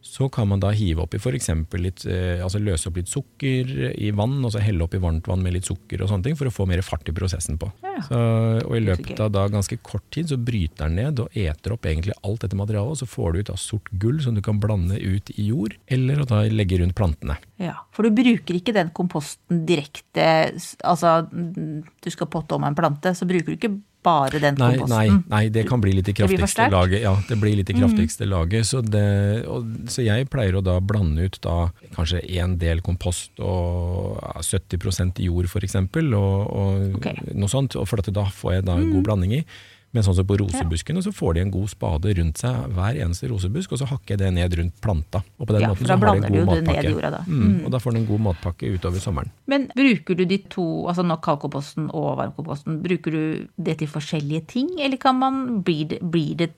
så 0.01 0.27
kan 0.29 0.47
man 0.49 0.61
da 0.61 0.71
hive 0.73 1.03
oppi 1.05 1.19
f.eks. 1.21 1.49
litt, 1.77 2.05
eh, 2.09 2.41
altså 2.41 2.59
løse 2.61 2.89
opp 2.89 2.97
litt 2.97 3.11
sukker 3.11 3.69
i 3.93 4.09
vann, 4.17 4.39
og 4.43 4.53
så 4.53 4.63
helle 4.63 4.85
oppi 4.85 4.99
varmt 5.01 5.29
vann 5.29 5.43
med 5.45 5.55
litt 5.55 5.69
sukker 5.69 6.01
og 6.01 6.09
sånne 6.09 6.25
ting, 6.25 6.37
for 6.39 6.49
å 6.49 6.53
få 6.53 6.65
mer 6.69 6.81
fart 6.85 7.09
i 7.09 7.15
prosessen 7.15 7.59
på. 7.61 7.69
Ja. 7.85 8.01
Så, 8.07 8.21
og 8.65 8.75
i 8.77 8.83
løpet 8.83 9.21
av 9.21 9.29
da 9.35 9.45
ganske 9.51 9.77
kort 9.85 10.07
tid 10.13 10.31
så 10.31 10.39
bryter 10.41 10.87
den 10.87 10.97
ned 10.97 11.21
og 11.21 11.37
eter 11.37 11.75
opp 11.75 11.85
egentlig 11.85 12.17
alt 12.25 12.41
dette 12.45 12.57
materialet, 12.57 12.95
og 12.95 13.01
så 13.03 13.09
får 13.09 13.31
du 13.31 13.41
ut 13.41 13.53
av 13.53 13.61
sort 13.61 13.93
gull 14.01 14.17
som 14.25 14.37
du 14.37 14.41
kan 14.45 14.59
blande 14.61 14.97
ut 14.97 15.31
i 15.37 15.47
jord, 15.51 15.77
eller 15.91 16.23
å 16.23 16.27
da 16.29 16.41
legge 16.49 16.81
rundt 16.81 16.97
plantene. 16.97 17.37
Ja, 17.61 17.77
For 17.93 18.07
du 18.07 18.15
bruker 18.17 18.57
ikke 18.57 18.73
den 18.73 18.89
komposten 18.95 19.65
direkte 19.69 20.23
Altså, 20.51 21.27
mm, 21.29 21.83
du 22.01 22.09
skal 22.13 22.29
potte 22.31 22.57
om 22.57 22.65
en 22.65 22.75
plante, 22.77 23.13
så 23.17 23.27
bruker 23.29 23.51
du 23.51 23.57
ikke 23.59 23.75
bare 24.03 24.39
den 24.41 24.57
Nei, 24.57 24.71
komposten. 24.77 24.97
nei, 24.97 25.23
nei, 25.29 25.49
det 25.53 25.63
kan 25.69 25.81
bli 25.81 25.93
litt 25.97 26.09
i 26.09 26.15
kraftigste? 26.17 26.67
Mm. 26.67 26.73
laget. 26.73 27.01
Ja, 27.03 27.13
det 27.27 27.37
blir 27.41 27.55
litt 27.59 27.69
i 27.69 27.75
kraftigste 27.77 28.27
laget. 28.29 28.67
Så, 28.69 28.81
det, 28.81 29.03
og, 29.45 29.67
så 29.91 30.05
jeg 30.05 30.29
pleier 30.33 30.57
å 30.57 30.63
da 30.65 30.79
blande 30.81 31.27
ut 31.27 31.37
da 31.45 31.57
kanskje 31.95 32.23
en 32.41 32.57
del 32.61 32.81
kompost 32.85 33.41
og 33.41 34.17
ja, 34.21 34.41
70% 34.41 35.21
jord 35.25 35.49
f.eks. 35.51 35.77
Og, 35.77 36.15
og 36.17 36.97
okay. 36.97 37.21
noe 37.33 37.51
sånt. 37.51 37.77
Og 37.77 37.87
for 37.89 38.01
at 38.01 38.09
da 38.13 38.25
får 38.29 38.57
jeg 38.57 38.67
da 38.69 38.79
en 38.79 38.89
god 38.95 39.07
blanding 39.09 39.37
i. 39.41 39.43
Men 39.93 40.03
sånn 40.07 40.15
som 40.15 40.25
på 40.27 40.37
rosebuskene, 40.39 41.01
så 41.03 41.11
får 41.11 41.33
de 41.35 41.41
en 41.41 41.51
god 41.51 41.67
spade 41.69 42.13
rundt 42.15 42.37
seg 42.39 42.55
hver 42.71 42.95
eneste 43.03 43.27
rosebusk, 43.27 43.73
og 43.75 43.81
så 43.81 43.87
hakker 43.89 44.13
jeg 44.15 44.19
det 44.21 44.29
ned 44.37 44.55
rundt 44.59 44.77
planta. 44.81 45.19
Og 45.37 45.47
på 45.49 45.53
den 45.57 45.61
Ja, 45.65 45.67
måten 45.73 45.85
så 45.85 45.97
har 45.97 45.99
de 45.99 46.23
en 46.25 46.31
god 46.31 46.31
ned 46.31 46.63
matpakke. 46.63 46.89
jorda 46.93 47.09
da. 47.11 47.21
Mm, 47.27 47.65
og 47.65 47.71
da 47.71 47.77
får 47.83 47.91
de 47.91 47.97
en 47.99 48.05
god 48.07 48.19
matpakke 48.29 48.71
utover 48.77 48.99
sommeren. 49.03 49.31
Men 49.51 49.67
bruker 49.75 50.15
du 50.15 50.25
de 50.25 50.37
to, 50.47 50.87
altså 50.87 51.03
nok 51.03 51.21
kalkoposten 51.27 51.89
og 51.91 52.17
varmkomposten, 52.21 52.81
bruker 52.81 53.11
du 53.11 53.47
det 53.59 53.77
til 53.79 53.87
forskjellige 53.91 54.47
ting, 54.47 54.69
eller 54.79 54.97
kan 54.97 55.19
man, 55.19 55.61
blir 55.63 55.87
det, 55.91 55.99
blir 56.01 56.35
det 56.39 56.53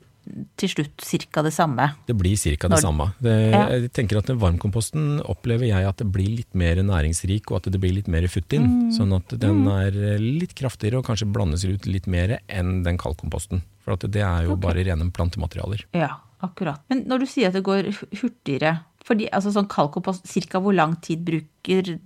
til 0.58 0.72
slutt 0.72 1.04
ca. 1.04 1.44
det 1.44 1.52
samme. 1.54 1.90
Det 2.08 2.16
blir 2.18 2.38
ca. 2.38 2.70
det 2.72 2.80
samme. 2.82 3.12
Det, 3.20 3.34
Ja. 3.54 3.64
Jeg 3.70 3.92
tenker 3.94 4.18
at 4.18 4.28
den 4.28 4.40
Varmkomposten 4.40 5.22
opplever 5.22 5.68
jeg 5.68 5.86
at 5.86 5.98
det 5.98 6.08
blir 6.12 6.30
litt 6.38 6.54
mer 6.56 6.76
næringsrik, 6.76 7.52
og 7.52 7.60
at 7.60 7.72
det 7.72 7.80
blir 7.80 7.94
litt 7.94 8.08
mer 8.08 8.26
futtin. 8.28 8.64
Mm. 8.64 8.92
Sånn 8.96 9.14
at 9.16 9.36
den 9.40 9.68
er 9.68 9.92
litt 10.20 10.56
kraftigere 10.56 11.02
og 11.02 11.08
kanskje 11.08 11.30
blandes 11.32 11.66
ut 11.66 11.86
litt 11.86 12.08
mer 12.08 12.40
enn 12.48 12.84
den 12.84 12.98
kaldkomposten. 12.98 13.64
For 13.84 13.98
at 13.98 14.08
det 14.08 14.24
er 14.24 14.48
jo 14.48 14.56
okay. 14.56 14.64
bare 14.68 14.88
rene 14.88 15.10
plantematerialer. 15.12 15.86
Ja, 15.98 16.16
akkurat. 16.44 16.84
Men 16.88 17.04
når 17.10 17.24
du 17.24 17.30
sier 17.30 17.52
at 17.52 17.58
det 17.58 17.66
går 17.68 17.92
hurtigere 18.22 18.80
fordi, 19.04 19.28
altså 19.36 19.52
sånn 19.52 19.68
kaldkompost, 19.68 20.28
Cirka 20.32 20.62
hvor 20.64 20.76
lang 20.76 20.96
tid 21.04 21.26
bruker 21.64 22.00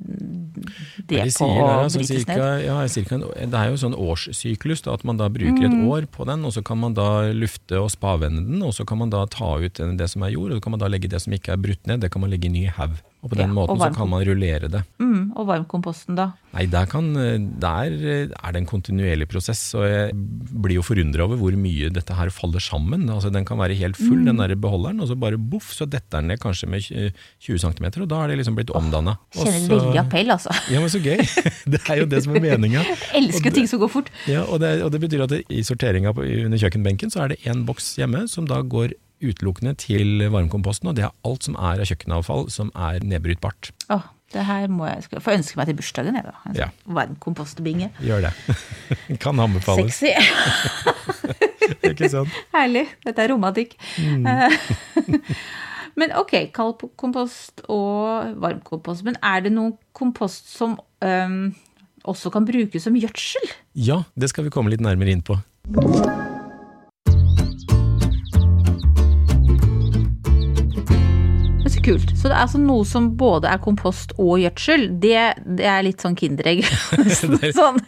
det 1.07 1.07
De 1.07 1.17
på 1.21 1.31
sier 1.31 1.61
å 1.61 1.67
der, 1.67 1.83
altså, 1.85 1.99
brytes 2.01 2.27
ned? 2.27 2.65
ja, 2.65 2.77
cirka 2.87 3.17
det 3.19 3.53
er 3.57 3.69
jo 3.71 3.79
sånn 3.81 3.95
årssyklus, 3.97 4.83
da, 4.85 4.93
at 4.93 5.03
man 5.07 5.17
da 5.17 5.29
bruker 5.29 5.65
et 5.65 5.71
Mm. 5.77 5.87
år 5.87 6.05
på 6.07 6.25
den, 6.25 6.45
og 6.45 6.53
så 6.53 6.63
kan 6.63 6.77
man 6.77 6.93
da 6.93 7.31
lufte 7.33 7.79
og 7.81 7.89
spavende 7.91 8.45
den, 8.45 8.61
og 8.63 8.73
så 8.73 8.85
kan 8.85 8.97
man 8.97 9.09
da 9.09 9.25
ta 9.25 9.57
ut 9.59 9.73
det 9.97 10.09
som 10.09 10.23
er 10.23 10.29
jord, 10.31 10.51
og 10.51 10.57
så 10.57 10.63
kan 10.63 10.71
man 10.71 10.79
da 10.79 10.87
legge 10.87 11.09
det 11.09 11.21
som 11.21 11.33
ikke 11.33 11.53
er 11.53 11.57
brutt 11.57 11.85
ned, 11.87 12.01
det 12.01 12.11
kan 12.11 12.21
man 12.21 12.29
legge 12.29 12.45
i 12.45 12.49
ny 12.49 12.65
haug. 12.67 12.97
Og 13.23 13.31
på 13.31 13.35
den 13.35 13.49
Ja, 13.49 13.53
måten 13.53 13.71
og 13.73 13.79
så 13.81 13.93
kan 13.95 14.07
man 14.09 14.23
rullere 14.23 14.69
det. 14.69 14.83
Mm, 15.01 15.33
og 15.35 15.47
varmkomposten, 15.47 16.15
da? 16.15 16.33
Nei, 16.53 16.65
der, 16.67 16.85
kan, 16.85 17.13
der 17.59 17.89
er 17.89 18.51
det 18.53 18.55
en 18.61 18.65
kontinuerlig 18.69 19.27
prosess, 19.27 19.73
og 19.75 19.83
jeg 19.89 20.11
blir 20.13 20.75
jo 20.77 20.81
forundra 20.85 21.25
over 21.25 21.35
hvor 21.35 21.51
mye 21.57 21.89
dette 21.91 22.13
her 22.13 22.29
faller 22.29 22.59
sammen. 22.61 23.09
Altså, 23.09 23.31
den 23.33 23.43
kan 23.43 23.57
være 23.57 23.73
helt 23.75 23.97
full, 23.97 24.23
den 24.23 24.37
der 24.37 24.55
beholderen, 24.55 25.01
og 25.01 25.07
så 25.09 25.17
bare 25.17 25.37
boff, 25.37 25.73
så 25.73 25.85
detter 25.89 26.21
den 26.21 26.27
ned 26.29 26.39
kanskje 26.39 26.69
med 26.69 26.81
20 27.41 27.57
cm, 27.57 28.01
og 28.05 28.07
da 28.07 28.23
er 28.23 28.27
det 28.29 28.37
liksom 28.39 28.55
blitt 28.55 28.69
omdanna. 28.71 29.17
Kjenner 29.48 29.72
veldig 29.74 30.00
appell, 30.04 30.32
altså. 30.36 30.54
Ja, 30.74 30.82
men 30.84 30.92
så 30.94 31.00
gøy! 31.04 31.24
Det 31.74 31.82
er 31.88 32.01
jo 32.04 32.06
det 32.12 32.22
som 32.25 32.36
er 32.38 32.44
meninga. 32.44 32.84
Elsker 33.20 33.56
ting 33.56 33.68
som 33.72 33.82
går 33.82 33.92
fort. 33.94 34.12
Ja, 34.30 34.44
og 34.46 34.60
det, 34.63 34.75
og 34.86 34.92
det 34.94 35.01
betyr 35.04 35.24
at 35.25 35.34
det, 35.34 35.42
i 35.50 35.63
sorteringa 35.68 36.13
under 36.18 36.60
kjøkkenbenken 36.62 37.12
så 37.13 37.24
er 37.25 37.34
det 37.36 37.39
én 37.48 37.66
boks 37.68 37.94
hjemme 38.00 38.25
som 38.32 38.48
da 38.50 38.62
går 38.62 38.94
utelukkende 39.24 39.74
til 39.82 40.27
varmkomposten, 40.30 40.92
og 40.92 40.96
det 41.00 41.08
er 41.08 41.16
alt 41.25 41.48
som 41.48 41.56
er 41.58 41.82
av 41.82 41.89
kjøkkenavfall 41.89 42.48
som 42.54 42.70
er 42.77 43.01
nedbrytbart. 43.01 43.72
Åh, 43.96 44.06
det 44.36 44.44
her 44.46 44.68
må 44.70 44.86
jeg 44.92 45.08
få 45.24 45.34
ønske 45.34 45.58
meg 45.58 45.72
til 45.72 45.77
bursdagen, 45.80 46.20
jeg, 46.20 46.27
da. 46.27 46.36
Altså, 46.46 46.60
Ja. 46.62 46.68
Varm 47.00 47.16
kompostbinge. 47.24 47.89
Gjør 48.04 48.27
det. 48.27 48.34
kan 49.24 49.39
anbefales. 49.42 49.98
Sexy. 49.98 50.13
Ikke 51.88 52.10
sant? 52.13 52.30
Herlig. 52.54 52.86
Dette 53.08 53.24
er 53.25 53.34
romantikk. 53.34 53.74
Eh, 53.98 54.60
Men 55.98 56.13
ok, 56.13 56.36
kald 56.54 56.84
kompost 57.00 57.63
og 57.74 58.38
varm 58.42 58.62
kompost. 58.66 59.06
Men 59.08 59.18
er 59.25 59.42
det 59.48 59.54
noen 59.56 59.74
kompost 59.98 60.51
som 60.54 60.77
øhm, 61.01 61.56
også 62.06 62.32
kan 62.34 62.46
brukes 62.46 62.86
som 62.86 62.98
gjødsel? 62.98 63.54
Ja, 63.74 64.04
det 64.13 64.30
skal 64.30 64.46
vi 64.46 64.54
komme 64.54 64.74
litt 64.74 64.86
nærmere 64.86 65.18
inn 65.18 65.25
på. 65.25 65.42
Kult. 71.88 72.13
Så 72.17 72.27
det 72.27 72.36
er 72.36 72.44
altså 72.44 72.60
noe 72.62 72.86
som 72.88 73.10
både 73.20 73.50
er 73.51 73.62
kompost 73.63 74.13
og 74.20 74.38
gjødsel. 74.41 74.88
Det, 75.03 75.15
det 75.60 75.67
er 75.67 75.86
litt 75.86 76.03
sånn 76.03 76.17
kinderegg. 76.20 76.63
sånn, 77.60 77.79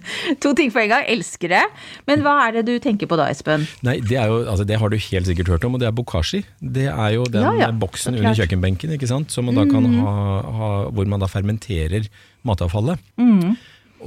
to 0.43 0.53
ting 0.57 0.73
på 0.73 0.83
en 0.83 0.91
gang. 0.93 1.07
Elsker 1.11 1.53
det. 1.53 1.63
Men 2.09 2.23
hva 2.25 2.37
er 2.47 2.59
det 2.59 2.65
du 2.69 2.75
tenker 2.83 3.09
på 3.09 3.19
da, 3.19 3.29
Espen? 3.33 3.67
Nei, 3.85 3.99
det, 4.05 4.19
er 4.21 4.31
jo, 4.31 4.41
altså 4.45 4.67
det 4.67 4.79
har 4.81 4.91
du 4.91 4.97
helt 4.99 5.29
sikkert 5.29 5.53
hørt 5.55 5.67
om, 5.67 5.77
og 5.77 5.83
det 5.83 5.89
er 5.89 5.95
bokashi. 5.95 6.43
Det 6.59 6.87
er 6.91 7.15
jo 7.17 7.25
den 7.29 7.45
Ja, 7.45 7.55
ja, 7.67 7.71
boksen 7.75 8.19
under 8.19 8.37
kjøkkenbenken 8.37 8.95
ikke 8.95 9.09
sant? 9.09 9.33
Som 9.35 9.49
man 9.49 9.59
da 9.59 9.67
kan 9.69 9.89
ha, 9.99 10.15
ha, 10.59 10.71
hvor 10.95 11.09
man 11.09 11.21
da 11.23 11.29
fermenterer 11.31 12.07
matavfallet. 12.47 13.01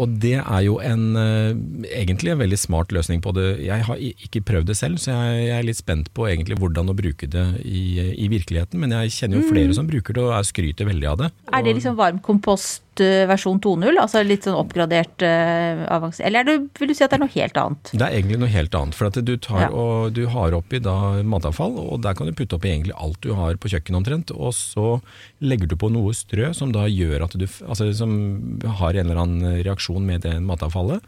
Og 0.00 0.14
det 0.22 0.38
er 0.40 0.62
jo 0.64 0.78
en, 0.80 1.16
eh, 1.16 1.52
egentlig 2.00 2.32
en 2.32 2.40
veldig 2.40 2.58
smart 2.58 2.92
løsning 2.92 3.20
på 3.24 3.34
det. 3.36 3.48
Jeg 3.66 3.84
har 3.88 3.96
ikke 4.00 4.44
prøvd 4.48 4.70
det 4.70 4.76
selv, 4.78 5.00
så 5.02 5.12
jeg, 5.12 5.50
er 5.52 5.66
litt 5.66 5.80
spent 5.80 6.12
på 6.16 6.28
egentlig 6.30 6.58
hvordan 6.60 6.92
å 6.92 6.96
bruke 6.96 7.28
det 7.28 7.46
i, 7.64 8.12
i 8.16 8.28
virkeligheten. 8.32 8.80
Men 8.80 8.94
jeg 8.96 9.16
kjenner 9.18 9.40
jo 9.40 9.50
flere 9.50 9.76
som 9.76 9.88
bruker 9.90 10.16
det 10.16 10.24
og 10.24 10.36
er 10.36 10.48
skryter 10.48 10.88
veldig 10.88 11.10
av 11.12 11.20
det. 11.24 11.30
Er 11.52 11.66
det 11.66 11.76
liksom 11.78 11.98
varm 11.98 12.22
kompost 12.24 12.81
versjon 13.00 13.60
2.0? 13.62 13.96
Altså 14.00 14.20
litt 14.26 14.44
sånn 14.44 14.58
oppgradert 14.58 15.22
uh, 15.24 15.86
avansert? 15.94 16.26
Eller 16.26 16.40
er 16.40 16.44
det, 16.44 16.56
vil 16.78 16.90
du 16.90 16.94
si 16.94 17.04
at 17.04 17.10
det 17.14 17.16
er 17.16 17.22
noe 17.24 17.32
helt 17.32 17.56
annet? 17.56 17.92
Det 17.94 18.04
er 18.04 18.16
egentlig 18.18 18.38
noe 18.42 18.52
helt 18.52 18.74
annet. 18.74 18.94
For 18.98 19.06
at 19.08 19.16
du, 19.24 19.32
tar 19.36 19.60
Ja. 19.62 19.70
og, 19.70 20.12
du 20.12 20.26
har 20.28 20.52
oppi 20.58 20.78
da 20.82 21.22
matavfall, 21.22 21.78
og 21.78 22.02
der 22.04 22.14
kan 22.18 22.26
du 22.28 22.32
putte 22.36 22.58
oppi 22.58 22.68
egentlig 22.74 22.94
alt 22.96 23.20
du 23.24 23.32
har 23.38 23.56
på 23.56 23.70
kjøkkenet 23.72 24.00
omtrent. 24.02 24.30
Og 24.36 24.52
så 24.56 25.00
legger 25.40 25.66
du 25.72 25.76
på 25.80 25.90
noe 25.94 26.12
strø 26.12 26.52
som 26.54 26.72
da 26.74 26.84
gjør 26.90 27.24
at 27.28 27.36
du 27.38 27.46
altså, 27.46 27.88
som 27.96 28.12
har 28.80 28.94
en 28.94 29.06
eller 29.08 29.22
annen 29.24 29.60
reaksjon 29.64 30.04
med 30.04 30.22
det 30.28 30.36
matavfallet. 30.44 31.00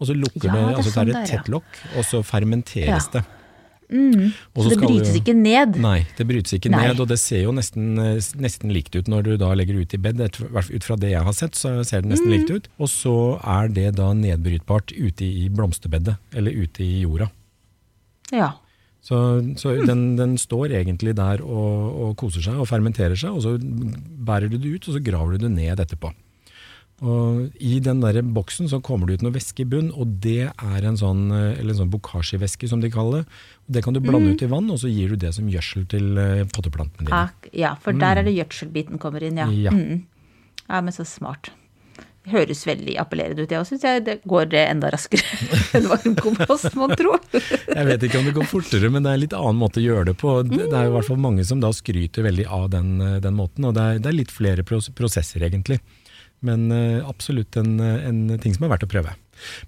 Og 0.00 0.08
så 0.08 0.14
lukker 0.16 0.48
Ja, 0.48 0.52
det, 0.54 0.60
det 0.60 0.70
er 0.72 0.76
altså 0.80 0.90
så 0.90 0.94
sånn 0.96 1.02
er 1.02 1.12
det 1.12 1.18
der, 1.18 1.26
ja. 1.28 1.36
tett 1.40 1.48
lokk, 1.52 1.84
og 1.96 2.04
så 2.08 2.22
fermenteres 2.24 3.08
Ja. 3.10 3.20
det. 3.20 3.24
Og 3.90 4.62
Så 4.62 4.70
det 4.70 4.78
brytes 4.78 5.10
jo, 5.10 5.18
ikke 5.20 5.34
ned? 5.34 5.76
Nei, 5.82 6.06
det 6.16 6.26
brytes 6.28 6.54
ikke 6.54 6.70
Nei. 6.70 6.86
ned, 6.88 7.00
og 7.02 7.08
det 7.10 7.18
ser 7.18 7.42
jo 7.42 7.52
nesten, 7.56 7.98
nesten 8.38 8.70
likt 8.74 8.94
ut 8.94 9.10
når 9.10 9.22
du 9.26 9.32
da 9.40 9.50
legger 9.58 9.80
ut 9.82 9.94
i 9.94 9.98
bed. 9.98 10.20
Ut 10.20 10.86
fra 10.86 10.96
det 11.00 11.10
jeg 11.10 11.22
har 11.26 11.36
sett, 11.36 11.58
så 11.58 11.72
ser 11.84 12.02
det 12.04 12.12
nesten 12.12 12.30
Mm. 12.30 12.36
likt 12.38 12.50
ut. 12.54 12.68
Og 12.78 12.88
så 12.88 13.14
er 13.42 13.68
det 13.68 13.96
da 13.98 14.12
nedbrytbart 14.14 14.92
ute 14.94 15.26
i 15.26 15.48
blomsterbedet, 15.50 16.16
eller 16.34 16.52
ute 16.54 16.84
i 16.86 17.02
jorda. 17.02 17.30
Ja. 18.30 18.52
Så, 19.02 19.16
så 19.56 19.74
den, 19.86 20.16
den 20.18 20.36
står 20.38 20.70
egentlig 20.76 21.14
der 21.16 21.40
og, 21.42 22.00
og 22.04 22.16
koser 22.20 22.42
seg 22.44 22.58
og 22.60 22.68
fermenterer 22.68 23.16
seg, 23.16 23.32
og 23.32 23.42
så 23.42 23.54
bærer 23.58 24.50
du 24.52 24.58
det 24.60 24.74
ut, 24.76 24.88
og 24.88 24.94
så 24.98 25.00
graver 25.02 25.38
du 25.38 25.46
det 25.48 25.54
ned 25.56 25.80
etterpå. 25.80 26.12
Og 27.00 27.54
I 27.56 27.78
den 27.80 28.02
der 28.02 28.20
boksen 28.20 28.68
så 28.68 28.80
kommer 28.84 29.08
det 29.08 29.18
ut 29.18 29.22
noe 29.24 29.32
væske 29.32 29.64
i 29.64 29.68
bunn, 29.68 29.88
og 29.96 30.18
det 30.20 30.50
er 30.52 30.84
en 30.84 30.98
sånn, 31.00 31.30
eh, 31.32 31.54
eller 31.56 31.72
en 31.72 31.78
sånn 31.84 31.92
bokashi-væske 31.94 32.68
som 32.68 32.82
de 32.82 32.90
kaller 32.92 33.22
det. 33.22 33.38
Det 33.76 33.84
kan 33.86 33.96
du 33.96 34.02
blande 34.04 34.34
ut 34.34 34.42
i 34.44 34.50
vann, 34.50 34.68
og 34.68 34.82
så 34.82 34.90
gir 34.92 35.14
du 35.14 35.16
det 35.16 35.32
som 35.36 35.48
gjødsel 35.48 35.86
til 35.88 36.20
eh, 36.20 36.44
potteplantene 36.52 37.08
dine. 37.08 37.22
Ak 37.30 37.48
ja, 37.56 37.72
for 37.80 37.96
der 37.96 38.20
er 38.20 38.28
det 38.28 38.36
gjødselbiten 38.36 39.00
kommer 39.00 39.24
inn, 39.24 39.40
ja. 39.40 39.48
Ja. 39.48 39.72
Mm. 39.72 40.04
ja, 40.66 40.82
men 40.84 40.92
så 40.92 41.08
smart. 41.08 41.54
Høres 42.28 42.66
veldig 42.68 42.98
appellerende 43.00 43.46
ut. 43.46 43.54
Jeg 43.54 43.64
syns 43.70 44.04
det 44.04 44.18
går 44.28 44.52
enda 44.60 44.90
raskere 44.92 45.24
enn 45.78 45.88
varmkompost, 45.88 46.76
mon 46.76 46.92
tro. 47.00 47.14
Jeg 47.78 47.86
vet 47.88 48.04
ikke 48.04 48.20
om 48.20 48.28
det 48.28 48.36
går 48.36 48.50
fortere, 48.50 48.92
men 48.92 49.06
det 49.06 49.14
er 49.14 49.16
en 49.16 49.24
litt 49.24 49.38
annen 49.38 49.62
måte 49.62 49.80
å 49.80 49.86
gjøre 49.86 50.10
det 50.10 50.16
på. 50.20 50.36
Det 50.44 50.66
det 50.66 50.76
er 50.76 50.90
i 50.90 50.92
hvert 50.92 51.08
fall 51.08 51.24
mange 51.24 51.48
som 51.48 51.64
da 51.64 51.72
skryter 51.72 52.28
veldig 52.28 52.44
av 52.44 52.68
den, 52.76 52.92
eh, 53.00 53.16
den 53.24 53.40
måten, 53.40 53.64
og 53.64 53.72
det 53.78 53.86
er, 53.86 54.04
det 54.04 54.12
er 54.12 54.18
litt 54.20 54.36
flere 54.36 54.68
prosesser 54.68 55.48
egentlig. 55.48 55.80
Men 56.46 56.70
eh, 56.72 57.02
absolutt 57.08 57.56
en, 57.60 57.74
en 57.80 58.38
ting 58.40 58.54
som 58.56 58.64
er 58.64 58.72
verdt 58.74 58.86
å 58.86 58.90
prøve. 58.90 59.12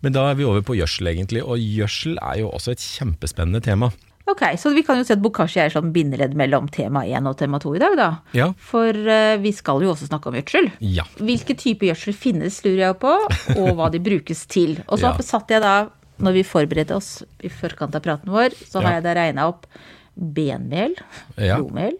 Men 0.04 0.12
da 0.14 0.26
er 0.30 0.36
vi 0.38 0.44
over 0.48 0.62
på 0.64 0.76
gjødsel 0.76 1.10
egentlig, 1.12 1.42
og 1.44 1.60
gjødsel 1.60 2.18
er 2.20 2.40
jo 2.42 2.50
også 2.52 2.72
et 2.74 2.82
kjempespennende 2.84 3.60
tema. 3.64 3.90
Ok, 4.30 4.44
så 4.60 4.70
vi 4.72 4.84
kan 4.86 5.00
jo 5.00 5.04
si 5.04 5.12
at 5.16 5.20
bokashi 5.20 5.58
er 5.58 5.72
sånn 5.74 5.90
bindeledd 5.92 6.36
mellom 6.38 6.68
tema 6.72 7.02
1 7.08 7.26
og 7.26 7.34
tema 7.40 7.58
2 7.60 7.72
i 7.74 7.80
dag, 7.82 7.96
da. 7.98 8.06
Ja. 8.38 8.46
For 8.54 8.94
uh, 8.94 9.34
vi 9.42 9.50
skal 9.56 9.82
jo 9.82 9.90
også 9.92 10.06
snakke 10.06 10.30
om 10.30 10.36
gjødsel. 10.38 10.68
Ja. 10.94 11.02
Hvilke 11.18 11.56
typer 11.58 11.88
gjødsel 11.90 12.14
finnes, 12.14 12.60
lurer 12.64 12.84
jeg 12.84 12.98
på, 13.02 13.16
og 13.56 13.72
hva 13.80 13.88
de 13.92 13.98
brukes 14.04 14.44
til. 14.52 14.76
Og 14.92 15.00
så 15.02 15.10
Ja. 15.10 15.26
satt 15.26 15.50
jeg 15.50 15.64
da, 15.64 15.74
når 16.22 16.36
vi 16.38 16.44
forberedte 16.46 16.94
oss 16.94 17.10
i 17.42 17.50
forkant 17.50 17.96
av 17.98 18.04
praten 18.06 18.30
vår, 18.32 18.54
så 18.62 18.78
har 18.80 18.92
Ja. 18.92 18.94
jeg 19.00 19.08
da 19.08 19.16
regna 19.18 19.48
opp 19.50 19.66
benmel, 20.14 20.94
blomel, 21.34 21.96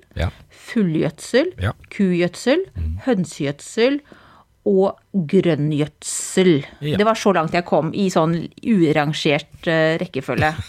fullgjødsel, 0.68 1.54
kugjødsel, 1.90 2.66
hønsegjødsel 3.08 3.98
og 4.68 4.98
grønngjødsel. 5.12 6.53
Ja. 6.87 6.98
Det 7.01 7.07
var 7.07 7.18
så 7.18 7.35
langt 7.35 7.55
jeg 7.57 7.66
kom 7.66 7.90
i 7.94 8.09
sånn 8.12 8.37
urangert 8.62 9.68
uh, 9.68 9.98
rekkefølge. 10.03 10.53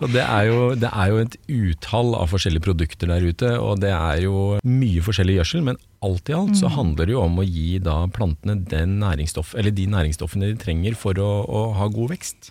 Og 0.00 0.08
det 0.10 0.22
er, 0.24 0.46
jo, 0.48 0.60
det 0.78 0.88
er 0.88 1.10
jo 1.12 1.18
et 1.20 1.34
utall 1.52 2.14
av 2.16 2.32
forskjellige 2.32 2.64
produkter 2.64 3.10
der 3.12 3.22
ute, 3.22 3.50
og 3.60 3.82
det 3.84 3.92
er 3.92 4.22
jo 4.24 4.56
mye 4.66 5.04
forskjellig 5.04 5.36
gjødsel, 5.38 5.62
men 5.68 5.78
alt 6.04 6.32
i 6.32 6.36
alt 6.36 6.56
så 6.58 6.72
handler 6.72 7.08
det 7.08 7.14
jo 7.14 7.22
om 7.22 7.38
å 7.38 7.46
gi 7.46 7.78
da 7.84 8.00
plantene 8.12 8.56
den 8.72 8.98
næringsstoff, 9.02 9.54
eller 9.58 9.74
de 9.76 9.86
næringsstoffene 9.92 10.50
de 10.50 10.58
trenger 10.60 10.96
for 10.98 11.20
å, 11.22 11.30
å 11.44 11.64
ha 11.78 11.90
god 11.92 12.16
vekst. 12.16 12.50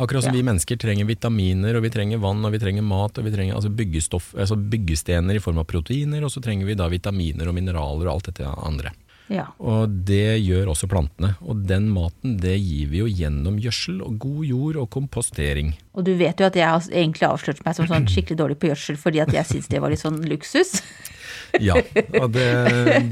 Akkurat 0.00 0.24
som 0.24 0.32
vi 0.32 0.42
mennesker 0.42 0.78
trenger 0.80 1.04
vitaminer, 1.04 1.76
og 1.76 1.84
vi 1.84 1.90
trenger 1.92 2.18
vann, 2.22 2.40
og 2.44 2.54
vi 2.54 2.60
trenger 2.62 2.82
mat, 2.82 3.18
og 3.18 3.26
vi 3.26 3.32
trenger 3.34 3.58
altså 3.58 3.70
byggestoff, 3.76 4.32
altså 4.34 4.56
byggestener 4.56 5.36
i 5.36 5.42
form 5.42 5.60
av 5.60 5.68
proteiner, 5.68 6.24
og 6.24 6.32
så 6.32 6.40
trenger 6.42 6.66
vi 6.66 6.76
da 6.78 6.88
vitaminer 6.90 7.50
og 7.50 7.56
mineraler 7.58 8.08
og 8.08 8.14
alt 8.16 8.30
dette 8.32 8.48
andre. 8.48 8.94
ja. 9.28 9.46
Og 9.60 9.88
det 10.08 10.40
gjør 10.42 10.72
også 10.72 10.88
plantene. 10.90 11.34
Og 11.40 11.62
den 11.68 11.86
maten 11.92 12.38
det 12.40 12.56
gir 12.58 12.88
vi 12.90 13.02
jo 13.04 13.06
gjennom 13.06 13.60
gjødsel 13.62 14.02
og 14.04 14.18
god 14.24 14.42
jord 14.48 14.80
og 14.82 14.90
kompostering. 14.90 15.74
Og 15.94 16.04
du 16.08 16.14
vet 16.18 16.40
jo 16.40 16.48
at 16.48 16.56
jeg 16.58 16.68
har 16.68 16.88
egentlig 16.90 17.28
avslørt 17.28 17.62
meg 17.64 17.76
som 17.78 17.88
sånn 17.88 18.08
skikkelig 18.10 18.40
dårlig 18.40 18.58
på 18.60 18.72
gjødsel 18.72 18.98
fordi 19.00 19.22
at 19.24 19.32
jeg 19.32 19.48
syns 19.48 19.70
det 19.72 19.80
var 19.80 19.92
litt 19.92 20.02
sånn 20.02 20.20
luksus. 20.28 20.80
Ja, 21.60 21.76
og 22.22 22.30
det, 22.32 22.46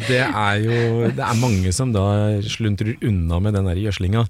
det 0.06 0.20
er 0.24 0.60
jo 0.64 1.08
Det 1.12 1.24
er 1.24 1.40
mange 1.40 1.72
som 1.76 1.92
da 1.92 2.04
sluntrer 2.40 2.94
unna 3.04 3.40
med 3.42 3.56
den 3.58 3.68
gjødslinga. 3.76 4.24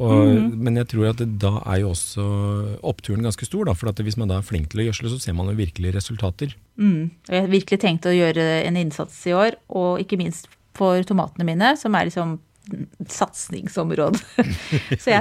Mm. 0.00 0.54
Men 0.64 0.80
jeg 0.80 0.88
tror 0.94 1.10
at 1.10 1.20
det, 1.20 1.28
da 1.42 1.56
er 1.66 1.82
jo 1.82 1.90
også 1.92 2.24
oppturen 2.86 3.26
ganske 3.26 3.48
stor, 3.48 3.66
da. 3.68 3.74
For 3.76 3.90
at 3.92 4.00
hvis 4.00 4.16
man 4.20 4.30
da 4.30 4.38
er 4.40 4.46
flink 4.46 4.70
til 4.72 4.84
å 4.84 4.88
gjødsle, 4.88 5.12
så 5.12 5.20
ser 5.20 5.36
man 5.36 5.50
jo 5.52 5.58
virkelig 5.58 5.94
resultater. 5.98 6.54
Mm. 6.80 7.10
Jeg 7.28 7.44
har 7.44 7.52
virkelig 7.52 7.80
tenkt 7.82 8.08
å 8.08 8.14
gjøre 8.14 8.46
en 8.64 8.78
innsats 8.80 9.18
i 9.28 9.36
år, 9.36 9.58
og 9.68 10.00
ikke 10.04 10.20
minst 10.20 10.48
for 10.78 11.02
tomatene 11.04 11.48
mine, 11.48 11.74
som 11.76 11.96
er 11.98 12.08
liksom 12.08 12.38
satsingsområde. 13.10 14.18
så 15.02 15.16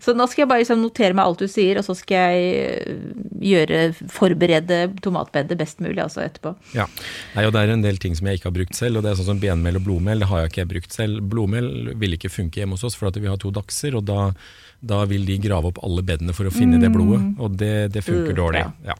så 0.00 0.14
nå 0.16 0.26
skal 0.28 0.42
jeg 0.42 0.50
bare 0.50 0.62
liksom 0.62 0.82
notere 0.82 1.16
meg 1.16 1.24
alt 1.24 1.42
du 1.42 1.48
sier, 1.50 1.80
og 1.80 1.86
så 1.86 1.96
skal 1.96 2.34
jeg 2.34 2.54
eh, 2.60 3.02
gjøre, 3.50 3.82
forberede 4.12 4.80
tomatbedet 5.04 5.58
best 5.60 5.80
mulig 5.84 6.02
altså 6.02 6.24
etterpå. 6.24 6.54
Ja, 6.76 6.88
Nei, 7.36 7.46
og 7.46 7.54
Det 7.54 7.62
er 7.62 7.74
en 7.74 7.84
del 7.84 8.00
ting 8.02 8.16
som 8.18 8.28
jeg 8.28 8.40
ikke 8.40 8.50
har 8.50 8.56
brukt 8.58 8.78
selv. 8.78 9.00
og 9.00 9.06
det 9.06 9.12
er 9.12 9.20
sånn 9.20 9.32
som 9.32 9.42
Benmel 9.42 9.80
og 9.80 9.86
blodmel 9.86 10.24
det 10.24 10.30
har 10.30 10.44
jeg 10.44 10.52
ikke 10.52 10.68
brukt 10.74 10.96
selv. 10.96 11.22
Blodmel 11.32 11.94
vil 12.00 12.18
ikke 12.18 12.32
funke 12.32 12.62
hjemme 12.62 12.76
hos 12.78 12.86
oss, 12.88 12.98
for 12.98 13.10
at 13.10 13.20
vi 13.20 13.30
har 13.30 13.40
to 13.40 13.52
dachser. 13.54 13.96
og 13.96 14.04
da, 14.10 14.32
da 14.80 15.04
vil 15.10 15.26
de 15.28 15.38
grave 15.42 15.72
opp 15.72 15.80
alle 15.86 16.04
bedene 16.06 16.36
for 16.36 16.48
å 16.48 16.54
finne 16.54 16.80
det 16.82 16.92
blodet, 16.92 17.22
og 17.38 17.56
det, 17.60 17.92
det 17.94 18.04
funker 18.06 18.34
Uh, 18.34 18.36
dårlig. 18.44 18.66
ja. 18.66 18.92
Ja. 18.92 18.98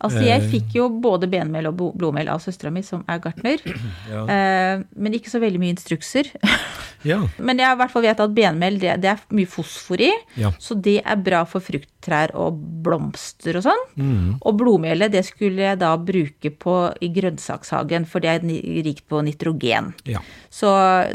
Altså, 0.00 0.20
jeg 0.22 0.42
Eh. 0.42 0.48
fikk 0.50 0.74
jo 0.76 0.88
både 1.00 1.28
benmel 1.32 1.66
og 1.70 1.78
blodmel 1.96 2.28
av 2.28 2.40
søstera 2.44 2.70
mi, 2.72 2.82
som 2.82 3.04
er 3.08 3.18
gartner. 3.24 3.62
Ja. 4.10 4.22
Eh, 4.30 4.82
men 4.96 5.12
ikke 5.16 5.30
så 5.32 5.40
veldig 5.42 5.58
mye 5.62 5.74
instrukser. 5.76 6.30
Ja. 7.06 7.20
Men 7.38 7.60
jeg 7.60 7.70
i 7.70 7.76
hvert 7.78 7.92
fall 7.92 8.02
vet 8.02 8.18
at 8.18 8.32
benmel 8.34 8.78
det, 8.82 8.96
det 9.04 9.10
er 9.12 9.20
mye 9.36 9.46
fosfor 9.46 10.00
i, 10.02 10.08
Ja. 10.40 10.48
så 10.58 10.74
det 10.74 10.96
er 11.06 11.16
bra 11.22 11.44
for 11.46 11.62
frukttrær 11.62 12.32
og 12.34 12.56
blomster 12.82 13.58
og 13.60 13.62
sånn. 13.68 13.82
Mm. 13.94 14.32
Og 14.40 14.56
blodmelet 14.58 15.12
det 15.14 15.22
skulle 15.28 15.68
jeg 15.68 15.78
da 15.78 15.92
bruke 16.02 16.50
på 16.50 16.74
i 17.04 17.10
grønnsakshagen, 17.14 18.08
for 18.10 18.24
det 18.24 18.32
er 18.32 18.82
rikt 18.88 19.06
på 19.08 19.22
nitrogen. 19.22 19.92
ja. 20.08 20.18
Så, 20.56 20.70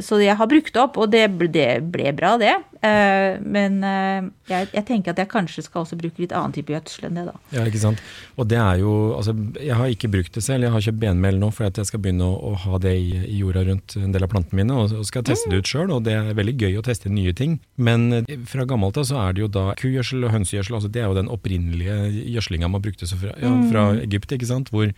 så 0.05 0.19
jeg 0.21 0.35
har 0.37 0.45
brukt 0.47 0.69
det 0.75 0.79
opp, 0.83 0.99
og 1.01 1.09
det, 1.11 1.23
det 1.51 1.67
ble 1.91 2.11
bra, 2.13 2.35
det. 2.37 2.53
Eh, 2.85 3.39
men 3.41 3.79
jeg, 3.81 4.67
jeg 4.71 4.85
tenker 4.85 5.11
at 5.15 5.17
jeg 5.23 5.29
kanskje 5.31 5.63
skal 5.65 5.81
også 5.81 5.97
bruke 5.97 6.21
litt 6.21 6.31
annen 6.37 6.53
type 6.53 6.69
gjødsel 6.71 7.07
enn 7.09 7.17
det, 7.17 7.23
da. 7.31 7.33
Ja, 7.57 7.65
ikke 7.65 7.81
sant. 7.81 8.03
Og 8.41 8.47
det 8.49 8.57
er 8.57 8.79
jo, 8.81 8.91
altså, 9.13 9.35
Jeg 9.61 9.75
har 9.77 9.91
ikke 9.93 10.09
brukt 10.09 10.33
det 10.33 10.41
selv, 10.41 10.65
jeg 10.65 10.73
har 10.73 10.81
kjøpt 10.81 10.99
benmel 11.03 11.35
nå 11.37 11.51
for 11.53 11.67
at 11.69 11.77
jeg 11.77 11.85
skal 11.91 12.01
begynne 12.01 12.25
å, 12.25 12.33
å 12.49 12.53
ha 12.63 12.79
det 12.81 12.93
i, 12.97 13.11
i 13.27 13.35
jorda 13.43 13.61
rundt 13.67 13.93
en 13.99 14.15
del 14.15 14.25
av 14.25 14.31
plantene 14.31 14.57
mine, 14.63 14.73
og, 14.81 14.95
og 14.97 15.05
skal 15.05 15.25
teste 15.27 15.51
det 15.51 15.59
ut 15.61 15.69
sjøl. 15.69 15.91
Og 15.93 16.01
det 16.07 16.15
er 16.17 16.31
veldig 16.37 16.55
gøy 16.63 16.79
å 16.79 16.83
teste 16.87 17.11
nye 17.13 17.35
ting. 17.37 17.59
Men 17.77 18.07
eh, 18.23 18.31
fra 18.49 18.65
gammelt 18.65 18.97
av 18.97 19.05
så 19.11 19.19
er 19.21 19.35
det 19.37 19.43
jo 19.45 19.49
da 19.53 19.67
kugjødsel 19.77 20.25
og 20.25 20.33
hønsegjødsel, 20.33 20.79
altså 20.79 20.89
det 20.95 21.03
er 21.03 21.11
jo 21.11 21.19
den 21.19 21.29
opprinnelige 21.31 21.99
gjødslinga 22.33 22.71
man 22.73 22.81
brukte 22.87 23.05
fra, 23.11 23.35
ja, 23.37 23.53
fra 23.69 23.85
Egypt, 24.01 24.33
ikke 24.39 24.49
sant. 24.49 24.73
Hvor 24.73 24.89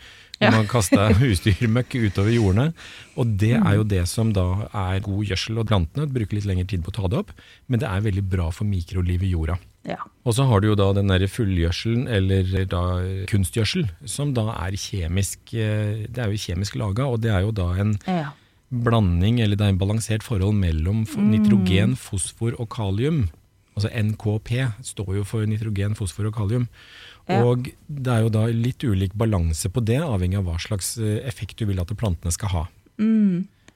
Ja. 0.41 0.49
man 0.56 0.65
kasta 0.67 1.10
husdyrmøkk 1.21 1.93
utover 2.08 2.32
jordene. 2.34 2.69
Og 3.19 3.36
det 3.39 3.53
er 3.60 3.75
jo 3.77 3.84
det 3.88 4.06
som 4.12 4.32
da 4.36 4.47
er 4.71 5.03
god 5.06 5.21
gjødsel. 5.29 5.60
Og 5.62 5.67
plantene 5.69 6.08
bruker 6.10 6.39
litt 6.39 6.47
lengre 6.49 6.65
tid 6.71 6.84
på 6.84 6.91
å 6.91 6.97
ta 7.01 7.12
det 7.12 7.19
opp, 7.21 7.36
men 7.67 7.79
det 7.84 7.88
er 7.91 8.08
veldig 8.08 8.23
bra 8.32 8.49
for 8.56 8.67
mikrolivet 8.67 9.27
i 9.27 9.36
jorda. 9.36 9.60
Ja. 9.84 9.98
Og 10.24 10.32
så 10.38 10.46
har 10.48 10.62
du 10.63 10.69
jo 10.69 10.76
da 10.80 10.86
den 10.96 11.10
der 11.12 11.26
fullgjødselen, 11.28 12.06
eller 12.08 12.65
da 12.72 12.84
kunstgjødsel, 13.28 13.89
som 14.08 14.32
da 14.38 14.46
er 14.63 14.78
kjemisk 14.80 15.52
eh, 15.60 16.06
Det 16.08 16.22
er 16.24 16.32
jo 16.32 16.39
kjemisk 16.39 16.78
laga, 16.80 17.10
og 17.12 17.19
det 17.26 17.34
er 17.36 17.41
jo 17.43 17.52
da 17.52 17.65
en 17.84 17.91
ja. 18.08 18.30
blanding, 18.72 19.41
eller 19.43 19.60
det 19.60 19.65
er 19.67 19.74
en 19.76 19.82
balansert 19.82 20.24
forhold 20.24 20.56
mellom 20.56 21.04
f- 21.06 21.17
nitrogen, 21.19 21.98
fosfor 22.00 22.56
og 22.60 22.69
kalium. 22.72 23.26
Altså 23.76 23.89
NKP 23.91 24.54
står 24.86 25.15
jo 25.17 25.24
for 25.28 25.43
nitrogen, 25.50 25.96
fosfor 26.00 26.30
og 26.30 26.36
kalium. 26.38 26.67
Ja. 27.28 27.41
Og 27.43 27.67
det 27.88 28.12
er 28.13 28.24
jo 28.26 28.32
da 28.32 28.46
litt 28.52 28.84
ulik 28.88 29.13
balanse 29.19 29.67
på 29.72 29.84
det, 29.84 30.00
avhengig 30.04 30.39
av 30.39 30.48
hva 30.48 30.56
slags 30.63 30.93
eh, 31.02 31.19
effekt 31.28 31.60
du 31.60 31.65
vil 31.69 31.80
at 31.84 31.91
plantene 32.00 32.32
skal 32.36 32.52
ha. 32.56 32.63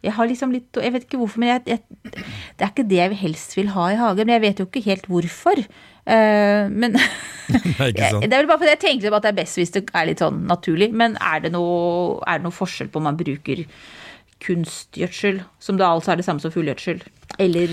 Jeg 0.06 0.14
har 0.14 0.28
liksom 0.30 0.52
litt 0.54 0.78
Jeg 0.78 0.94
vet 0.94 1.06
ikke 1.08 1.18
hvorfor, 1.20 1.42
men 1.42 1.50
jeg, 1.56 1.64
jeg, 1.74 2.12
det 2.14 2.64
er 2.64 2.70
ikke 2.70 2.86
det 2.88 3.00
jeg 3.02 3.18
helst 3.24 3.56
vil 3.58 3.72
ha 3.74 3.88
i 3.92 3.98
hagen. 4.00 4.28
Men 4.30 4.36
jeg 4.38 4.44
vet 4.46 4.60
jo 4.62 4.68
ikke 4.70 4.84
helt 4.86 5.08
hvorfor. 5.10 5.64
Eh, 6.08 6.70
men? 6.72 6.98
Det 7.88 8.28
er 8.28 8.42
vel 8.42 8.50
bare 8.50 8.60
fordi 8.60 8.74
jeg 8.74 8.82
tenker 8.82 9.14
at 9.16 9.24
det 9.24 9.32
er 9.32 9.38
best 9.38 9.60
hvis 9.60 9.72
det 9.76 9.86
er 9.96 10.10
litt 10.10 10.24
sånn 10.24 10.44
naturlig. 10.50 10.92
Men 10.96 11.16
er 11.24 11.46
det 11.46 11.54
noe, 11.56 12.18
er 12.28 12.42
det 12.42 12.48
noe 12.48 12.56
forskjell 12.56 12.92
på 12.92 13.02
om 13.02 13.08
man 13.08 13.20
bruker 13.20 13.64
kunstgjødsel, 14.44 15.40
som 15.64 15.80
da 15.80 15.88
altså 15.96 16.14
er 16.14 16.20
det 16.20 16.26
samme 16.28 16.42
som 16.44 16.52
fullgjødsel, 16.54 17.00
eller 17.42 17.72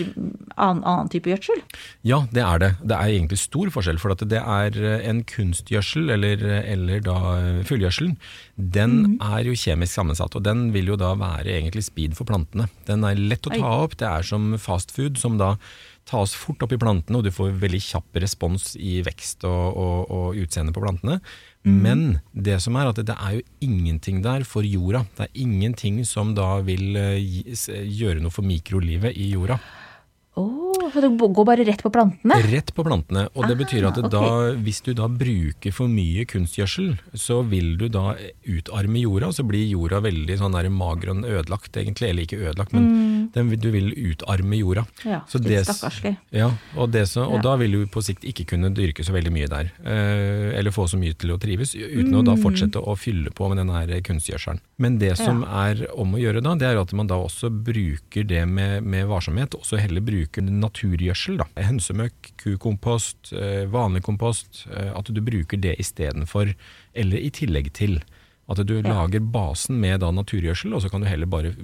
annen, 0.56 0.80
annen 0.80 1.10
type 1.12 1.28
gjødsel? 1.28 1.60
Ja, 2.08 2.22
det 2.32 2.40
er 2.40 2.62
det. 2.62 2.70
Det 2.80 2.96
er 2.96 3.12
egentlig 3.12 3.38
stor 3.42 3.68
forskjell. 3.74 4.00
For 4.00 4.14
at 4.14 4.24
det 4.30 4.40
er 4.40 4.78
en 5.10 5.20
kunstgjødsel, 5.28 6.08
eller, 6.16 6.44
eller 6.62 7.04
da 7.04 7.18
fullgjødselen, 7.68 8.16
den 8.56 9.18
er 9.18 9.44
jo 9.44 9.56
kjemisk 9.58 9.92
sammensatt. 9.92 10.38
Og 10.38 10.46
den 10.46 10.70
vil 10.76 10.94
jo 10.94 11.00
da 11.00 11.12
være 11.20 11.52
egentlig 11.58 11.84
speed 11.90 12.16
for 12.16 12.28
plantene. 12.28 12.70
Den 12.88 13.04
er 13.04 13.20
lett 13.20 13.50
å 13.50 13.52
ta 13.52 13.74
opp. 13.84 13.98
Det 14.00 14.08
er 14.08 14.24
som 14.24 14.54
fast 14.60 14.94
food, 14.94 15.20
som 15.20 15.36
da 15.40 15.56
tas 16.08 16.34
fort 16.36 16.62
opp 16.64 16.74
i 16.74 16.80
plantene, 16.80 17.18
og 17.18 17.24
du 17.26 17.32
får 17.32 17.56
veldig 17.62 17.80
kjapp 17.80 18.20
respons 18.22 18.74
i 18.76 18.98
vekst 19.06 19.46
og, 19.48 19.76
og, 19.80 20.12
og 20.12 20.40
utseende 20.42 20.74
på 20.74 20.82
plantene. 20.84 21.20
Men 21.64 22.18
det 22.36 22.58
som 22.60 22.76
er 22.76 22.90
at 22.90 23.00
det 23.00 23.14
er 23.14 23.38
jo 23.38 23.44
ingenting 23.64 24.20
der 24.24 24.44
for 24.44 24.66
jorda. 24.68 25.06
Det 25.16 25.28
er 25.28 25.40
ingenting 25.46 26.02
som 26.04 26.34
da 26.36 26.58
vil 26.66 26.98
eh, 27.00 27.48
gjøre 27.88 28.20
noe 28.20 28.34
for 28.34 28.44
mikrolivet 28.44 29.16
i 29.16 29.30
jorda. 29.32 29.56
Åh, 30.36 30.90
så 30.92 31.00
det 31.00 31.08
går 31.18 31.44
bare 31.46 31.64
rett 31.64 31.82
på 31.82 31.90
plantene? 31.94 32.34
Rett 32.50 32.72
på 32.74 32.82
plantene. 32.84 33.28
Og 33.34 33.46
det 33.46 33.54
Ah, 33.54 33.60
betyr 33.60 33.84
at 33.86 33.94
det 33.94 34.10
da, 34.10 34.22
hvis 34.58 34.80
du 34.82 34.92
da 34.98 35.06
bruker 35.08 35.72
for 35.72 35.86
mye 35.86 36.24
kunstgjødsel, 36.26 36.96
så 37.14 37.36
vil 37.46 37.76
du 37.78 37.88
da 37.88 38.16
utarme 38.50 38.98
jorda, 39.04 39.28
og 39.30 39.34
så 39.36 39.44
blir 39.46 39.62
jorda 39.70 40.00
veldig 40.02 40.36
sånn 40.40 40.52
der 40.56 40.68
mager 40.74 41.12
og 41.14 41.22
ødelagt, 41.24 41.70
egentlig. 41.78 42.08
Eller 42.10 42.26
ikke 42.26 42.40
ødelagt, 42.42 42.72
men 42.74 43.30
den, 43.32 43.48
du 43.62 43.70
vil 43.70 43.92
utarme 43.94 44.58
jorda. 44.58 44.82
Mm. 45.04 45.10
Ja, 45.12 45.20
Så 45.30 45.38
litt 45.38 45.48
det- 45.48 45.66
stakkarslig. 45.68 46.16
Ja, 46.32 46.50
og, 46.76 46.90
det 46.90 47.06
så, 47.08 47.28
og 47.28 47.36
Ja. 47.36 47.42
da 47.42 47.56
vil 47.56 47.70
du 47.72 47.86
på 47.86 48.02
sikt 48.02 48.24
ikke 48.24 48.44
kunne 48.46 48.74
dyrke 48.74 49.04
så 49.06 49.12
veldig 49.14 49.30
mye 49.32 49.48
der. 49.48 49.70
Eh, 49.86 50.58
eller 50.58 50.70
få 50.72 50.88
så 50.90 50.98
mye 50.98 51.14
til 51.16 51.30
å 51.30 51.38
trives, 51.38 51.74
uten 51.76 52.10
å 52.12 52.22
Mm. 52.22 52.24
da 52.24 52.34
fortsette 52.34 52.82
å 52.82 52.96
fylle 52.98 53.30
på 53.30 53.48
med 53.48 53.58
den 53.58 53.68
her 53.70 53.86
kunstgjødselen. 54.00 54.58
Men 54.78 54.98
det 54.98 55.16
som 55.16 55.44
er 55.44 55.86
om 55.96 56.12
å 56.14 56.18
gjøre 56.18 56.42
da, 56.42 56.54
det 56.56 56.66
er 56.74 56.80
at 56.80 56.92
man 56.92 57.06
da 57.06 57.14
også 57.14 57.48
bruker 57.50 58.26
det 58.26 58.46
med, 58.48 58.82
med 58.82 59.06
varsomhet. 59.06 59.50
Også 59.54 59.78
heller 59.78 60.00
bruker 60.00 60.23
naturgjødsel. 60.32 61.38
da. 61.38 61.46
Hønsemøkk, 61.56 62.32
kukompost, 62.36 63.32
eh, 63.32 63.66
vanlig 63.66 64.02
kompost. 64.02 64.66
Eh, 64.70 64.92
at 64.96 65.04
du 65.04 65.20
bruker 65.20 65.56
det 65.56 65.76
istedenfor, 65.78 66.54
eller 66.94 67.18
i 67.18 67.30
tillegg 67.30 67.72
til. 67.72 68.02
At 68.48 68.60
du 68.66 68.82
lager 68.82 69.20
basen 69.20 69.80
med 69.80 70.00
da 70.00 70.10
naturgjødsel, 70.10 70.74
og 70.74 70.82
så 70.82 70.90
kan 70.90 71.00
du 71.00 71.06
heller 71.06 71.26
bare 71.26 71.54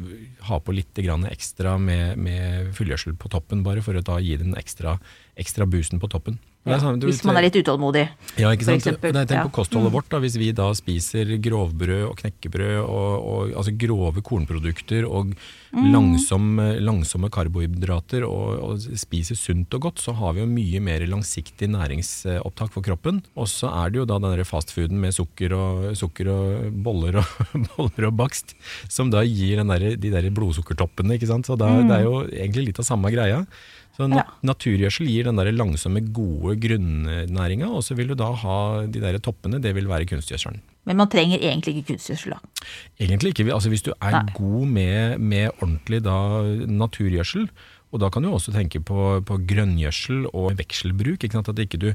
ha 0.49 0.59
på 0.59 0.73
litt 0.73 0.95
grann 0.95 1.25
ekstra 1.29 1.79
med, 1.79 2.17
med 2.17 2.73
fullgjødsel 2.73 3.17
på 3.17 3.29
toppen, 3.29 3.63
bare 3.63 3.83
for 3.83 3.93
å 3.93 4.03
da 4.03 4.17
gi 4.19 4.37
den 4.37 4.55
ekstra, 4.55 4.99
ekstra 5.37 5.67
boosten 5.69 6.01
på 6.01 6.09
toppen. 6.09 6.39
Det 6.61 6.77
sånn, 6.83 6.99
du- 7.01 7.07
Hvis 7.09 7.25
man 7.25 7.37
er 7.39 7.43
litt 7.49 7.55
utålmodig. 7.57 8.09
ja, 8.37 8.51
ikke 8.53 8.65
sant? 8.69 8.85
Nei, 9.03 9.25
tenk 9.25 9.31
ja. 9.31 9.45
på 9.49 9.53
kostholdet 9.63 9.93
vårt. 9.93 10.11
da, 10.11 10.19
Hvis 10.21 10.37
vi 10.37 10.53
da 10.53 10.71
spiser 10.77 11.25
grovbrød 11.41 12.11
og 12.11 12.17
knekkebrød, 12.21 12.85
og, 12.85 13.25
og, 13.25 13.53
altså 13.57 13.73
grove 13.79 14.21
kornprodukter 14.23 15.09
og 15.09 15.35
Mm. 15.71 15.93
langsomme, 15.95 16.81
langsomme 16.83 17.29
karbohydrater, 17.31 18.25
og, 18.27 18.59
og 18.59 18.81
spiser 18.99 19.37
sunt 19.39 19.73
og 19.73 19.81
godt, 19.85 20.01
så 20.03 20.13
har 20.19 20.33
vi 20.35 20.41
jo 20.41 20.47
mye 20.51 20.81
mer 20.83 21.05
langsiktig 21.07 21.69
næringsopptak 21.71 22.73
for 22.75 22.83
kroppen. 22.83 23.23
Og 23.39 23.47
så 23.47 23.71
er 23.71 23.91
det 23.93 24.01
jo 24.01 24.05
da 24.05 24.19
den 24.19 24.43
fastfooden 24.45 24.99
med 24.99 25.15
sukker 25.15 25.55
og, 25.55 25.97
sukker 25.97 26.27
og 26.27 26.73
boller, 26.83 27.21
og, 27.23 27.55
boller 27.77 28.09
og 28.11 28.17
bakst, 28.19 28.57
som 28.91 29.11
da 29.15 29.23
gir 29.23 29.63
den 29.63 29.71
der, 29.71 29.95
de 29.95 30.11
der 30.11 30.27
blodsukkertoppene. 30.35 31.15
ikke 31.15 31.31
sant? 31.31 31.47
Så 31.47 31.57
da, 31.57 31.71
det 31.87 32.01
er 32.01 32.03
jo 32.09 32.25
egentlig 32.27 32.67
litt 32.73 32.83
av 32.83 32.89
samme 32.91 33.13
greia. 33.15 33.45
Så 34.01 34.09
Mm. 34.09 34.17
Ja. 34.17 34.25
Naturgjødsel 34.43 35.09
gir 35.13 35.27
den 35.29 35.37
der 35.37 35.51
langsomme, 35.53 36.01
gode 36.01 36.57
grunnnæringa, 36.57 37.69
og 37.69 37.83
så 37.85 37.95
vil 37.95 38.09
du 38.09 38.15
da 38.17 38.31
ha 38.33 38.87
de 38.87 39.01
der 39.01 39.19
toppene, 39.21 39.61
det 39.61 39.75
vil 39.77 39.89
være 39.91 40.07
kunstgjødselen. 40.09 40.61
Men 40.89 40.97
man 40.97 41.11
trenger 41.13 41.37
egentlig 41.39 41.77
ikke 41.77 41.93
kunstgjødsel, 41.93 42.33
da. 42.33 42.39
Egentlig 42.99 43.35
ikke. 43.35 43.53
Altså 43.53 43.69
Hvis 43.69 43.85
du 43.85 43.93
er 44.01 44.23
Nei. 44.23 44.33
god 44.33 44.67
med, 44.67 45.21
med 45.21 45.51
ordentlig 45.61 46.03
da, 46.03 46.17
naturgjødsel, 46.67 47.51
og 47.93 48.01
da 48.01 48.09
kan 48.09 48.23
du 48.23 48.31
også 48.31 48.53
tenke 48.55 48.81
på, 48.81 49.21
på 49.27 49.37
grønngjødsel 49.51 50.29
og 50.33 50.57
vekselbruk. 50.57 51.25
Ikke? 51.27 51.43
At 51.43 51.59
ikke 51.59 51.81
du, 51.83 51.89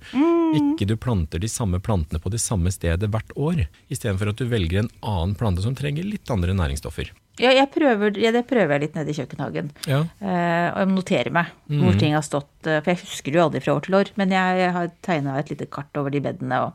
ikke 0.54 0.86
du 0.86 0.96
planter 1.00 1.40
de 1.40 1.48
samme 1.48 1.80
plantene 1.80 2.20
på 2.20 2.30
det 2.30 2.42
samme 2.44 2.70
stedet 2.70 3.10
hvert 3.10 3.32
år, 3.40 3.66
istedenfor 3.90 4.30
at 4.30 4.38
du 4.38 4.46
velger 4.52 4.84
en 4.84 4.92
annen 5.02 5.36
plante 5.40 5.64
som 5.64 5.76
trenger 5.76 6.04
litt 6.04 6.30
andre 6.30 6.54
næringsstoffer. 6.54 7.14
Ja, 7.40 7.52
jeg 7.52 7.68
prøver, 7.74 8.16
ja, 8.18 8.32
det 8.32 8.46
prøver 8.48 8.76
jeg 8.78 8.82
litt 8.86 8.96
nede 8.96 9.10
i 9.12 9.18
kjøkkenhagen. 9.18 9.72
Ja, 9.88 10.04
Eh, 10.22 10.68
og 10.72 10.78
jeg 10.80 10.88
noterer 10.96 11.32
meg 11.32 11.46
Mm. 11.70 11.82
hvor 11.84 12.00
ting 12.00 12.14
har 12.14 12.22
stått. 12.24 12.48
eh, 12.68 12.80
For 12.82 12.92
jeg 12.94 13.00
husker 13.04 13.32
det 13.32 13.40
jo 13.40 13.46
aldri 13.50 13.62
fra 13.62 13.76
år 13.76 13.82
til 13.84 13.96
år. 13.96 14.12
Men 14.16 14.30
jeg, 14.32 14.58
jeg 14.60 14.72
har 14.74 14.92
tegna 15.02 15.38
et 15.40 15.50
lite 15.50 15.66
kart 15.70 15.94
over 15.98 16.10
de 16.12 16.20
bedene 16.22 16.62
og, 16.68 16.74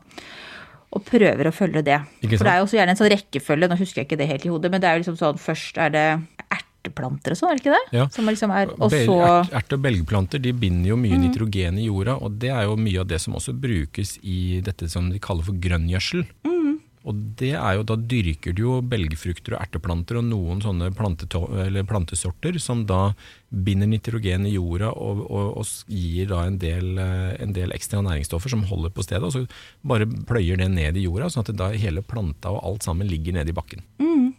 og 0.93 1.05
prøver 1.05 1.47
å 1.47 1.53
følge 1.55 1.83
det. 1.83 2.01
For 2.21 2.43
det 2.45 2.53
er 2.53 2.57
jo 2.59 2.65
også 2.67 2.77
gjerne 2.77 2.89
en 2.93 2.99
sånn 2.99 3.09
rekkefølge, 3.15 3.69
nå 3.71 3.77
husker 3.79 4.01
jeg 4.01 4.07
ikke 4.09 4.17
det 4.21 4.27
helt 4.27 4.45
i 4.45 4.49
hodet, 4.49 4.71
men 4.71 4.81
det 4.81 4.87
er 4.89 4.97
jo 4.97 5.03
liksom 5.05 5.17
sånn 5.17 5.39
først 5.39 5.77
er 5.79 5.89
det 5.89 6.05
erteplanter 6.51 7.31
og 7.31 7.37
sånn, 7.39 7.49
er 7.51 7.55
det 7.57 7.63
ikke 7.63 7.75
det? 7.77 7.97
Ja. 7.97 8.05
Som 8.11 8.25
liksom 8.27 8.51
er, 8.55 8.71
og 8.77 8.91
så 8.91 9.17
ert, 9.55 9.73
og 9.73 9.81
belgplanter 9.81 10.41
de 10.41 10.51
binder 10.53 10.89
jo 10.89 10.97
mye 10.97 11.17
nitrogen 11.21 11.77
i 11.79 11.85
jorda, 11.87 12.17
og 12.21 12.37
det 12.41 12.49
er 12.51 12.63
jo 12.67 12.75
mye 12.75 12.99
av 12.99 13.07
det 13.07 13.21
som 13.21 13.33
også 13.37 13.53
brukes 13.59 14.17
i 14.23 14.59
dette 14.65 14.89
som 14.89 15.09
de 15.09 15.19
kaller 15.19 15.43
for 15.47 15.53
grønngjødsel. 15.53 16.25
Og 17.07 17.17
det 17.39 17.53
er 17.57 17.77
jo, 17.77 17.85
da 17.87 17.95
dyrker 17.97 18.53
du 18.53 18.61
jo 18.61 18.73
belgfrukter 18.85 19.55
og 19.55 19.63
erteplanter 19.63 20.19
og 20.19 20.27
noen 20.27 20.61
sånne 20.61 20.91
plantesorter 20.93 22.59
som 22.61 22.83
da 22.89 23.15
binder 23.49 23.89
nitrogen 23.89 24.45
i 24.47 24.53
jorda 24.53 24.91
og, 24.93 25.23
og, 25.25 25.47
og 25.59 25.71
gir 25.89 26.29
da 26.29 26.43
en 26.45 26.59
del, 26.61 26.93
eh, 27.01 27.33
en 27.41 27.55
del 27.57 27.73
ekstra 27.75 28.03
næringsstoffer 28.05 28.53
som 28.53 28.67
holder 28.69 28.93
på 28.93 29.05
stedet, 29.05 29.25
og 29.27 29.33
så 29.33 29.41
bare 29.87 30.07
pløyer 30.29 30.61
det 30.61 30.69
ned 30.71 30.99
i 30.99 31.07
jorda, 31.07 31.31
sånn 31.33 31.47
at 31.47 31.55
da 31.57 31.71
hele 31.73 32.05
planta 32.05 32.53
og 32.53 32.61
alt 32.69 32.87
sammen 32.87 33.09
ligger 33.09 33.39
nede 33.39 33.51
i 33.51 33.57
bakken. 33.57 33.83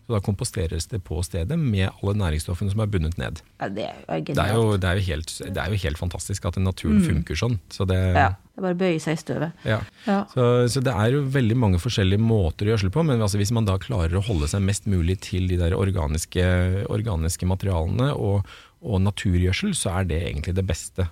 Så 0.02 0.16
da 0.16 0.18
komposteres 0.24 0.88
det 0.90 0.98
på 1.06 1.20
stedet 1.22 1.54
med 1.58 1.90
alle 2.02 2.14
næringsstoffene 2.18 2.72
som 2.72 2.80
er 2.82 2.88
bundet 2.90 3.14
ned. 3.20 3.38
Ja, 3.60 3.68
det 3.70 3.84
er 3.86 4.20
Det 4.26 4.34
er 4.36 4.54
jo, 4.56 4.76
det 4.76 4.88
er 4.90 4.98
helt, 5.06 5.30
det 5.46 5.56
er 5.62 5.70
jo 5.70 5.78
helt 5.84 6.00
fantastisk 6.00 6.44
at 6.50 6.56
naturen 6.58 6.98
funker 7.06 7.38
sånn. 7.38 7.60
Så 7.70 7.86
det, 7.86 8.00
Ja, 8.16 8.32
det 8.34 8.58
er 8.58 8.66
bare 8.66 8.74
å 8.74 8.80
bøye 8.80 8.98
seg 9.00 9.14
i 9.14 9.20
støvet. 9.22 9.52
ja. 9.64 9.78
Ja. 10.08 10.24
Så, 10.34 10.66
så 10.74 10.82
det 10.82 10.90
er 10.90 11.14
jo 11.14 11.22
veldig 11.30 11.56
mange 11.56 11.78
forskjellige 11.78 12.18
måter 12.18 12.66
å 12.66 12.74
gjødsle 12.74 12.90
på, 12.90 13.04
men 13.06 13.22
altså 13.22 13.38
hvis 13.38 13.54
man 13.54 13.64
da 13.68 13.78
klarer 13.78 14.18
å 14.18 14.24
holde 14.26 14.48
seg 14.50 14.66
mest 14.66 14.90
mulig 14.90 15.20
til 15.22 15.46
de 15.46 15.56
der 15.60 15.78
organiske, 15.78 16.42
organiske 16.90 17.46
materialene 17.46 18.10
og, 18.18 18.42
og 18.82 19.00
naturgjødsel, 19.06 19.70
så 19.78 20.00
er 20.00 20.10
det 20.10 20.22
egentlig 20.26 20.56
det 20.58 20.66
beste, 20.66 21.06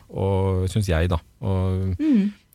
syns 0.75 0.91
jeg, 0.91 1.09
da. 1.15 1.23
Og, 1.47 1.95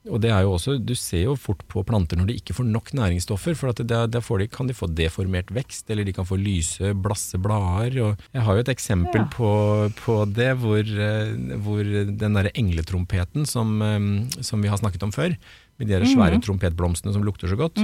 og 0.10 0.22
det 0.22 0.30
er 0.32 0.42
jo 0.46 0.52
også, 0.54 0.78
Du 0.86 0.94
ser 0.96 1.24
jo 1.26 1.36
fort 1.36 1.64
på 1.68 1.84
planter 1.86 2.18
når 2.20 2.28
de 2.30 2.36
ikke 2.40 2.54
får 2.54 2.66
nok 2.70 2.92
næringsstoffer. 2.94 3.56
for 3.56 3.70
at 3.70 3.78
det, 3.78 4.12
det 4.12 4.22
får 4.24 4.40
de, 4.40 4.48
kan 4.48 4.68
de 4.68 4.74
få 4.74 4.88
deformert 4.94 5.50
vekst, 5.54 5.90
eller 5.90 6.04
de 6.06 6.14
kan 6.14 6.26
få 6.26 6.38
lyse, 6.38 6.94
blasse 6.94 7.38
blader. 7.42 8.16
Jeg 8.34 8.42
har 8.42 8.54
jo 8.54 8.60
et 8.66 8.70
eksempel 8.76 9.22
Ja. 9.22 9.28
på, 9.32 9.92
på 10.06 10.26
det, 10.34 10.52
hvor, 10.58 10.80
eh, 10.80 11.58
hvor 11.58 11.84
den 11.84 12.34
derre 12.38 12.52
engletrompeten 12.56 13.46
som, 13.48 13.82
eh, 13.82 14.42
som 14.42 14.62
vi 14.62 14.68
har 14.70 14.78
snakket 14.78 15.04
om 15.04 15.12
før, 15.12 15.36
med 15.80 15.88
de 15.88 15.94
der 15.94 16.06
svære 16.06 16.40
trompetblomstene 16.42 17.12
som 17.14 17.24
lukter 17.24 17.48
så 17.50 17.58
godt, 17.58 17.76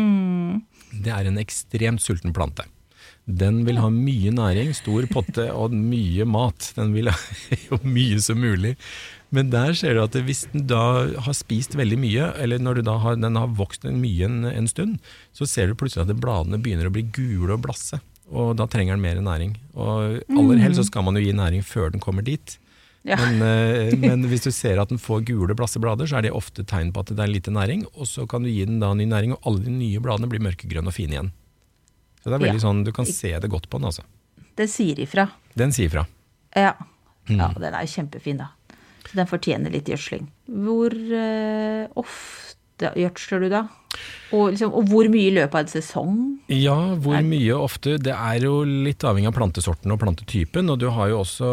det 1.03 1.11
er 1.11 1.27
en 1.27 1.37
ekstremt 1.37 2.01
sulten 2.01 2.31
plante. 2.33 2.63
Den 3.25 3.61
vil 3.67 3.77
ha 3.79 3.87
mye 3.93 4.31
næring, 4.33 4.71
stor 4.75 5.05
potte 5.11 5.47
og 5.53 5.75
mye 5.75 6.25
mat. 6.25 6.71
Den 6.77 6.93
vil 6.95 7.11
ha 7.11 7.17
jo 7.69 7.79
mye 7.85 8.21
som 8.23 8.41
mulig. 8.41 8.75
Men 9.31 9.51
der 9.53 9.75
ser 9.77 9.95
du 9.95 10.01
at 10.03 10.15
hvis 10.27 10.43
den 10.51 10.65
da 10.67 11.07
har 11.23 11.35
spist 11.37 11.77
veldig 11.79 11.99
mye, 12.01 12.31
eller 12.43 12.59
når 12.59 12.81
har, 13.03 13.19
den 13.21 13.37
har 13.39 13.53
vokst 13.55 13.85
mye 13.87 14.27
en, 14.27 14.43
en 14.49 14.67
stund, 14.67 14.97
så 15.31 15.47
ser 15.47 15.69
du 15.71 15.77
plutselig 15.79 16.03
at 16.03 16.19
bladene 16.19 16.59
begynner 16.59 16.89
å 16.89 16.93
bli 16.93 17.05
gule 17.15 17.55
og 17.55 17.63
blasse. 17.63 18.01
Og 18.31 18.55
da 18.59 18.67
trenger 18.67 18.95
den 18.95 19.03
mer 19.03 19.21
næring. 19.23 19.55
Og 19.75 20.19
aller 20.25 20.59
helst 20.63 20.81
så 20.81 20.87
skal 20.87 21.05
man 21.07 21.19
jo 21.19 21.23
gi 21.23 21.35
næring 21.35 21.63
før 21.67 21.93
den 21.93 22.03
kommer 22.03 22.25
dit. 22.27 22.57
Ja. 23.07 23.17
Men, 23.17 23.41
eh, 23.41 23.95
men 23.97 24.27
hvis 24.29 24.45
du 24.45 24.51
ser 24.53 24.79
at 24.81 24.91
den 24.91 25.01
får 25.01 25.23
gule, 25.27 25.55
blasse 25.57 25.81
blader, 25.81 26.07
så 26.07 26.19
er 26.19 26.27
det 26.27 26.35
ofte 26.37 26.63
tegn 26.67 26.91
på 26.93 27.01
at 27.01 27.11
det 27.15 27.23
er 27.23 27.31
lite 27.31 27.53
næring. 27.53 27.85
Og 27.95 28.07
så 28.07 28.27
kan 28.29 28.43
du 28.43 28.51
gi 28.51 28.65
den 28.67 28.79
da 28.83 28.93
ny 28.93 29.07
næring, 29.09 29.35
og 29.35 29.47
alle 29.47 29.65
de 29.65 29.73
nye 29.73 30.03
bladene 30.03 30.29
blir 30.31 30.43
mørkegrønne 30.43 30.91
og 30.91 30.95
fine 30.95 31.17
igjen. 31.17 31.31
Så 32.21 32.29
det 32.29 32.37
er 32.37 32.45
veldig 32.45 32.61
Ja. 32.61 32.67
sånn, 32.69 32.83
Du 32.85 32.91
kan 32.91 33.05
se 33.05 33.37
det 33.39 33.49
godt 33.49 33.69
på 33.69 33.79
den. 33.79 33.85
altså. 33.85 34.03
Den 34.55 34.67
sier 34.67 34.99
ifra. 34.99 35.29
Den 35.55 35.71
sier 35.71 35.89
ifra. 35.89 36.05
Ja. 36.55 36.73
Mm. 37.29 37.37
ja, 37.39 37.47
den 37.57 37.73
er 37.73 37.85
jo 37.85 38.01
kjempefin, 38.01 38.37
da. 38.37 38.49
Så 39.07 39.15
den 39.15 39.27
fortjener 39.27 39.71
litt 39.71 39.85
gjødsling. 39.85 40.27
Hvor 40.49 40.91
uh, 40.93 41.87
ofte 41.95 42.91
gjødsler 42.97 43.39
du, 43.41 43.49
da? 43.49 43.67
Og, 44.31 44.51
liksom, 44.53 44.71
og 44.73 44.87
hvor 44.87 45.07
mye 45.11 45.27
i 45.27 45.33
løpet 45.35 45.53
av 45.53 45.59
en 45.65 45.67
sesong? 45.67 46.39
Ja, 46.47 46.95
hvor 46.95 47.17
mye 47.25 47.57
ofte? 47.57 47.97
Det 48.01 48.13
er 48.13 48.39
jo 48.45 48.63
litt 48.63 49.03
avhengig 49.03 49.27
av 49.27 49.35
plantesorten 49.35 49.91
og 49.91 49.99
plantetypen. 49.99 50.69
Og 50.71 50.79
du 50.79 50.89
har 50.89 51.09
jo 51.11 51.19
også 51.21 51.49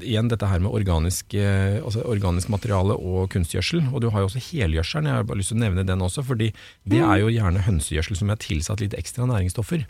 igjen 0.00 0.28
dette 0.32 0.48
her 0.48 0.62
med 0.64 0.72
organisk, 0.72 1.34
eh, 1.34 1.78
altså 1.82 2.02
organisk 2.08 2.48
materiale 2.48 2.96
og 2.96 3.28
kunstgjødsel. 3.30 3.92
Og 3.92 4.00
du 4.00 4.10
har 4.10 4.20
jo 4.24 4.30
også 4.30 4.40
helgjødselen. 4.40 5.06
Jeg 5.06 5.14
har 5.20 5.24
bare 5.28 5.38
lyst 5.38 5.52
til 5.52 5.60
å 5.60 5.64
nevne 5.66 5.86
den 5.86 6.00
også, 6.00 6.24
fordi 6.24 6.52
det 6.88 7.00
er 7.02 7.20
jo 7.20 7.28
gjerne 7.28 7.66
hønsegjødsel 7.68 8.16
som 8.16 8.30
er 8.30 8.36
tilsatt 8.36 8.80
litt 8.80 8.94
ekstra 8.98 9.28
næringsstoffer. 9.28 9.84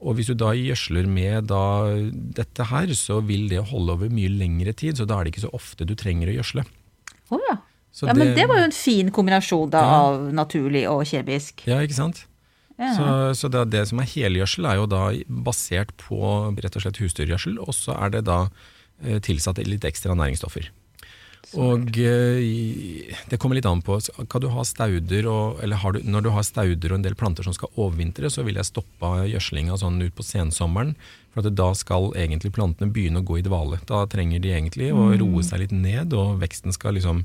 Og 0.00 0.16
hvis 0.16 0.30
du 0.30 0.34
da 0.40 0.54
gjødsler 0.56 1.06
med 1.10 1.48
da 1.50 1.62
dette 2.40 2.64
her, 2.70 2.92
så 2.96 3.18
vil 3.26 3.48
det 3.50 3.60
holde 3.68 3.92
over 3.98 4.08
mye 4.12 4.30
lengre 4.32 4.72
tid, 4.72 4.96
så 4.96 5.04
da 5.08 5.18
er 5.20 5.26
det 5.28 5.34
ikke 5.34 5.44
så 5.44 5.52
ofte 5.56 5.84
du 5.84 5.92
trenger 5.98 6.30
å 6.32 6.36
gjødsle. 6.38 6.64
Oh, 7.30 7.40
ja. 7.50 7.58
Så 7.92 8.06
ja. 8.08 8.14
Men 8.16 8.32
det 8.38 8.46
var 8.48 8.62
jo 8.62 8.68
en 8.70 8.74
fin 8.76 9.10
kombinasjon 9.12 9.70
da, 9.70 9.80
Ja. 9.84 10.00
av 10.06 10.32
naturlig 10.32 10.86
og 10.88 11.04
kjemisk. 11.04 11.64
Ja, 11.68 11.80
ikke 11.84 11.98
sant? 11.98 12.24
Ja. 12.80 12.94
Så, 12.96 13.06
så 13.36 13.50
det, 13.52 13.66
det 13.74 13.82
som 13.90 14.00
er 14.00 14.08
helgjødsel 14.08 14.64
er 14.70 14.78
jo 14.80 14.86
da 14.88 15.02
basert 15.28 15.92
på 16.00 16.16
rett 16.56 16.76
og 16.78 16.84
slett 16.86 17.00
husdyrgjødsel, 17.02 17.58
og 17.60 17.74
så 17.76 17.92
er 17.98 18.14
det 18.14 18.22
da 18.30 18.38
eh, 19.04 19.18
tilsatt 19.20 19.60
litt 19.66 19.84
ekstra 19.84 20.16
næringsstoffer. 20.16 20.70
Og 21.58 21.96
eh, 21.98 23.10
det 23.30 23.38
kommer 23.40 23.58
litt 23.58 23.66
an 23.66 23.82
på, 23.82 23.96
Kan 24.30 24.42
du 24.44 24.48
ha 24.54 24.64
stauder, 24.66 25.26
og, 25.26 25.58
eller 25.64 25.80
har 25.82 25.96
du, 25.96 26.00
når 26.06 26.26
du 26.26 26.30
har 26.34 26.46
stauder 26.46 26.92
og 26.92 27.00
en 27.00 27.06
del 27.08 27.16
planter 27.18 27.46
som 27.46 27.56
skal 27.56 27.72
overvintre, 27.74 28.30
så 28.30 28.44
vil 28.46 28.60
jeg 28.60 28.68
stoppe 28.68 29.10
gjødslinga 29.32 29.78
sånn 29.80 29.98
ut 30.04 30.14
på 30.14 30.26
sensommeren, 30.26 30.94
for 31.34 31.46
da 31.46 31.68
skal 31.78 32.10
egentlig 32.18 32.52
plantene 32.54 32.90
begynne 32.94 33.22
å 33.22 33.26
gå 33.26 33.40
i 33.40 33.46
dvale. 33.46 33.80
Da 33.88 34.04
trenger 34.10 34.42
de 34.42 34.54
egentlig 34.54 34.90
å 34.94 35.10
roe 35.18 35.44
seg 35.46 35.64
litt 35.64 35.74
ned, 35.74 36.14
og 36.14 36.38
veksten 36.42 36.74
skal 36.74 36.98
liksom 36.98 37.24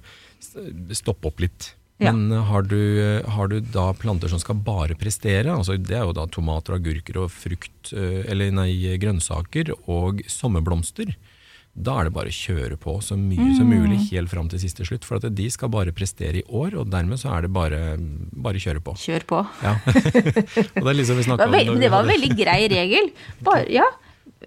stoppe 0.93 1.29
opp 1.29 1.41
litt. 1.45 1.73
Ja. 1.97 2.11
Men 2.11 2.31
eh, 2.31 2.43
har 2.49 2.65
du, 2.67 2.81
har 3.27 3.47
du 3.47 3.59
da 3.59 3.91
planter 3.95 4.31
som 4.31 4.41
skal 4.41 4.59
bare 4.65 4.97
prestere, 4.99 5.53
altså 5.53 5.77
det 5.79 5.95
er 5.95 6.03
jo 6.03 6.15
da 6.17 6.25
tomater, 6.27 6.75
agurker 6.75 7.21
og 7.23 7.31
frukt, 7.31 7.93
eh, 7.93 8.25
eller 8.31 8.51
nei, 8.51 8.71
grønnsaker 8.99 9.71
og 9.85 10.25
sommerblomster, 10.31 11.13
da 11.75 11.97
er 11.99 12.07
det 12.07 12.13
bare 12.15 12.31
å 12.31 12.35
kjøre 12.35 12.77
på 12.79 12.93
så 13.03 13.17
mye 13.19 13.49
som 13.57 13.67
mulig 13.67 13.97
helt 14.13 14.31
fram 14.31 14.47
til 14.51 14.61
siste 14.61 14.85
slutt. 14.87 15.03
For 15.03 15.19
at 15.19 15.27
de 15.35 15.47
skal 15.51 15.71
bare 15.73 15.91
prestere 15.95 16.39
i 16.39 16.45
år, 16.47 16.77
og 16.79 16.87
dermed 16.93 17.19
så 17.19 17.33
er 17.35 17.45
det 17.45 17.51
bare, 17.55 17.81
bare 18.31 18.61
kjøre 18.63 18.79
på. 18.85 18.95
Kjør 19.01 19.25
på. 19.27 19.41
Ja. 19.65 19.73
og 20.79 20.79
det 20.79 20.93
er 20.93 20.97
liksom 21.01 21.19
vi 21.19 21.27
Det 21.27 21.49
var, 21.51 21.73
det 21.83 21.91
var 21.91 22.05
en 22.05 22.13
veldig 22.13 22.31
grei 22.39 22.61
regel. 22.71 23.11
Bare, 23.43 23.67
ja. 23.75 23.89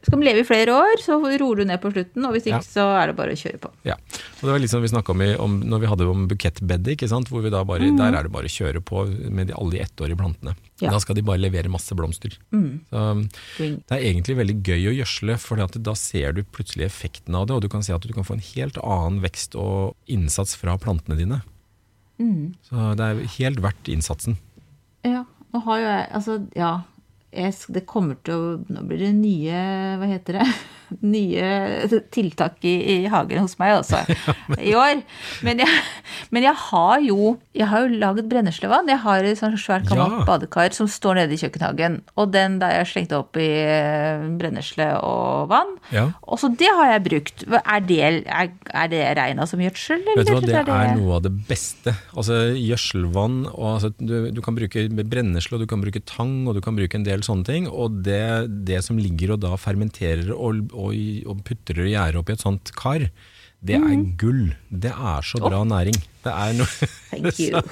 Skal 0.07 0.19
vi 0.21 0.27
leve 0.29 0.43
i 0.43 0.47
flere 0.47 0.75
år, 0.77 1.01
så 1.03 1.17
roer 1.19 1.57
du 1.61 1.65
ned 1.69 1.81
på 1.83 1.91
slutten, 1.93 2.25
og 2.27 2.35
hvis 2.37 2.47
ikke, 2.47 2.61
Ja. 2.61 2.67
så 2.67 2.85
er 3.03 3.07
det 3.11 3.17
bare 3.17 3.33
å 3.35 3.39
kjøre 3.39 3.59
på. 3.63 3.71
Ja, 3.85 3.95
og 3.95 4.43
det 4.45 4.51
var 4.53 4.59
litt 4.63 4.71
sånn 4.71 4.83
vi 4.85 4.89
snakket 4.93 5.11
om, 5.15 5.23
om 5.45 5.61
når 5.69 5.81
vi 5.81 5.91
hadde 5.91 6.09
om 6.09 6.27
bukettbedet, 6.29 6.95
ikke 6.97 7.09
sant? 7.09 7.29
hvor 7.29 7.43
vi 7.43 7.51
da 7.51 7.65
bare, 7.65 7.91
der 7.97 8.15
er 8.15 8.23
det 8.23 8.33
bare 8.33 8.47
å 8.49 8.55
kjøre 8.55 8.81
på 8.85 9.05
med 9.31 9.49
de, 9.49 9.55
alle 9.59 9.71
de 9.71 9.83
ettårige 9.85 10.17
plantene. 10.19 10.55
Mm. 10.55 10.65
Ja. 10.87 10.91
Da 10.91 10.99
skal 11.03 11.17
de 11.19 11.23
bare 11.23 11.43
levere 11.43 11.69
masse 11.69 11.95
blomster. 11.99 12.37
Mm. 12.53 12.81
Så, 12.91 13.05
det 13.59 13.91
er 13.99 14.05
egentlig 14.13 14.37
veldig 14.39 14.57
gøy 14.63 14.89
å 14.93 14.97
gjødsle, 15.01 15.39
for 15.43 15.57
da 15.59 15.95
ser 15.95 16.33
du 16.33 16.43
plutselig 16.45 16.87
effekten 16.87 17.35
av 17.35 17.47
det, 17.49 17.57
og 17.57 17.63
du 17.63 17.69
kan 17.69 17.83
se 17.83 17.93
at 17.93 18.03
du 18.07 18.13
kan 18.15 18.25
få 18.25 18.37
en 18.39 18.45
helt 18.55 18.79
annen 18.79 19.21
vekst 19.25 19.57
og 19.59 19.97
innsats 20.07 20.55
fra 20.57 20.77
plantene 20.79 21.19
dine. 21.19 21.43
Mm. 22.19 22.55
Så 22.67 22.95
det 22.99 23.05
er 23.05 23.25
helt 23.39 23.61
verdt 23.63 23.91
innsatsen. 23.91 24.37
Ja, 25.07 25.25
nå 25.55 25.61
har 25.65 25.79
jo 25.79 25.87
jeg 25.87 26.07
Altså, 26.19 26.39
ja. 26.59 26.73
Jeg, 27.33 27.55
det 27.69 27.85
kommer 27.89 28.17
til 28.25 28.35
å 28.35 28.53
Nå 28.73 28.85
blir 28.89 29.03
det 29.05 29.13
nye 29.19 29.63
Hva 30.01 30.09
heter 30.09 30.41
det? 30.41 30.47
Nye 31.03 31.89
tiltak 32.15 32.63
i, 32.67 32.75
i 32.95 32.97
hagen 33.13 33.43
hos 33.45 33.57
meg, 33.61 33.75
også 33.81 34.01
I 34.63 34.73
år. 34.79 35.03
Men 35.47 35.61
jeg, 35.63 35.69
men 36.35 36.47
jeg 36.47 36.55
har 36.69 37.03
jo 37.05 37.37
Jeg 37.59 37.69
har 37.73 37.85
jo 37.87 37.99
laget 38.01 38.29
brenneslevann. 38.31 38.89
Jeg 38.91 39.01
har 39.03 39.25
et 39.27 39.39
sånt 39.41 39.59
svært 39.61 39.87
gammelt 39.89 40.21
Ja. 40.21 40.25
badekar 40.29 40.73
som 40.77 40.87
står 40.91 41.19
nede 41.21 41.35
i 41.35 41.41
kjøkkenhagen. 41.41 42.01
Og 42.17 42.31
den 42.33 42.59
der 42.63 42.77
jeg 42.79 42.87
slengte 42.93 43.19
opp 43.19 43.37
i 43.41 43.49
eh, 43.49 44.23
brennesle 44.39 44.87
og 45.03 45.49
vann. 45.51 45.75
Ja. 45.95 46.07
Og 46.23 46.39
så 46.41 46.51
det 46.55 46.71
har 46.79 46.93
jeg 46.95 47.05
brukt. 47.09 47.45
Er 47.59 47.81
det, 47.85 47.99
er, 48.27 48.53
er 48.73 48.89
det 48.93 49.03
regna 49.19 49.47
som 49.51 49.61
gjødsel? 49.63 50.05
Vet 50.07 50.29
du 50.29 50.33
hva, 50.33 50.41
eller 50.43 50.65
Det 50.69 50.77
er 50.79 50.95
noe 51.01 51.17
av 51.19 51.25
det 51.27 51.35
beste. 51.49 51.95
Altså 52.15 52.39
Gjødselvann 52.55 53.41
og 53.51 53.67
altså, 53.75 53.91
du, 53.99 54.31
du 54.35 54.41
kan 54.45 54.57
bruke 54.59 54.87
brennesle, 55.09 55.59
og 55.59 55.65
du 55.65 55.69
kan 55.71 55.83
bruke 55.83 56.03
tang 56.09 56.47
og 56.49 56.57
du 56.59 56.63
kan 56.65 56.77
bruke 56.79 56.99
en 56.99 57.07
del 57.07 57.25
sånne 57.27 57.47
ting. 57.49 57.69
Og 57.69 58.01
det, 58.07 58.23
det 58.69 58.81
som 58.87 58.99
ligger 59.01 59.35
og 59.35 59.43
da 59.45 59.55
fermenterer 59.61 60.31
og, 60.35 60.71
og, 60.79 60.95
og 61.29 61.43
gjærer 61.91 62.21
opp 62.21 62.31
i 62.31 62.37
et 62.37 62.45
sånt 62.45 62.73
kar, 62.79 63.09
det 63.59 63.75
er 63.75 63.83
Mm. 63.83 64.13
gull. 64.21 64.45
Det 64.71 64.93
er 64.95 65.25
så 65.27 65.41
bra 65.43 65.65
næring. 65.67 65.97
Det 66.23 66.31
er 66.31 66.53
Thank 67.11 67.39
you. 67.43 67.63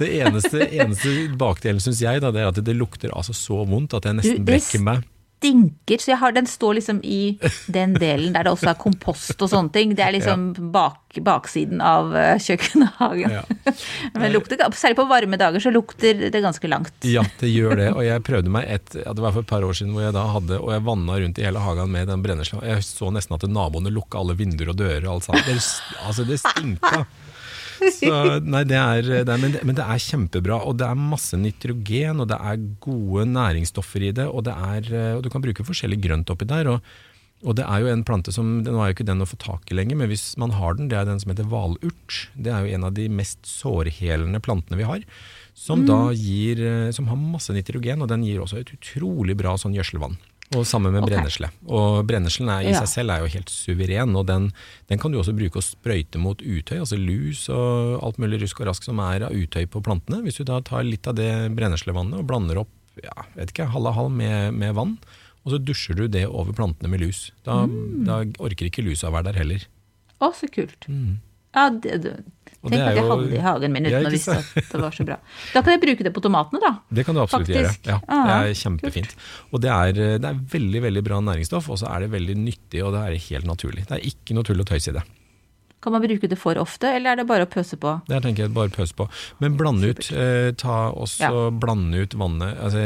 Det 0.00 0.08
eneste, 0.24 0.66
eneste 0.72 1.12
bakdelen, 1.38 1.78
syns 1.84 2.00
jeg, 2.02 2.22
da, 2.24 2.32
det 2.34 2.40
er 2.42 2.48
at 2.50 2.58
det 2.64 2.74
lukter 2.74 3.12
altså 3.14 3.34
så 3.36 3.60
vondt 3.68 3.94
at 3.94 4.08
jeg 4.08 4.18
nesten 4.18 4.44
brekker 4.48 4.82
meg. 4.82 5.04
Stinker, 5.42 5.98
så 5.98 6.14
har, 6.14 6.32
den 6.32 6.46
står 6.46 6.74
liksom 6.74 7.00
i 7.02 7.38
den 7.66 7.94
delen 7.98 8.32
der 8.34 8.46
det 8.46 8.52
også 8.52 8.70
er 8.72 8.78
kompost 8.78 9.40
og 9.42 9.50
sånne 9.50 9.72
ting. 9.74 9.94
Det 9.98 10.04
er 10.04 10.14
liksom 10.14 10.44
bak, 10.74 11.18
baksiden 11.26 11.82
av 11.82 12.14
eh, 12.16 12.38
kjøkkenhagen. 12.38 13.34
Ja. 13.34 13.42
Men 14.14 14.32
lukter, 14.36 14.62
særlig 14.78 15.00
på 15.00 15.08
varme 15.10 15.38
dager 15.40 15.62
så 15.62 15.72
lukter 15.74 16.28
det 16.30 16.44
ganske 16.44 16.70
langt. 16.70 16.94
Ja, 17.08 17.24
det 17.40 17.50
gjør 17.50 17.76
det. 17.80 17.88
Og 17.96 18.04
jeg 18.06 18.22
prøvde 18.28 18.54
meg 18.54 18.70
et 18.70 18.94
ja, 19.02 19.12
Det 19.12 19.24
var 19.24 19.34
for 19.34 19.42
et 19.42 19.50
par 19.50 19.66
år 19.66 19.74
siden 19.78 19.96
hvor 19.96 20.06
jeg 20.06 20.14
da 20.14 20.24
hadde 20.30 20.60
Og 20.62 20.70
jeg 20.74 20.84
vanna 20.86 21.18
rundt 21.24 21.40
i 21.40 21.46
hele 21.46 21.64
hagen 21.66 21.92
med 21.92 22.08
den 22.12 22.22
brennesla. 22.24 22.62
Jeg 22.68 22.86
så 22.86 23.10
nesten 23.14 23.38
at 23.38 23.48
naboene 23.50 23.92
lukka 23.92 24.22
alle 24.22 24.38
vinduer 24.38 24.72
og 24.72 24.78
dører 24.78 25.08
og 25.08 25.16
alt 25.16 25.30
sammen. 25.30 25.46
Det, 25.48 25.58
altså, 26.06 26.28
det 26.28 26.40
stinka. 26.44 27.04
Så, 27.98 28.16
nei, 28.44 28.64
det 28.68 28.78
er, 28.78 29.06
det 29.26 29.32
er, 29.32 29.40
men, 29.40 29.54
det, 29.54 29.62
men 29.66 29.78
det 29.78 29.84
er 29.84 30.02
kjempebra. 30.02 30.60
Og 30.68 30.78
det 30.80 30.88
er 30.88 30.98
masse 30.98 31.38
nitrogen, 31.38 32.22
og 32.22 32.28
det 32.30 32.38
er 32.38 32.66
gode 32.84 33.26
næringsstoffer 33.30 34.08
i 34.08 34.12
det. 34.16 34.28
Og, 34.28 34.44
det 34.48 34.54
er, 34.54 34.92
eh, 34.92 35.14
og 35.16 35.24
du 35.24 35.30
kan 35.32 35.44
bruke 35.44 35.66
forskjellig 35.66 36.00
grønt 36.04 36.32
oppi 36.32 36.48
der. 36.48 36.70
Og, 36.74 36.94
og 37.42 37.56
det 37.58 37.66
er 37.66 37.82
jo 37.82 37.90
en 37.90 38.04
plante 38.06 38.30
som 38.34 38.60
Nå 38.62 38.76
er 38.78 38.92
jo 38.92 38.96
ikke 38.96 39.08
den 39.08 39.24
å 39.24 39.26
få 39.26 39.38
tak 39.42 39.70
i 39.72 39.76
lenger, 39.76 39.98
men 39.98 40.10
hvis 40.12 40.32
man 40.38 40.54
har 40.54 40.76
den, 40.78 40.90
det 40.92 41.00
er 41.00 41.08
den 41.08 41.22
som 41.22 41.32
heter 41.34 41.48
valurt. 41.50 42.18
Det 42.38 42.52
er 42.54 42.66
jo 42.66 42.76
en 42.76 42.90
av 42.90 42.96
de 42.98 43.08
mest 43.10 43.42
sårhelende 43.50 44.42
plantene 44.44 44.78
vi 44.78 44.86
har. 44.88 45.06
Som 45.58 45.82
da 45.84 46.06
gir 46.16 46.62
eh, 46.64 46.90
Som 46.96 47.10
har 47.10 47.18
masse 47.20 47.52
nitrogen, 47.54 48.04
og 48.04 48.12
den 48.12 48.26
gir 48.26 48.42
også 48.44 48.62
et 48.62 48.76
utrolig 48.76 49.36
bra 49.38 49.56
sånn 49.60 49.74
gjødselvann. 49.76 50.20
Og 50.54 50.66
sammen 50.68 50.92
med 50.92 51.02
okay. 51.02 51.14
brennesle. 51.16 51.48
Og 51.68 52.02
brenneslen 52.06 52.48
er, 52.52 52.66
i 52.66 52.72
Ja. 52.72 52.80
seg 52.82 52.88
selv 52.92 53.10
er 53.14 53.20
jo 53.24 53.30
helt 53.32 53.48
suveren, 53.52 54.14
og 54.16 54.26
den, 54.28 54.50
den 54.88 54.98
kan 54.98 55.10
du 55.12 55.18
også 55.18 55.32
bruke 55.36 55.58
å 55.58 55.64
sprøyte 55.64 56.18
mot 56.20 56.38
utøy, 56.42 56.78
altså 56.82 56.98
lus 57.00 57.48
og 57.48 58.02
alt 58.04 58.18
mulig 58.18 58.42
rusk 58.42 58.60
og 58.60 58.66
rask 58.68 58.84
som 58.84 58.98
er 59.00 59.24
av 59.28 59.32
utøy 59.32 59.64
på 59.66 59.82
plantene. 59.82 60.20
Hvis 60.26 60.36
du 60.40 60.44
da 60.44 60.60
tar 60.60 60.84
litt 60.84 61.06
av 61.08 61.14
det 61.16 61.30
brenneslevannet 61.56 62.18
og 62.20 62.26
blander 62.28 62.58
opp 62.64 62.68
ja, 63.02 63.14
vet 63.34 63.54
ikke, 63.54 63.70
halv 63.72 63.86
og 63.88 63.94
halv 63.96 64.10
med, 64.12 64.52
med 64.60 64.74
vann, 64.76 64.98
og 65.46 65.54
så 65.54 65.58
dusjer 65.58 65.96
du 65.96 66.04
det 66.12 66.26
over 66.28 66.52
plantene 66.52 66.90
med 66.92 67.00
lus. 67.00 67.30
Da, 67.44 67.62
Mm. 67.66 68.04
da 68.04 68.18
orker 68.44 68.68
ikke 68.68 68.84
lusa 68.84 69.08
være 69.10 69.30
der 69.32 69.38
heller. 69.40 69.64
Å, 70.20 70.28
så 70.36 70.46
kult. 70.52 70.84
Ja, 71.54 71.70
det, 71.70 71.96
Tenk 72.70 72.72
det 72.72 72.80
er 72.80 72.88
at 72.88 72.94
jeg 72.94 73.02
jo- 73.04 73.10
hadde 73.10 73.30
det 73.30 73.38
i 73.38 73.42
hagen 73.42 73.72
min 73.72 73.84
uten 73.86 74.06
å 74.06 74.10
vite 74.12 74.36
at 74.38 74.68
det 74.72 74.80
var 74.80 74.90
så 74.94 75.04
bra. 75.04 75.16
Da 75.52 75.62
kan 75.62 75.72
jeg 75.72 75.80
bruke 75.82 76.04
det 76.06 76.12
på 76.14 76.20
tomatene, 76.22 76.60
da. 76.62 76.70
Det 76.94 77.04
kan 77.06 77.14
du 77.14 77.20
absolutt 77.22 77.48
Faktisk. 77.48 77.82
gjøre. 77.82 77.90
Ja, 77.90 77.98
Ah, 78.08 78.26
det 78.44 78.50
er 78.50 78.60
kjempefint. 78.60 79.16
Og 79.52 79.60
det 79.60 79.70
er, 79.70 79.92
det 80.18 80.24
er 80.30 80.34
veldig 80.34 80.82
veldig 80.82 81.02
bra 81.04 81.18
næringsstoff, 81.20 81.68
og 81.68 81.78
så 81.82 81.90
er 81.90 82.00
det 82.06 82.10
veldig 82.12 82.36
nyttig, 82.38 82.84
og 82.86 82.92
det 82.94 83.02
er 83.02 83.18
helt 83.30 83.44
naturlig. 83.50 83.86
Det 83.88 83.98
er 83.98 84.06
ikke 84.06 84.34
noe 84.38 84.44
tull 84.44 84.60
og 84.60 84.66
tøys 84.70 84.86
i 84.88 84.92
det. 84.92 85.02
Kan 85.82 85.90
man 85.90 86.02
bruke 86.04 86.28
det 86.30 86.38
for 86.38 86.54
ofte, 86.54 86.84
eller 86.94 87.10
er 87.10 87.16
det 87.16 87.26
bare 87.26 87.44
å 87.44 87.50
pøse 87.50 87.74
på? 87.76 87.96
Der 88.06 88.20
tenker 88.22 88.44
jeg 88.46 88.54
bare 88.54 88.70
pøse 88.70 88.94
på. 88.94 89.08
Men 89.40 89.56
blande 89.58 89.90
ut, 89.90 90.12
eh, 90.12 90.52
ta 90.52 90.92
også 90.94 91.18
Ja. 91.18 91.50
blande 91.50 91.98
ut 92.06 92.14
vannet, 92.14 92.54
altså 92.62 92.78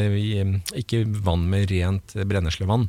ikke 0.73 1.05
vann 1.23 1.45
med 1.51 1.69
rent 1.71 2.15
brenneslevann. 2.27 2.89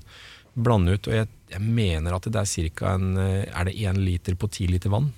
Blande 0.58 0.93
ut, 0.95 1.08
og 1.10 1.13
jeg, 1.13 1.28
jeg 1.52 1.60
mener 1.62 2.15
at 2.15 2.23
det 2.23 2.36
er 2.39 2.45
cirka 2.47 2.93
en, 2.95 3.17
eh, 3.17 3.45
er 3.54 3.65
det 3.65 3.76
én 3.76 4.00
liter 4.00 4.36
på 4.36 4.50
ti 4.50 4.65
liter 4.67 4.89
vann? 4.89 5.12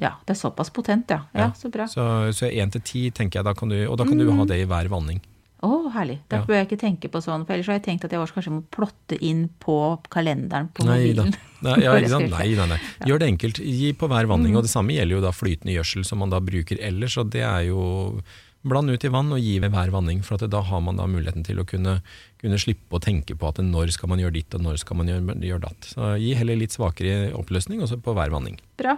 Ja, 0.00 0.14
det 0.26 0.36
er 0.36 0.40
såpass 0.40 0.70
potent, 0.72 1.10
ja. 1.10 1.24
Ja, 1.34 1.40
Ja. 1.40 1.50
Så 1.52 1.70
bra. 1.70 1.84
Så, 1.86 2.00
så 2.32 2.48
én 2.50 2.70
til 2.72 2.80
ti 2.80 3.10
tenker 3.10 3.40
jeg, 3.40 3.44
da 3.44 3.52
kan 3.54 3.68
du, 3.68 3.76
og 3.88 3.98
da 3.98 4.04
kan 4.04 4.16
du 4.18 4.30
ha 4.32 4.44
det 4.44 4.60
i 4.62 4.64
hver 4.64 4.88
vanning. 4.88 5.20
Å, 5.62 5.92
herlig. 5.94 6.18
Da 6.28 6.38
Ja. 6.40 6.42
bør 6.44 6.54
jeg 6.58 6.66
ikke 6.70 6.80
tenke 6.80 7.08
på 7.12 7.20
sånn, 7.22 7.44
for 7.46 7.52
ellers 7.54 7.66
har 7.70 7.76
jeg 7.78 7.84
tenkt 7.84 8.04
at 8.04 8.10
jeg 8.10 8.18
også 8.18 8.34
kanskje 8.34 8.50
må 8.56 8.62
plotte 8.74 9.14
inn 9.22 9.48
på 9.62 9.76
kalenderen 10.10 10.70
på 10.74 10.82
mobilen. 10.88 11.34
Nei, 11.62 11.76
ja, 11.84 11.92
nei, 12.02 12.48
nei, 12.56 12.66
nei. 12.66 12.78
Gjør 13.06 13.18
det 13.22 13.28
enkelt. 13.30 13.60
Gi 13.62 13.92
på 13.92 14.08
hver 14.10 14.24
Mm. 14.26 14.32
vanning. 14.34 14.56
Og 14.56 14.62
det 14.66 14.70
samme 14.72 14.90
gjelder 14.96 15.14
jo 15.20 15.20
da 15.20 15.30
flytende 15.30 15.76
gjødsel 15.76 16.04
som 16.04 16.18
man 16.18 16.30
da 16.30 16.40
bruker 16.40 16.80
ellers. 16.82 17.16
Og 17.18 17.30
det 17.30 17.42
er 17.46 17.68
jo 17.68 18.22
Bland 18.64 18.90
ut 18.94 19.02
i 19.04 19.08
vann 19.10 19.32
og 19.34 19.40
gi 19.42 19.56
ved 19.58 19.72
hver 19.74 19.90
vanning, 19.90 20.20
for 20.22 20.34
at 20.38 20.48
da 20.48 20.60
har 20.62 20.80
man 20.80 20.94
da 20.96 21.02
muligheten 21.10 21.42
til 21.42 21.58
å 21.58 21.64
kunne, 21.66 21.96
kunne 22.38 22.54
slippe 22.62 22.94
å 22.94 23.00
tenke 23.02 23.34
på 23.34 23.48
at 23.48 23.56
når 23.58 23.90
skal 23.90 24.08
man 24.08 24.20
gjøre 24.22 24.34
ditt 24.36 24.54
og 24.54 24.62
når 24.62 24.78
skal 24.78 24.96
man 25.00 25.08
gjøre, 25.10 25.34
gjøre 25.42 25.64
datt. 25.64 25.80
Så 25.90 26.12
gi 26.22 26.32
heller 26.38 26.54
litt 26.60 26.70
svakere 26.70 27.32
oppløsning 27.34 27.82
også 27.82 27.98
på 28.00 28.14
hver 28.14 28.30
vanning. 28.30 28.60
Bra. 28.78 28.94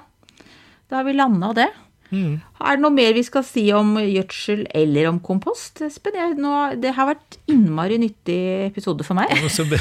Da 0.91 1.01
har 1.01 1.05
vi 1.09 1.15
landa 1.17 1.53
det. 1.57 1.71
Mm. 2.15 2.35
Er 2.63 2.77
det 2.77 2.83
noe 2.85 2.95
mer 2.95 3.15
vi 3.17 3.23
skal 3.27 3.43
si 3.47 3.65
om 3.75 3.95
gjødsel 3.99 4.67
eller 4.77 5.09
om 5.09 5.17
kompost? 5.25 5.81
Espen? 5.83 6.15
Jeg, 6.15 6.37
det 6.83 6.93
har 6.95 7.09
vært 7.09 7.39
innmari 7.51 7.97
nyttig 7.99 8.37
episode 8.69 9.07
for 9.07 9.19
meg. 9.19 9.33
Og 9.41 9.51
det 9.73 9.81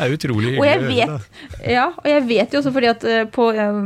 er 0.00 0.14
utrolig 0.16 0.56
Og 0.56 0.66
jeg 0.66 0.80
hyggelig 0.80 1.04
å 1.04 1.10
høre, 1.12 1.18
vet, 1.20 1.70
ja, 1.70 1.86
og 1.92 2.08
jeg 2.10 2.26
vet 2.32 2.56
jo 2.56 2.62
også 2.62 2.72
fordi 2.74 2.90
at 2.90 3.06
eh, 3.06 3.24
på 3.30 3.48
eh, 3.52 3.80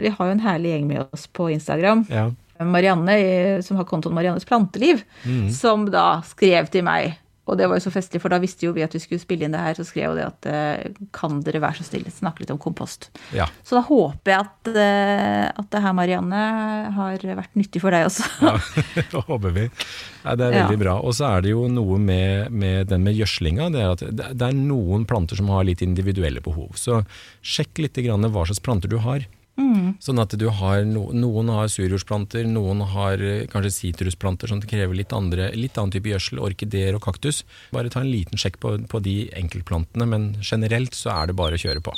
Vi 0.00 0.12
har 0.16 0.30
jo 0.30 0.34
en 0.38 0.44
herlig 0.48 0.74
gjeng 0.74 0.88
med 0.90 1.04
oss 1.14 1.28
på 1.36 1.50
Instagram. 1.54 2.06
Ja. 2.10 2.26
Marianne, 2.60 3.14
eh, 3.16 3.60
som 3.64 3.78
har 3.78 3.86
kontoen 3.88 4.16
Mariannes 4.16 4.44
planteliv, 4.48 5.04
Mm. 5.24 5.46
som 5.52 5.86
da 5.92 6.22
skrev 6.26 6.68
til 6.72 6.84
meg. 6.88 7.14
Og 7.50 7.58
det 7.58 7.66
var 7.68 7.78
jo 7.80 7.84
så 7.84 7.92
festlig, 7.92 8.20
for 8.22 8.30
da 8.32 8.38
visste 8.42 8.66
jo 8.68 8.72
vi 8.76 8.84
at 8.86 8.94
vi 8.94 9.00
skulle 9.02 9.22
spille 9.22 9.46
inn 9.46 9.54
det 9.56 9.60
her, 9.62 9.74
så 9.78 9.86
skrev 9.88 10.12
jo 10.12 10.18
det 10.20 10.26
at 10.28 10.48
eh, 10.50 10.92
kan 11.16 11.40
dere 11.46 11.60
være 11.64 11.80
så 11.80 11.88
snille 11.88 12.12
snakke 12.14 12.44
litt 12.44 12.52
om 12.54 12.60
kompost. 12.62 13.08
ja. 13.34 13.48
Så 13.66 13.76
da 13.78 13.82
håper 13.88 14.32
jeg 14.34 14.44
at, 14.46 14.70
eh, 14.72 15.46
at 15.50 15.70
det 15.74 15.82
her, 15.82 15.96
Marianne, 15.98 16.44
har 16.96 17.18
vært 17.40 17.58
nyttig 17.58 17.82
for 17.82 17.94
deg 17.94 18.06
også. 18.08 18.28
Ja, 18.44 18.54
det 19.10 19.24
håper 19.26 19.56
vi. 19.56 19.66
Nei, 20.24 20.36
det 20.36 20.46
er 20.46 20.54
Ja. 20.54 20.64
veldig 20.68 20.80
bra. 20.84 20.94
Og 21.00 21.14
så 21.16 21.26
er 21.32 21.42
det 21.44 21.52
jo 21.54 21.66
noe 21.72 21.98
med, 21.98 22.50
med 22.52 22.88
den 22.92 23.02
med 23.06 23.16
gjødslinga. 23.18 23.70
Det 23.74 23.82
er 23.82 23.90
at 23.96 24.06
det, 24.20 24.46
er 24.50 24.56
noen 24.56 25.06
planter 25.08 25.38
som 25.40 25.48
har 25.52 25.64
litt 25.66 25.82
individuelle 25.82 26.42
behov. 26.44 26.76
Så 26.78 27.02
sjekk 27.42 27.82
litt 27.82 27.98
hva 28.00 28.44
slags 28.46 28.60
planter 28.62 28.88
du 28.92 28.98
har. 29.02 29.26
Sånn 30.00 30.22
at 30.22 30.34
du 30.38 30.46
har 30.60 30.84
no, 30.88 31.08
Noen 31.16 31.50
har 31.52 31.70
surjordsplanter, 31.72 32.46
noen 32.48 32.84
har 32.94 33.20
eh, 33.24 33.46
kanskje 33.50 33.74
sitrusplanter 33.76 34.50
som 34.50 34.62
krever 34.62 34.96
litt, 34.96 35.14
andre, 35.16 35.50
litt 35.56 35.78
annen 35.78 35.94
type 35.94 36.10
gjødsel, 36.12 36.40
orkideer 36.42 36.96
og 36.96 37.04
kaktus. 37.04 37.44
Bare 37.74 37.92
ta 37.92 38.04
en 38.04 38.12
liten 38.12 38.40
sjekk 38.40 38.60
på, 38.62 38.76
på 38.90 39.02
de 39.04 39.16
enkeltplantene, 39.40 40.08
men 40.08 40.30
generelt 40.40 40.96
så 40.96 41.14
er 41.18 41.30
det 41.30 41.38
bare 41.40 41.60
å 41.60 41.64
kjøre 41.64 41.84
på. 41.84 41.96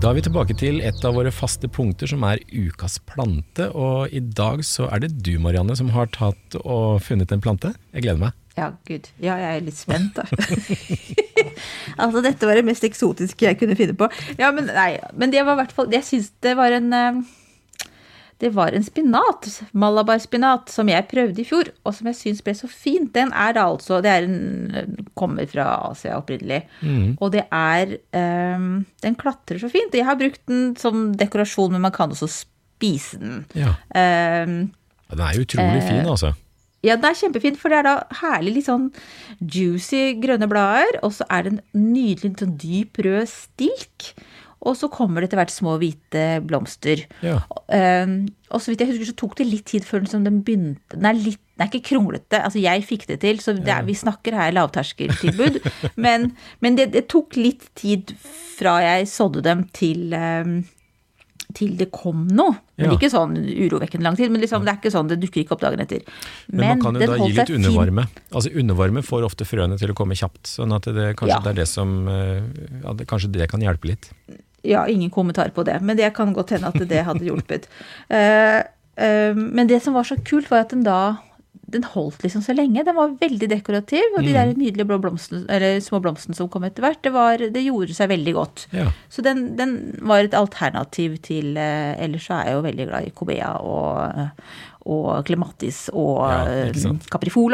Da 0.00 0.08
er 0.08 0.16
vi 0.16 0.22
tilbake 0.24 0.54
til 0.56 0.78
et 0.80 1.02
av 1.04 1.12
våre 1.12 1.28
faste 1.28 1.68
punkter, 1.68 2.08
som 2.08 2.22
er 2.24 2.40
ukas 2.48 2.94
plante. 3.04 3.66
Og 3.76 4.08
i 4.16 4.22
dag 4.24 4.62
så 4.64 4.86
er 4.88 5.02
det 5.02 5.10
du, 5.26 5.34
Marianne, 5.44 5.74
som 5.76 5.90
har 5.92 6.08
tatt 6.14 6.56
og 6.62 7.02
funnet 7.04 7.34
en 7.34 7.42
plante. 7.44 7.74
Jeg 7.92 8.06
gleder 8.06 8.22
meg. 8.22 8.38
Ja, 8.56 8.70
gud. 8.88 9.10
Ja, 9.20 9.36
jeg 9.36 9.58
er 9.58 9.66
litt 9.66 9.76
spent, 9.76 10.16
da. 10.16 10.24
altså, 12.00 12.22
dette 12.24 12.48
var 12.48 12.56
det 12.56 12.64
mest 12.70 12.86
eksotiske 12.88 13.44
jeg 13.44 13.58
kunne 13.60 13.76
finne 13.76 13.98
på. 14.00 14.08
Ja, 14.40 14.48
men 14.56 14.72
nei. 14.72 14.94
Men 15.20 15.36
det 15.36 15.44
var 15.44 15.58
i 15.58 15.60
hvert 15.66 15.76
fall 15.76 15.92
Jeg 15.92 16.08
syns 16.08 16.32
det 16.48 16.56
var 16.56 16.72
en 16.78 16.88
eh, 16.96 17.20
Det 18.40 18.48
var 18.56 18.72
en 18.72 18.84
spinat, 18.86 19.48
malabarspinat, 19.76 20.70
som 20.72 20.88
jeg 20.88 21.04
prøvde 21.10 21.42
i 21.42 21.44
fjor, 21.44 21.68
og 21.84 21.92
som 21.94 22.08
jeg 22.08 22.16
syns 22.16 22.40
ble 22.46 22.54
så 22.56 22.68
fint. 22.72 23.10
Den 23.12 23.32
er 23.36 23.52
da 23.58 23.66
altså 23.68 23.98
Det 24.00 24.10
er 24.10 24.24
en 24.24 25.04
kommer 25.14 25.44
fra 25.50 25.66
Asia 25.90 26.16
opprinnelig. 26.16 26.62
Og 27.20 27.32
det 27.34 27.42
er 27.52 27.96
um, 28.56 28.86
Den 29.04 29.14
klatrer 29.20 29.60
så 29.60 29.68
fint. 29.68 29.92
Jeg 29.94 30.06
har 30.08 30.16
brukt 30.16 30.40
den 30.48 30.70
som 30.80 31.10
dekorasjon, 31.20 31.72
men 31.76 31.84
man 31.84 31.92
kan 31.92 32.10
også 32.16 32.28
spise 32.32 33.18
den. 33.20 33.42
Ja. 33.54 33.74
Eh, 33.92 34.46
Den 35.10 35.20
er 35.26 35.40
utrolig 35.42 35.82
fin, 35.84 36.06
altså. 36.08 36.32
ja, 36.86 36.94
den 36.96 37.04
er 37.10 37.18
kjempefin, 37.18 37.56
for 37.60 37.68
det 37.68 37.78
er 37.82 37.82
da 37.90 37.94
herlig 38.22 38.54
litt 38.54 38.68
sånn 38.70 38.86
juicy 39.40 40.14
grønne 40.22 40.48
blader, 40.48 41.00
og 41.04 41.12
så 41.12 41.26
er 41.28 41.42
det 41.44 41.52
en 41.52 41.60
nydelig 41.92 42.38
sånn 42.40 42.56
dyp 42.62 43.00
rød 43.04 43.28
stilk. 43.28 44.12
Og 44.60 44.76
så 44.76 44.90
kommer 44.92 45.22
det 45.22 45.30
etter 45.30 45.40
hvert 45.40 45.52
små 45.54 45.76
hvite 45.80 46.24
blomster. 46.44 47.06
Ja. 47.24 47.38
Um, 47.72 48.26
og 48.50 48.60
så 48.60 48.72
vidt 48.72 48.82
jeg 48.84 48.90
husker, 48.90 49.08
så 49.08 49.16
tok 49.22 49.38
det 49.38 49.46
litt 49.48 49.64
tid 49.70 49.86
før 49.88 50.02
den, 50.04 50.26
den 50.26 50.40
begynte 50.44 50.98
Den 50.98 51.06
er, 51.08 51.16
litt, 51.16 51.40
den 51.56 51.64
er 51.64 51.70
ikke 51.70 51.88
kronglete. 51.92 52.42
Altså, 52.44 52.60
jeg 52.60 52.84
fikk 52.84 53.06
det 53.08 53.20
til, 53.22 53.40
så 53.40 53.54
det 53.56 53.72
er, 53.72 53.86
vi 53.88 53.96
snakker 53.96 54.36
her 54.36 54.52
lavterskeltilbud. 54.58 55.62
men 56.04 56.32
men 56.60 56.76
det, 56.76 56.90
det 56.92 57.06
tok 57.08 57.38
litt 57.40 57.70
tid 57.78 58.12
fra 58.58 58.80
jeg 58.84 59.08
sådde 59.08 59.46
dem 59.46 59.64
til 59.76 60.12
um, 60.12 60.60
til 61.56 61.76
det 61.78 61.88
kom 61.94 62.26
noe. 62.28 62.56
Men 62.78 62.90
Ja. 62.90 62.96
ikke 62.96 63.10
sånn 63.12 63.34
urovekkende 63.36 64.06
lang 64.06 64.16
tid. 64.16 64.30
Men 64.32 64.40
liksom, 64.40 64.64
det 64.64 64.72
er 64.72 64.78
ikke 64.80 64.92
sånn, 64.94 65.08
det 65.10 65.18
dukker 65.20 65.42
ikke 65.42 65.56
opp 65.56 65.64
dagen 65.64 65.82
etter. 65.82 66.04
Men, 66.48 66.78
man 66.78 66.84
kan 66.84 67.00
jo 67.00 67.08
da 67.10 67.16
gi 67.18 67.32
litt 67.36 67.50
undervarme. 67.56 68.06
Altså 68.30 68.52
Undervarme 68.54 69.02
får 69.02 69.26
ofte 69.26 69.44
frøene 69.48 69.78
til 69.80 69.92
å 69.92 69.96
komme 69.98 70.16
kjapt, 70.18 70.46
sånn 70.46 70.72
at 70.76 70.86
det, 70.86 71.16
kanskje 71.18 71.34
Ja. 71.36 71.40
det 71.44 71.50
er 71.50 71.58
det 71.62 71.68
som 71.68 72.08
eh, 72.08 72.42
ja, 72.84 72.92
det, 72.94 73.06
Kanskje 73.10 73.32
det 73.32 73.50
kan 73.50 73.60
hjelpe 73.60 73.90
litt. 73.90 74.10
Ja, 74.66 74.84
ingen 74.88 75.10
kommentar 75.10 75.52
på 75.56 75.64
det, 75.64 75.78
men 75.80 75.96
det 75.96 76.12
kan 76.16 76.34
godt 76.36 76.52
hende 76.56 76.68
at 76.68 76.88
det 76.90 77.06
hadde 77.06 77.24
hjulpet. 77.24 77.68
Uh, 78.12 78.60
uh, 79.04 79.34
men 79.36 79.70
det 79.70 79.82
som 79.84 79.96
var 79.96 80.08
så 80.08 80.18
kult, 80.20 80.50
var 80.52 80.66
at 80.66 80.74
den 80.74 80.86
da 80.86 81.18
den 81.70 81.84
holdt 81.86 82.24
liksom 82.24 82.42
så 82.42 82.54
lenge. 82.56 82.82
Den 82.86 82.96
var 82.96 83.16
veldig 83.20 83.48
dekorativ, 83.50 84.16
og 84.16 84.24
de 84.26 84.34
der 84.34 84.52
nydelige 84.56 84.86
blå 84.88 84.98
blomsten, 85.02 85.44
eller 85.52 85.78
små 85.84 86.00
blomstene 86.02 86.36
som 86.36 86.48
kom 86.50 86.66
etter 86.66 86.84
hvert, 86.84 87.00
det, 87.04 87.12
var, 87.14 87.42
det 87.54 87.64
gjorde 87.64 87.94
seg 87.96 88.10
veldig 88.10 88.34
godt. 88.36 88.64
Ja. 88.74 88.88
Så 89.12 89.24
den, 89.26 89.52
den 89.58 89.76
var 90.02 90.24
et 90.24 90.36
alternativ 90.36 91.18
til 91.26 91.54
uh, 91.58 91.94
Ellers 92.00 92.26
så 92.28 92.40
er 92.40 92.50
jeg 92.50 92.58
jo 92.58 92.66
veldig 92.66 92.88
glad 92.90 93.06
i 93.06 93.14
Kobea 93.14 93.52
og, 93.62 94.46
og 94.86 95.24
klematis 95.28 95.88
og 95.92 96.22
Ja, 96.24 96.38
ikke 96.70 96.70
eh, 96.70 96.70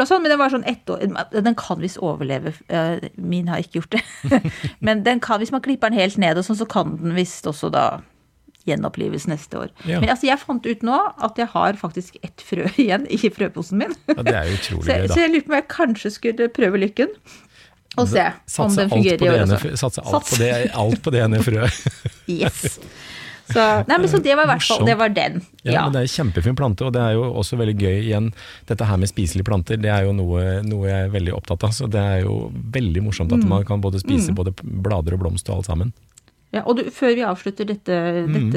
og 0.01 0.07
sånn, 0.07 0.21
men 0.23 0.31
den 0.31 0.39
var 0.39 0.49
sånn 0.53 0.63
ett 0.65 0.87
år 0.89 1.01
Den 1.43 1.55
kan 1.59 1.81
visst 1.83 1.97
overleve. 1.99 2.53
eh, 2.69 3.09
Min 3.17 3.47
har 3.51 3.59
ikke 3.59 3.81
gjort 3.81 3.97
det. 3.97 4.03
men 4.79 5.03
den 5.03 5.19
kan, 5.19 5.39
hvis 5.41 5.51
man 5.51 5.61
klipper 5.61 5.89
den 5.91 5.99
helt 5.99 6.17
ned 6.17 6.37
og 6.39 6.45
sånn, 6.47 6.57
så 6.61 6.67
kan 6.69 6.95
den 7.01 7.15
visst 7.17 7.45
også 7.49 7.69
da 7.73 7.99
gjenopplives 8.67 9.27
neste 9.31 9.55
år. 9.61 9.69
Ja. 9.87 9.99
Men 10.01 10.09
altså, 10.11 10.27
jeg 10.27 10.39
fant 10.41 10.65
ut 10.67 10.81
nå 10.83 10.95
at 11.23 11.37
jeg 11.39 11.47
har 11.53 11.77
faktisk 11.79 12.17
ett 12.23 12.43
frø 12.43 12.65
igjen 12.83 13.05
i 13.11 13.17
frøposen 13.31 13.79
min. 13.83 13.93
ja, 14.11 14.17
Det 14.23 14.33
er 14.35 14.53
utrolig 14.55 14.83
så, 14.83 14.91
gøy, 14.91 14.97
jeg- 15.03 15.09
så 15.11 15.15
da. 15.15 15.21
jeg 15.21 15.31
lurer 15.35 15.45
på 15.45 15.51
om 15.53 15.59
jeg 15.59 15.67
kanskje 15.75 16.11
skulle 16.17 16.49
prøve 16.55 16.81
lykken. 16.83 17.13
Og 17.97 18.07
se 18.11 18.21
om 18.61 18.75
den 18.75 18.89
fungerer 18.91 19.23
i 19.23 19.29
år 19.31 19.43
også. 19.47 19.71
satse 19.79 20.01
alt 20.05 20.27
på 20.29 20.37
det, 20.37 20.49
alt 20.77 20.99
på 21.01 21.11
det 21.15 21.21
ene 21.23 21.39
frøet. 21.41 21.79
Yes. 22.27 22.77
Så, 23.47 23.63
nei, 23.87 23.97
men 23.97 24.09
så 24.11 24.19
det 24.21 24.33
var 24.35 24.43
i 24.43 24.47
hvert 24.51 24.63
fall 24.67 24.85
det 24.85 24.97
var 24.99 25.09
den. 25.15 25.41
Ja, 25.63 25.71
Ja. 25.71 25.83
men 25.85 25.93
Det 25.93 25.99
er 25.99 26.07
en 26.07 26.15
kjempefin 26.31 26.55
plante, 26.55 26.83
og 26.85 26.91
det 26.93 27.01
er 27.01 27.13
jo 27.13 27.23
også 27.33 27.57
veldig 27.57 27.77
gøy 27.79 28.01
igjen. 28.03 28.33
Dette 28.67 28.85
her 28.85 28.97
med 28.97 29.07
spiselige 29.07 29.45
planter, 29.47 29.77
det 29.79 29.89
er 29.89 30.03
jo 30.03 30.11
noe, 30.13 30.61
noe 30.63 30.87
jeg 30.87 31.05
er 31.07 31.13
veldig 31.13 31.33
opptatt 31.33 31.63
av. 31.63 31.71
Så 31.71 31.87
det 31.89 32.01
er 32.01 32.21
jo 32.25 32.51
veldig 32.53 33.03
morsomt 33.03 33.31
Mm. 33.31 33.39
at 33.43 33.47
man 33.47 33.63
kan 33.63 33.81
både 33.81 33.99
spise 34.03 34.33
både 34.35 34.51
blader 34.61 35.13
og 35.13 35.19
blomst 35.23 35.47
og 35.49 35.57
alt 35.57 35.65
sammen. 35.71 35.93
Ja, 36.53 36.61
og 36.65 36.77
du, 36.77 36.83
før 36.89 37.13
vi 37.15 37.21
avslutter 37.27 37.65
dette, 37.67 37.91
Mm. 38.27 38.51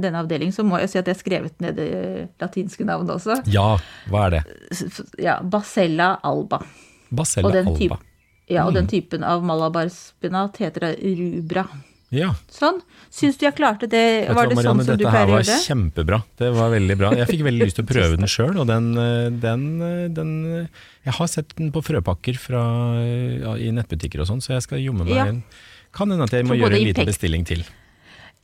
denne 0.00 0.18
avdelingen, 0.20 0.52
så 0.52 0.62
må 0.64 0.78
jeg 0.80 0.90
si 0.90 0.98
at 0.98 1.06
jeg 1.06 1.14
har 1.16 1.22
skrevet 1.22 1.52
ned 1.60 1.76
det 1.76 2.28
latinske 2.40 2.84
navnet 2.84 3.08
også. 3.16 3.42
Ja, 3.46 3.78
hva 4.08 4.26
er 4.26 4.30
det? 4.30 4.42
Ja, 5.18 5.40
Bacella 5.42 6.18
alba. 6.22 6.60
Basella 7.10 7.48
Og 7.48 7.52
den, 7.52 7.66
alba. 7.68 7.78
Type, 7.78 7.98
ja, 8.48 8.66
og 8.66 8.74
den 8.74 8.84
Mm. 8.84 8.88
typen 8.90 9.24
av 9.24 9.42
malabarspinat 9.42 10.56
heter 10.58 10.80
det 10.80 10.98
rubra. 11.02 11.66
Ja, 12.12 12.34
Sånn. 12.52 12.82
Syns 13.12 13.38
du 13.40 13.46
jeg 13.46 13.54
klarte 13.56 13.88
det? 13.88 14.28
Vet 14.28 14.36
Var 14.36 14.48
det 14.50 14.56
Marianne, 14.58 14.82
sånn 14.84 14.84
som 14.84 14.96
du 14.98 15.04
dette 15.04 15.10
her 15.12 15.24
pleier 15.24 15.30
å 15.30 15.32
var 15.32 15.42
gjøre 15.42 15.56
det? 15.56 15.64
kjempebra. 15.64 16.18
Det 16.36 16.50
var 16.52 16.70
veldig 16.74 16.96
bra. 17.00 17.10
Jeg 17.16 17.28
fikk 17.30 17.42
veldig 17.46 17.64
lyst 17.68 17.76
til 17.80 17.84
å 17.86 17.88
prøve 17.88 18.16
den 18.20 18.28
sjøl, 18.28 18.58
og 18.60 18.66
den, 18.68 18.86
eh, 19.00 19.28
den, 19.44 19.62
eh, 19.82 20.08
den 20.12 20.32
eh, 20.62 20.66
Jeg 21.08 21.14
har 21.18 21.26
sett 21.32 21.54
den 21.56 21.70
på 21.72 21.80
frøpakker 21.82 22.36
fra, 22.38 22.62
ja, 23.00 23.54
i 23.56 23.70
nettbutikker 23.72 24.20
og 24.20 24.28
sånn, 24.28 24.42
så 24.44 24.52
jeg 24.58 24.62
skal 24.68 24.78
jomme 24.84 25.04
meg 25.08 25.14
Ja. 25.16 25.26
inn. 25.32 25.42
Kan 25.92 26.10
hende 26.12 26.24
at 26.24 26.30
jeg 26.36 26.44
må 26.46 26.54
gjøre 26.56 26.76
en 26.80 26.86
liten 26.86 27.06
bestilling 27.08 27.44
til. 27.48 27.64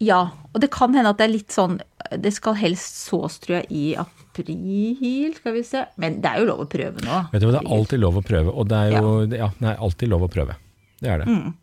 Ja, 0.00 0.30
og 0.54 0.60
det 0.62 0.70
kan 0.70 0.94
hende 0.94 1.10
at 1.10 1.18
det 1.18 1.26
er 1.28 1.32
litt 1.32 1.48
sånn 1.50 1.80
Det 2.16 2.30
skal 2.32 2.54
helst 2.54 3.08
sås, 3.10 3.40
tror 3.42 3.60
jeg, 3.60 3.66
i 3.70 3.94
april, 3.98 5.34
skal 5.34 5.52
vi 5.52 5.62
se. 5.62 5.84
Men 5.98 6.20
det 6.22 6.30
er 6.30 6.38
jo 6.40 6.46
lov 6.46 6.60
å 6.64 6.68
prøve 6.70 7.02
nå. 7.04 7.18
Vet 7.32 7.40
du 7.42 7.46
hva, 7.50 7.58
Det 7.58 7.66
er 7.66 7.74
alltid 7.76 8.00
lov 8.00 8.16
å 8.16 8.22
prøve, 8.24 8.54
og 8.54 8.68
det 8.70 8.76
er 8.78 8.90
jo 9.00 9.10
ja. 9.28 9.50
det 9.58 9.68
er 9.74 9.76
alltid 9.76 10.08
lov 10.08 10.22
å 10.22 10.30
prøve. 10.32 10.56
Det 11.02 11.10
er 11.10 11.18
det. 11.18 11.26
Mm. 11.26 11.54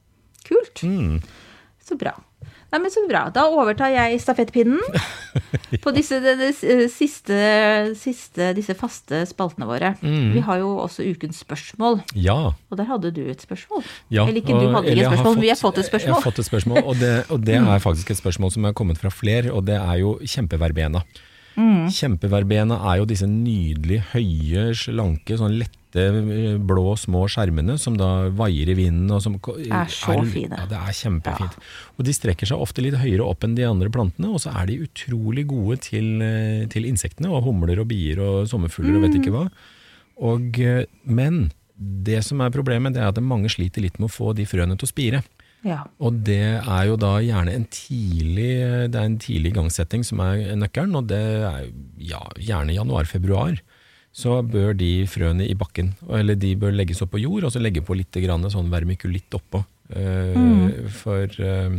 Kult. 0.45 0.83
Mm. 0.83 1.21
Så 1.85 1.97
bra. 2.01 2.15
Nei, 2.73 2.79
men 2.81 2.89
så 2.91 3.03
bra. 3.07 3.27
Da 3.31 3.43
overtar 3.53 3.91
jeg 3.93 4.17
stafettpinnen 4.19 4.81
på 5.83 5.91
disse, 5.95 6.17
denne, 6.23 6.47
eh, 6.49 6.81
siste, 6.91 7.37
siste, 7.99 8.47
disse 8.57 8.73
faste 8.77 9.21
spaltene 9.29 9.67
våre. 9.69 9.93
Mm. 10.01 10.31
Vi 10.33 10.41
har 10.47 10.59
jo 10.63 10.71
også 10.83 11.05
ukens 11.05 11.43
spørsmål, 11.45 12.01
Ja. 12.17 12.53
og 12.57 12.79
der 12.81 12.89
hadde 12.89 13.13
du 13.15 13.21
et 13.29 13.45
spørsmål. 13.45 13.85
ja. 14.09 14.25
Eller 14.25 14.41
ikke 14.41 14.57
du 14.57 14.65
hadde 14.73 14.91
ikke 14.91 15.05
et 15.05 15.13
spørsmål, 15.13 15.37
men 15.37 15.45
vi 15.45 15.53
har 15.53 15.61
fått 15.61 15.77
et 15.77 15.89
spørsmål. 15.91 16.09
Jeg 16.09 16.17
har. 16.17 16.25
Mm. 16.25 16.27
fått 16.31 16.39
et 16.43 16.49
spørsmål, 16.49 16.81
og 16.83 16.99
det, 16.99 17.13
og 17.29 17.45
det 17.45 17.55
er 17.61 17.79
faktisk 17.85 18.11
et 18.11 18.17
spørsmål 18.23 18.51
som 18.57 18.65
er 18.65 18.73
kommet 18.73 18.97
fra 18.97 19.13
flere, 19.13 19.53
og 19.53 19.65
det 19.69 19.77
er 19.77 20.01
jo 20.01 20.17
kjempeverbena. 20.25 21.05
Mm. 21.55 21.85
Kjempeverbena 21.93 22.81
er 22.91 22.97
jo 22.99 23.05
disse 23.07 23.27
nydelige, 23.29 24.03
høye, 24.11 24.73
slanke, 24.75 25.37
sånn 25.39 25.55
lette, 25.61 25.79
eh, 25.99 26.57
blå, 26.59 26.95
små 26.99 27.25
skjermene 27.31 27.77
som 27.81 27.97
da 27.99 28.27
vaier 28.35 28.71
i 28.71 28.77
vinden. 28.77 29.09
Og 29.15 29.21
som 29.23 29.37
Er 29.37 29.89
så 29.91 30.17
fine. 30.29 30.57
Ja, 30.59 30.67
det 30.69 30.79
er 30.79 30.97
kjempefint. 30.99 31.59
Og 31.95 32.07
de 32.07 32.15
strekker 32.15 32.49
seg 32.49 32.61
ofte 32.61 32.83
litt 32.85 32.97
høyere 33.01 33.25
opp 33.25 33.45
enn 33.47 33.55
de 33.57 33.67
andre 33.67 33.91
plantene, 33.93 34.33
og 34.33 34.43
så 34.43 34.53
er 34.55 34.71
de 34.71 34.81
utrolig 34.85 35.45
gode 35.49 35.79
til, 35.87 36.21
eh, 36.21 36.65
til 36.71 36.89
insektene, 36.89 37.31
og 37.31 37.45
humler 37.47 37.79
og 37.79 37.89
bier 37.91 38.21
og 38.23 38.49
sommerfugler 38.51 38.97
og 38.97 39.07
vet 39.07 39.19
ikke 39.21 39.35
hva. 39.35 39.45
Og, 40.25 40.59
eh, 40.59 40.85
men 41.03 41.51
det 41.75 42.23
som 42.23 42.39
er 42.41 42.53
problemet, 42.55 42.93
det 42.95 43.01
er 43.03 43.11
at 43.11 43.23
mange 43.23 43.51
sliter 43.51 43.83
litt 43.83 43.99
med 43.99 44.09
å 44.09 44.15
få 44.15 44.35
de 44.35 44.45
frøene 44.47 44.77
til 44.79 44.87
å 44.87 44.93
spire. 44.93 45.23
Ja. 45.65 45.81
Og 45.99 46.21
det 46.27 46.61
er 46.61 46.83
jo 46.85 46.95
da 47.01 47.17
gjerne 47.25 47.55
en 47.57 47.65
tidlig, 47.73 48.51
det 48.93 48.99
er 48.99 49.07
en 49.09 49.17
tidlig 49.21 49.51
igangsetting 49.55 50.05
som 50.05 50.21
er 50.21 50.53
nøkkelen, 50.61 50.93
og 50.99 51.09
det 51.09 51.21
er 51.49 51.71
ja, 51.97 52.21
gjerne 52.37 52.75
januar-februar. 52.77 53.57
Så 54.15 54.39
bør 54.47 54.71
de 54.79 55.03
frøene 55.11 55.43
i 55.43 55.57
bakken, 55.59 55.91
eller 56.07 56.37
de 56.39 56.53
bør 56.59 56.71
legges 56.71 57.01
opp 57.03 57.11
på 57.15 57.19
jord, 57.19 57.47
og 57.47 57.51
så 57.51 57.59
legge 57.59 57.83
på 57.83 57.97
litt 57.99 58.15
grann 58.23 58.47
sånn 58.51 58.71
vermikulitt 58.71 59.35
oppå. 59.35 59.65
Mm. 59.85 60.87
for, 60.89 61.29
eh, 61.45 61.75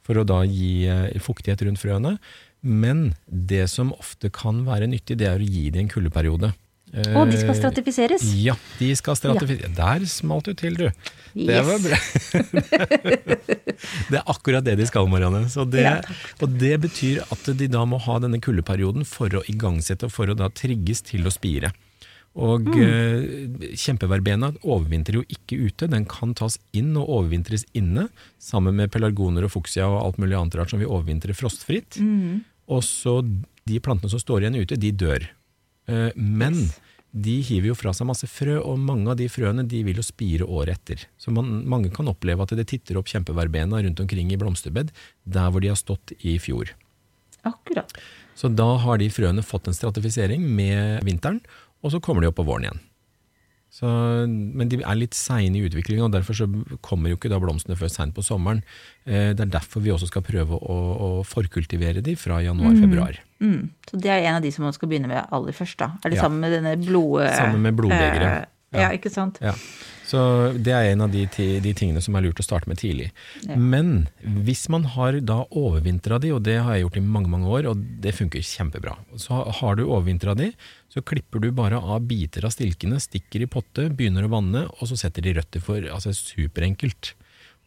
for 0.00 0.16
å 0.16 0.24
da 0.24 0.38
gi 0.48 0.86
eh, 0.88 1.18
fuktighet 1.20 1.60
rundt 1.66 1.82
frøene. 1.82 2.14
Men 2.62 3.14
det 3.26 3.66
som 3.72 3.92
ofte 3.92 4.30
kan 4.32 4.62
være 4.64 4.88
nyttig, 4.88 5.18
det 5.20 5.28
er 5.28 5.40
å 5.40 5.44
gi 5.44 5.68
dem 5.68 5.84
en 5.84 5.92
kuldeperiode. 5.92 6.52
Og 6.90 7.30
de 7.30 7.38
skal 7.38 7.52
Eh, 7.54 7.58
stratifiseres. 7.60 8.22
Ja, 8.42 8.56
de 8.80 8.88
skal 8.98 9.14
stratifisere. 9.16 9.70
Der 9.76 10.06
smalt 10.10 10.44
du 10.50 10.54
til, 10.58 10.74
du. 10.74 10.88
Det 11.34 11.60
var 11.62 11.78
bra. 11.78 11.98
det 14.10 14.18
er 14.18 14.24
akkurat 14.26 14.64
det 14.66 14.74
de 14.80 14.86
skal, 14.88 15.06
Marianne. 15.10 15.44
Så 15.52 15.64
det, 15.70 15.84
Ja, 15.84 16.00
og 16.42 16.56
det 16.58 16.80
betyr 16.82 17.22
at 17.30 17.46
de 17.56 17.68
da 17.70 17.84
må 17.86 18.00
ha 18.02 18.18
denne 18.22 18.40
kuldeperioden 18.42 19.06
for 19.06 19.28
å 19.38 19.44
igangsette 19.46 20.08
og 20.08 20.14
for 20.14 20.26
å 20.32 20.36
da 20.38 20.48
trigges 20.50 21.02
til 21.06 21.26
å 21.26 21.32
spire. 21.34 21.72
Og 22.34 22.62
Mm. 22.70 22.82
eh, 22.82 23.70
kjempeverbena 23.74 24.52
overvintrer 24.62 25.14
jo 25.18 25.24
ikke 25.26 25.58
ute, 25.66 25.88
den 25.90 26.04
kan 26.06 26.32
tas 26.34 26.58
inn 26.72 26.96
og 26.96 27.08
overvintres 27.08 27.64
inne, 27.74 28.08
sammen 28.38 28.74
med 28.76 28.90
pelargoner 28.90 29.44
og 29.44 29.50
fuksia 29.50 29.86
og 29.86 30.02
alt 30.04 30.18
mulig 30.18 30.38
annet 30.38 30.54
rart 30.54 30.70
som 30.70 30.78
vil 30.78 30.88
overvintre 30.88 31.34
frostfritt. 31.34 31.98
Mm. 31.98 32.44
Og 32.68 32.82
så 32.86 33.20
de 33.66 33.80
plantene 33.80 34.10
som 34.10 34.18
står 34.22 34.42
igjen 34.46 34.60
ute, 34.62 34.78
de 34.78 34.92
dør. 34.92 35.26
Eh, 35.90 36.10
Men 36.16 36.62
de 37.10 37.40
hiver 37.42 37.72
jo 37.72 37.74
fra 37.78 37.92
seg 37.96 38.06
masse 38.06 38.28
frø, 38.30 38.60
og 38.62 38.78
mange 38.78 39.10
av 39.10 39.18
de 39.18 39.26
frøene 39.30 39.64
de 39.66 39.82
vil 39.86 39.98
jo 39.98 40.06
spire 40.06 40.46
året 40.46 40.78
etter. 40.78 41.08
Så 41.18 41.34
man, 41.34 41.64
mange 41.66 41.90
kan 41.94 42.08
oppleve 42.10 42.46
at 42.46 42.54
det 42.54 42.68
titter 42.70 43.00
opp 43.00 43.10
kjempeverbena 43.10 43.82
rundt 43.82 44.02
omkring 44.04 44.30
i 44.30 44.38
blomsterbed, 44.38 44.92
der 45.26 45.50
hvor 45.50 45.64
de 45.64 45.72
har 45.72 45.80
stått 45.80 46.14
i 46.22 46.36
fjor. 46.42 46.70
Akkurat. 47.48 47.90
Så 48.38 48.52
da 48.54 48.68
har 48.84 49.00
de 49.00 49.10
frøene 49.12 49.42
fått 49.44 49.66
en 49.66 49.76
stratifisering 49.76 50.44
med 50.54 51.02
vinteren, 51.04 51.42
og 51.82 51.94
så 51.94 52.00
kommer 52.04 52.22
de 52.22 52.30
opp 52.30 52.38
på 52.38 52.46
våren 52.46 52.68
igjen. 52.68 52.82
Så, 53.80 53.88
men 54.28 54.68
de 54.68 54.76
er 54.84 54.98
litt 54.98 55.14
seine 55.16 55.56
i 55.56 55.62
utviklingen, 55.64 56.04
og 56.04 56.12
derfor 56.12 56.36
så 56.36 56.44
kommer 56.84 57.08
jo 57.08 57.16
ikke 57.16 57.30
da 57.32 57.38
blomstene 57.40 57.78
før 57.80 57.88
seint 57.88 58.12
på 58.12 58.20
sommeren. 58.26 58.60
Eh, 59.06 59.30
Det 59.32 59.40
er 59.46 59.52
derfor 59.54 59.80
vi 59.80 59.88
også 59.94 60.10
skal 60.10 60.20
prøve 60.26 60.58
å, 60.60 60.76
å 61.00 61.08
forkultivere 61.24 62.02
de 62.04 62.12
fra 62.20 62.42
januar-februar. 62.44 63.16
Mm. 63.40 63.70
Så 63.88 63.96
det 64.04 64.10
er 64.12 64.26
en 64.28 64.36
av 64.36 64.42
de 64.44 64.50
som 64.52 64.66
man 64.68 64.76
skal 64.76 64.90
begynne 64.90 65.08
med 65.08 65.24
aller 65.32 65.56
først, 65.56 65.78
da. 65.80 65.92
Er 66.04 66.10
det 66.12 66.18
Ja. 66.20 66.26
sammen 66.28 66.40
med 66.44 66.52
denne 66.52 66.76
blod... 66.84 67.24
Sammen 67.32 67.62
med 67.64 67.74
blodbegeret. 67.80 68.44
eh, 68.74 68.80
Ja, 68.84 68.90
ikke 68.92 69.10
sant? 69.10 69.40
Ja. 69.40 69.54
Så 70.10 70.20
det 70.58 70.72
er 70.74 70.88
en 70.90 71.04
av 71.04 71.12
de, 71.12 71.22
de 71.62 71.72
tingene 71.76 72.00
som 72.02 72.16
er 72.18 72.24
lurt 72.24 72.40
å 72.42 72.46
starte 72.46 72.66
med 72.70 72.80
tidlig. 72.80 73.10
Men 73.54 74.08
hvis 74.48 74.64
man 74.72 74.88
har 74.96 75.20
da 75.22 75.44
overvintra 75.54 76.18
de, 76.22 76.32
og 76.34 76.42
det 76.48 76.56
har 76.58 76.74
jeg 76.74 76.82
gjort 76.86 76.98
i 76.98 77.04
mange 77.06 77.30
mange 77.30 77.46
år, 77.46 77.68
og 77.70 77.84
det 78.02 78.16
funker 78.18 78.42
kjempebra. 78.42 78.96
Så 79.22 79.38
har 79.60 79.78
du 79.78 79.84
overvintra 79.86 80.34
de, 80.38 80.50
så 80.90 81.04
klipper 81.06 81.44
du 81.44 81.52
bare 81.54 81.78
av 81.78 82.02
biter 82.10 82.48
av 82.48 82.50
stilkene, 82.56 82.98
stikker 82.98 83.44
i 83.46 83.50
potte, 83.50 83.86
begynner 83.94 84.26
å 84.26 84.32
vanne, 84.34 84.64
og 84.80 84.90
så 84.90 84.98
setter 84.98 85.22
de 85.28 85.36
røtter 85.38 85.62
for 85.62 85.86
altså 85.86 86.10
superenkelt. 86.16 87.12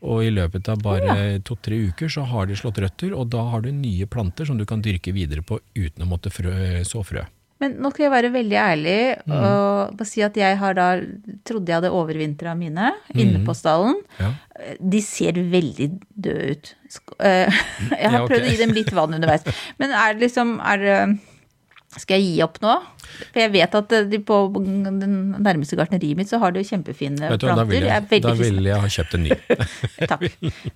Og 0.04 0.26
i 0.26 0.34
løpet 0.36 0.68
av 0.68 0.82
bare 0.84 1.38
to-tre 1.48 1.78
uker 1.88 2.12
så 2.12 2.26
har 2.28 2.50
de 2.50 2.58
slått 2.60 2.82
røtter, 2.84 3.14
og 3.16 3.30
da 3.32 3.46
har 3.54 3.64
du 3.64 3.70
nye 3.72 4.04
planter 4.12 4.50
som 4.50 4.60
du 4.60 4.66
kan 4.68 4.84
dyrke 4.84 5.14
videre 5.16 5.46
på 5.48 5.62
uten 5.80 6.04
å 6.04 6.10
måtte 6.10 6.34
frø, 6.34 6.52
så 6.84 7.06
frø. 7.08 7.24
Men 7.64 7.78
nå 7.80 7.94
skal 7.94 8.10
jeg 8.10 8.12
være 8.12 8.34
veldig 8.34 8.58
ærlig 8.60 8.98
Mm. 9.24 9.38
og 9.40 9.94
bare 9.96 10.10
si 10.10 10.20
at 10.26 10.36
jeg 10.36 10.58
har 10.60 10.74
da 10.76 10.88
trodde 11.46 11.68
jeg 11.72 11.80
hadde 11.82 11.92
overvintra 11.92 12.54
mine 12.58 12.92
inne 13.14 13.40
Mm. 13.42 13.46
på 13.48 13.54
stallen. 13.58 13.98
Ja. 14.20 14.32
De 14.80 15.02
ser 15.02 15.34
veldig 15.34 15.88
døde 16.16 16.52
ut. 16.54 16.74
Jeg 17.20 18.10
har 18.14 18.28
prøvd 18.28 18.46
å 18.46 18.50
gi 18.52 18.58
dem 18.62 18.74
litt 18.76 18.92
vann 18.94 19.14
underveis. 19.18 19.44
Men 19.82 19.92
er 19.92 20.14
det 20.14 20.28
liksom 20.28 20.60
er 20.64 20.78
det, 20.84 20.98
Skal 22.02 22.22
jeg 22.22 22.34
gi 22.34 22.42
opp 22.46 22.60
nå? 22.64 22.74
For 23.34 23.42
jeg 23.44 23.52
vet 23.54 23.76
at 23.78 23.94
de 24.10 24.20
på 24.24 24.38
den 24.56 25.16
nærmeste 25.44 25.78
gartneriet 25.78 26.18
mitt 26.18 26.32
så 26.32 26.40
har 26.42 26.54
de 26.54 26.64
jo 26.64 26.70
kjempefine 26.72 27.30
Vet 27.30 27.42
du, 27.42 27.46
planter. 27.46 27.48
da 27.48 27.56
planter. 27.56 27.74
vil 27.74 27.88
Jeg 27.90 28.08
jeg, 28.10 28.24
da 28.24 28.34
vil 28.40 28.70
jeg 28.70 28.84
ha 28.84 28.92
kjøpt 28.96 29.18
en 29.18 29.26
ny. 29.28 29.38
Takk. 30.12 30.26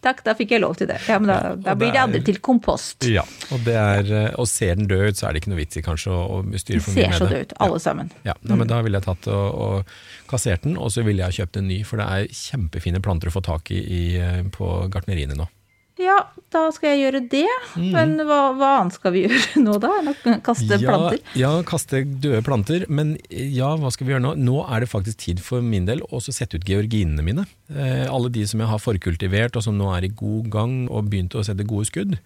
Takk, 0.06 0.22
da 0.28 0.36
fikk 0.38 0.54
jeg 0.56 0.64
lov 0.64 0.78
til 0.80 0.92
det. 0.92 1.00
Ja, 1.10 1.18
men 1.22 1.32
da, 1.32 1.40
da 1.56 1.76
blir 1.80 1.92
det 1.92 1.98
de 1.98 2.04
andre 2.04 2.22
til 2.28 2.40
kompost. 2.44 3.08
Ja, 3.10 3.26
og, 3.50 3.64
det 3.66 3.78
er, 3.80 4.12
eh, 4.22 4.30
og 4.38 4.50
ser 4.52 4.78
den 4.80 4.90
død 4.92 5.08
ut, 5.10 5.20
så 5.20 5.30
er 5.30 5.36
det 5.36 5.44
ikke 5.44 5.54
noe 5.56 5.62
vits 5.62 5.80
i 5.80 5.86
kanskje 5.86 6.14
å, 6.14 6.42
styre 6.62 6.84
for 6.84 6.98
mye 6.98 7.10
ser 7.10 7.22
så 7.24 7.30
død 7.32 7.46
ut, 7.48 7.58
alle 7.68 7.82
sammen. 7.84 8.14
Ja, 8.28 8.36
ja 8.38 8.60
men 8.60 8.70
Da 8.70 8.82
ville 8.86 9.02
jeg 9.02 9.08
tatt 9.08 9.30
og, 9.34 9.62
og 9.68 10.30
kassert 10.30 10.68
den, 10.68 10.78
og 10.78 10.94
så 10.94 11.06
ville 11.08 11.24
jeg 11.24 11.32
ha 11.32 11.38
kjøpt 11.42 11.62
en 11.62 11.70
ny. 11.72 11.82
For 11.88 12.02
det 12.02 12.08
er 12.08 12.42
kjempefine 12.44 13.02
planter 13.04 13.32
å 13.32 13.38
få 13.38 13.46
tak 13.46 13.74
i, 13.74 13.82
i 13.82 14.04
eh, 14.22 14.42
på 14.54 14.74
gartneriene 14.94 15.38
nå. 15.40 15.50
Ja, 15.98 16.18
da 16.54 16.68
skal 16.74 16.94
jeg 16.94 17.08
gjøre 17.08 17.22
det. 17.32 17.48
Men 17.76 18.16
hva, 18.22 18.52
hva 18.58 18.72
annet 18.82 18.98
skal 18.98 19.14
vi 19.16 19.24
gjøre 19.26 19.64
nå, 19.64 19.78
da? 19.82 20.14
Kaste 20.46 20.78
ja, 20.78 20.82
planter? 20.84 21.22
Ja, 21.40 21.52
kaste 21.68 22.04
døde 22.06 22.42
planter. 22.46 22.86
Men 22.90 23.16
ja, 23.30 23.74
hva 23.82 23.92
skal 23.94 24.08
vi 24.08 24.14
gjøre 24.14 24.26
nå? 24.28 24.36
Nå 24.40 24.60
er 24.66 24.84
det 24.84 24.92
faktisk 24.92 25.24
tid 25.26 25.42
for 25.44 25.66
min 25.66 25.88
del 25.90 26.04
å 26.06 26.22
sette 26.24 26.60
ut 26.60 26.68
georginene 26.68 27.26
mine. 27.26 27.48
Eh, 27.74 28.06
alle 28.06 28.32
de 28.34 28.46
som 28.50 28.62
jeg 28.62 28.72
har 28.72 28.84
forkultivert 28.84 29.58
og 29.58 29.66
som 29.66 29.78
nå 29.80 29.90
er 29.96 30.08
i 30.08 30.14
god 30.14 30.52
gang 30.54 30.78
og 30.88 31.10
begynt 31.12 31.38
å 31.38 31.46
sette 31.46 31.68
gode 31.68 31.90
skudd, 31.90 32.18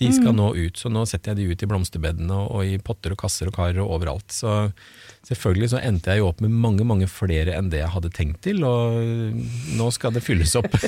de 0.00 0.08
skal 0.16 0.32
nå 0.32 0.54
ut. 0.56 0.80
Så 0.80 0.88
nå 0.88 1.04
setter 1.08 1.34
jeg 1.34 1.42
de 1.42 1.52
ut 1.52 1.62
i 1.62 1.68
blomsterbedene 1.68 2.32
og, 2.32 2.54
og 2.56 2.72
i 2.72 2.80
potter 2.80 3.12
og 3.12 3.20
kasser 3.20 3.50
og 3.50 3.58
kar 3.58 3.76
og 3.82 3.98
overalt. 3.98 4.32
Så 4.32 4.72
selvfølgelig 5.28 5.70
så 5.72 5.80
endte 5.84 6.14
jeg 6.14 6.22
jo 6.22 6.30
opp 6.30 6.40
med 6.44 6.52
mange, 6.52 6.84
mange 6.86 7.08
flere 7.10 7.54
enn 7.58 7.68
det 7.72 7.82
jeg 7.82 7.92
hadde 7.92 8.10
tenkt 8.16 8.40
til, 8.46 8.62
og 8.66 8.96
nå 9.76 9.90
skal 9.94 10.14
det 10.16 10.24
fylles 10.24 10.56
opp. 10.60 10.72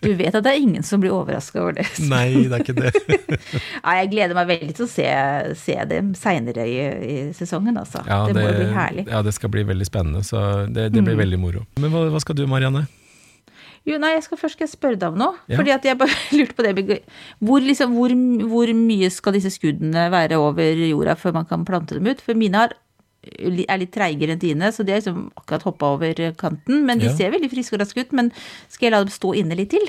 Du 0.00 0.14
vet 0.16 0.32
at 0.32 0.44
det 0.46 0.52
er 0.54 0.62
ingen 0.62 0.84
som 0.86 1.00
blir 1.02 1.12
overraska 1.12 1.60
over 1.60 1.74
det. 1.76 1.84
Nei, 2.12 2.46
det 2.48 2.56
er 2.56 2.62
ikke 2.62 2.76
det. 2.78 2.92
Nei, 3.84 3.94
jeg 3.98 4.10
gleder 4.14 4.36
meg 4.38 4.48
veldig 4.48 4.76
til 4.78 4.86
å 4.86 4.88
se, 4.88 5.08
se 5.60 5.76
dem 5.90 6.12
seinere 6.16 6.64
i, 6.64 6.76
i 7.04 7.16
sesongen, 7.36 7.76
altså. 7.80 8.00
Ja, 8.08 8.22
det, 8.30 8.38
må 8.38 8.46
jo 8.48 8.58
bli 8.62 8.68
herlig. 8.72 9.06
Ja, 9.10 9.20
det 9.26 9.34
skal 9.36 9.52
bli 9.52 9.66
veldig 9.68 9.88
spennende, 9.88 10.24
så 10.24 10.64
det, 10.70 10.90
det 10.94 11.04
blir 11.04 11.18
veldig 11.20 11.40
moro. 11.40 11.64
Men 11.82 11.92
hva, 11.92 12.06
hva 12.14 12.22
skal 12.22 12.38
du, 12.38 12.46
Marianne? 12.48 12.86
Jo, 13.84 13.98
nei, 14.00 14.14
jeg 14.14 14.24
skal 14.24 14.40
først 14.40 14.56
skal 14.56 14.64
jeg 14.64 14.72
spørre 14.72 14.96
deg 14.96 15.12
om 15.12 15.18
noe. 15.20 15.40
Ja. 15.50 15.58
Fordi 15.58 15.72
at 15.74 15.84
jeg 15.84 15.98
bare 16.00 16.14
lurte 16.38 16.56
på 16.56 16.64
det. 16.64 17.00
Hvor, 17.44 17.60
liksom, 17.60 17.92
hvor, 17.98 18.14
hvor 18.48 18.72
mye 18.78 19.10
skal 19.12 19.36
disse 19.36 19.52
skuddene 19.52 20.06
være 20.14 20.40
over 20.40 20.80
jorda 20.86 21.18
før 21.20 21.36
man 21.36 21.48
kan 21.50 21.66
plante 21.68 21.98
dem 21.98 22.08
ut? 22.08 22.22
For 22.24 22.38
mine 22.38 22.62
har, 22.62 22.72
er 23.68 23.78
litt 23.80 23.92
treigere 23.94 24.34
enn 24.36 24.42
dine, 24.42 24.70
så 24.74 24.84
de 24.84 24.92
har 24.94 25.00
liksom 25.02 25.26
akkurat 25.40 25.66
hoppa 25.68 25.92
over 25.96 26.14
kanten. 26.40 26.84
Men 26.86 26.98
de 26.98 27.06
Ja. 27.06 27.16
ser 27.16 27.30
veldig 27.34 27.50
friske 27.50 27.74
og 27.76 27.80
raske 27.84 28.00
ut. 28.04 28.12
Men 28.12 28.32
skal 28.68 28.86
jeg 28.90 28.92
la 28.92 29.04
dem 29.04 29.12
stå 29.12 29.34
inne 29.36 29.56
litt 29.56 29.70
til? 29.70 29.86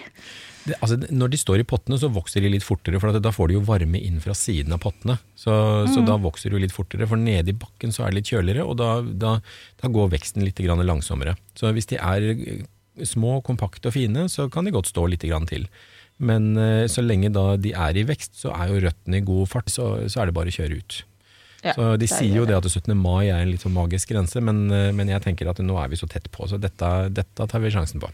Det, 0.65 0.73
altså, 0.81 0.97
når 1.13 1.29
de 1.29 1.37
står 1.37 1.59
i 1.61 1.63
pottene, 1.63 1.97
så 2.01 2.09
vokser 2.09 2.41
de 2.41 2.49
litt 2.49 2.63
fortere, 2.65 2.99
for 2.99 3.13
da 3.21 3.29
får 3.29 3.47
de 3.49 3.53
jo 3.53 3.61
varme 3.61 3.99
inn 4.01 4.19
fra 4.19 4.33
siden 4.33 4.73
av 4.73 4.79
pottene. 4.81 5.19
Så, 5.37 5.53
så 5.93 6.01
da 6.07 6.17
vokser 6.17 6.49
de 6.49 6.57
litt 6.63 6.73
fortere, 6.73 7.05
for 7.07 7.17
nede 7.21 7.49
i 7.53 7.53
bakken 7.53 7.93
så 7.93 8.01
er 8.05 8.09
det 8.09 8.23
litt 8.23 8.31
kjøligere, 8.33 8.65
og 8.65 8.77
da, 8.81 9.01
da, 9.05 9.35
da 9.81 9.87
går 9.93 10.09
veksten 10.15 10.41
litt 10.43 10.57
grann 10.57 10.81
langsommere. 10.81 11.35
Så 11.53 11.69
hvis 11.71 11.85
de 11.91 11.99
er 12.01 12.25
eh, 12.33 12.63
små, 13.05 13.43
kompakte 13.45 13.91
og 13.91 13.93
fine, 13.93 14.25
så 14.27 14.49
kan 14.49 14.65
de 14.65 14.73
godt 14.73 14.89
stå 14.89 15.05
litt 15.11 15.21
grann 15.29 15.45
til. 15.45 15.67
Men 16.17 16.55
eh, 16.57 16.87
så 16.89 17.03
lenge 17.05 17.29
da 17.35 17.57
de 17.61 17.75
er 17.77 17.97
i 18.01 18.07
vekst, 18.09 18.33
så 18.41 18.49
er 18.57 18.71
jo 18.73 18.81
røttene 18.87 19.21
i 19.21 19.25
god 19.27 19.45
fart, 19.51 19.69
så, 19.69 20.09
så 20.09 20.23
er 20.23 20.31
det 20.31 20.33
bare 20.33 20.49
å 20.49 20.57
kjøre 20.57 20.79
ut. 20.81 21.03
Ja, 21.65 21.73
så 21.73 21.91
De 21.97 22.05
er 22.05 22.11
sier 22.13 22.35
jo 22.37 22.45
det. 22.45 22.55
at 22.59 22.67
17. 22.69 22.93
mai 22.97 23.25
er 23.31 23.41
en 23.41 23.49
litt 23.51 23.63
sånn 23.65 23.73
magisk 23.73 24.11
grense, 24.13 24.41
men, 24.41 24.65
eh, 24.71 24.91
men 24.93 25.09
jeg 25.09 25.23
tenker 25.25 25.49
at 25.49 25.57
nå 25.65 25.77
er 25.81 25.89
vi 25.89 25.97
så 25.97 26.07
tett 26.09 26.29
på, 26.31 26.45
så 26.47 26.59
dette, 26.61 26.91
dette 27.13 27.47
tar 27.49 27.59
vi 27.63 27.71
sjansen 27.73 27.99
på. 28.03 28.11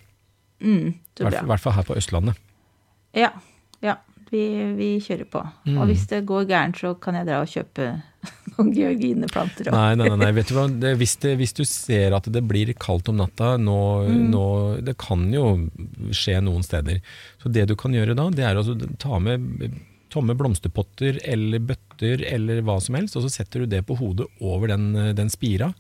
Mm, 0.62 0.94
I 1.20 1.24
hvert 1.26 1.60
fall- 1.60 1.74
her 1.76 1.84
på 1.84 1.98
Østlandet. 1.98 2.36
Ja, 3.18 3.32
ja. 3.84 3.98
Vi, 4.32 4.40
vi 4.78 4.86
kjører 5.04 5.28
på. 5.28 5.42
Mm. 5.68 5.78
Og 5.82 5.88
hvis 5.90 6.06
det 6.08 6.22
går 6.26 6.46
gærent, 6.48 6.78
så 6.80 6.94
kan 6.98 7.16
jeg 7.20 7.26
dra 7.28 7.42
og 7.44 7.50
kjøpe 7.52 7.88
noen 8.56 8.70
georgineplanter. 8.72 9.68
Nei, 9.74 9.96
nei, 10.00 10.08
nei, 10.16 10.30
vet 10.32 10.48
du 10.48 10.54
hva. 10.56 10.70
Det, 10.86 10.94
hvis, 11.02 11.18
det, 11.20 11.34
hvis 11.42 11.52
du 11.58 11.66
ser 11.68 12.16
at 12.16 12.30
det 12.32 12.40
blir 12.48 12.72
kaldt 12.80 13.10
om 13.12 13.18
natta 13.20 13.58
nå, 13.60 14.08
nå, 14.32 14.46
Det 14.88 14.96
kan 15.02 15.26
jo 15.34 15.68
skje 16.16 16.38
noen 16.46 16.64
steder. 16.64 17.02
Så 17.44 17.52
det 17.52 17.68
du 17.68 17.76
kan 17.76 17.92
gjøre 17.92 18.16
da, 18.16 18.30
det 18.32 18.46
er 18.48 18.56
å 18.62 18.64
ta 18.98 19.20
med 19.20 19.76
tomme 20.12 20.36
blomsterpotter 20.38 21.22
eller 21.24 21.64
bøtter 21.64 22.26
eller 22.28 22.62
hva 22.68 22.78
som 22.84 22.98
helst, 23.00 23.16
og 23.18 23.26
så 23.26 23.32
setter 23.40 23.64
du 23.64 23.72
det 23.72 23.86
på 23.88 23.98
hodet 24.00 24.28
over 24.44 24.74
den, 24.74 24.92
den 25.18 25.32
spira 25.32 25.72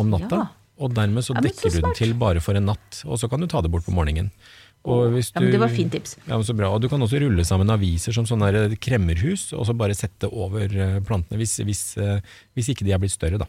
om 0.00 0.10
natta. 0.12 0.42
Ja. 0.42 0.48
Og 0.82 0.94
dermed 0.96 1.22
så 1.22 1.36
Ja, 1.36 1.44
dekker 1.44 1.68
så 1.70 1.78
du 1.78 1.84
den 1.84 1.94
til 1.94 2.14
bare 2.18 2.40
for 2.42 2.56
en 2.58 2.66
natt, 2.70 3.02
og 3.04 3.20
så 3.20 3.28
kan 3.30 3.42
du 3.42 3.46
ta 3.46 3.60
det 3.62 3.70
bort 3.70 3.84
på 3.86 3.94
morgenen. 3.94 4.32
Hvis 4.82 5.30
Ja, 5.30 5.40
men 5.44 5.52
det 5.52 5.60
var 5.62 5.70
fint 5.70 5.92
tips. 5.94 6.16
Ja, 6.26 6.34
men 6.34 6.42
så 6.42 6.56
bra. 6.58 6.72
Og 6.74 6.80
du 6.82 6.88
kan 6.90 6.98
også 7.04 7.20
rulle 7.22 7.44
sammen 7.46 7.70
aviser 7.70 8.14
som 8.16 8.26
sånne 8.26 8.72
kremmerhus, 8.82 9.52
og 9.54 9.68
så 9.68 9.76
bare 9.78 9.94
sette 9.94 10.26
over 10.26 10.64
eh, 10.66 10.96
plantene, 11.06 11.38
hvis, 11.38 11.60
hvis, 11.62 11.82
eh, 12.02 12.18
hvis 12.56 12.72
ikke 12.72 12.88
de 12.88 12.96
er 12.96 12.98
blitt 12.98 13.14
større, 13.14 13.38
da. 13.38 13.46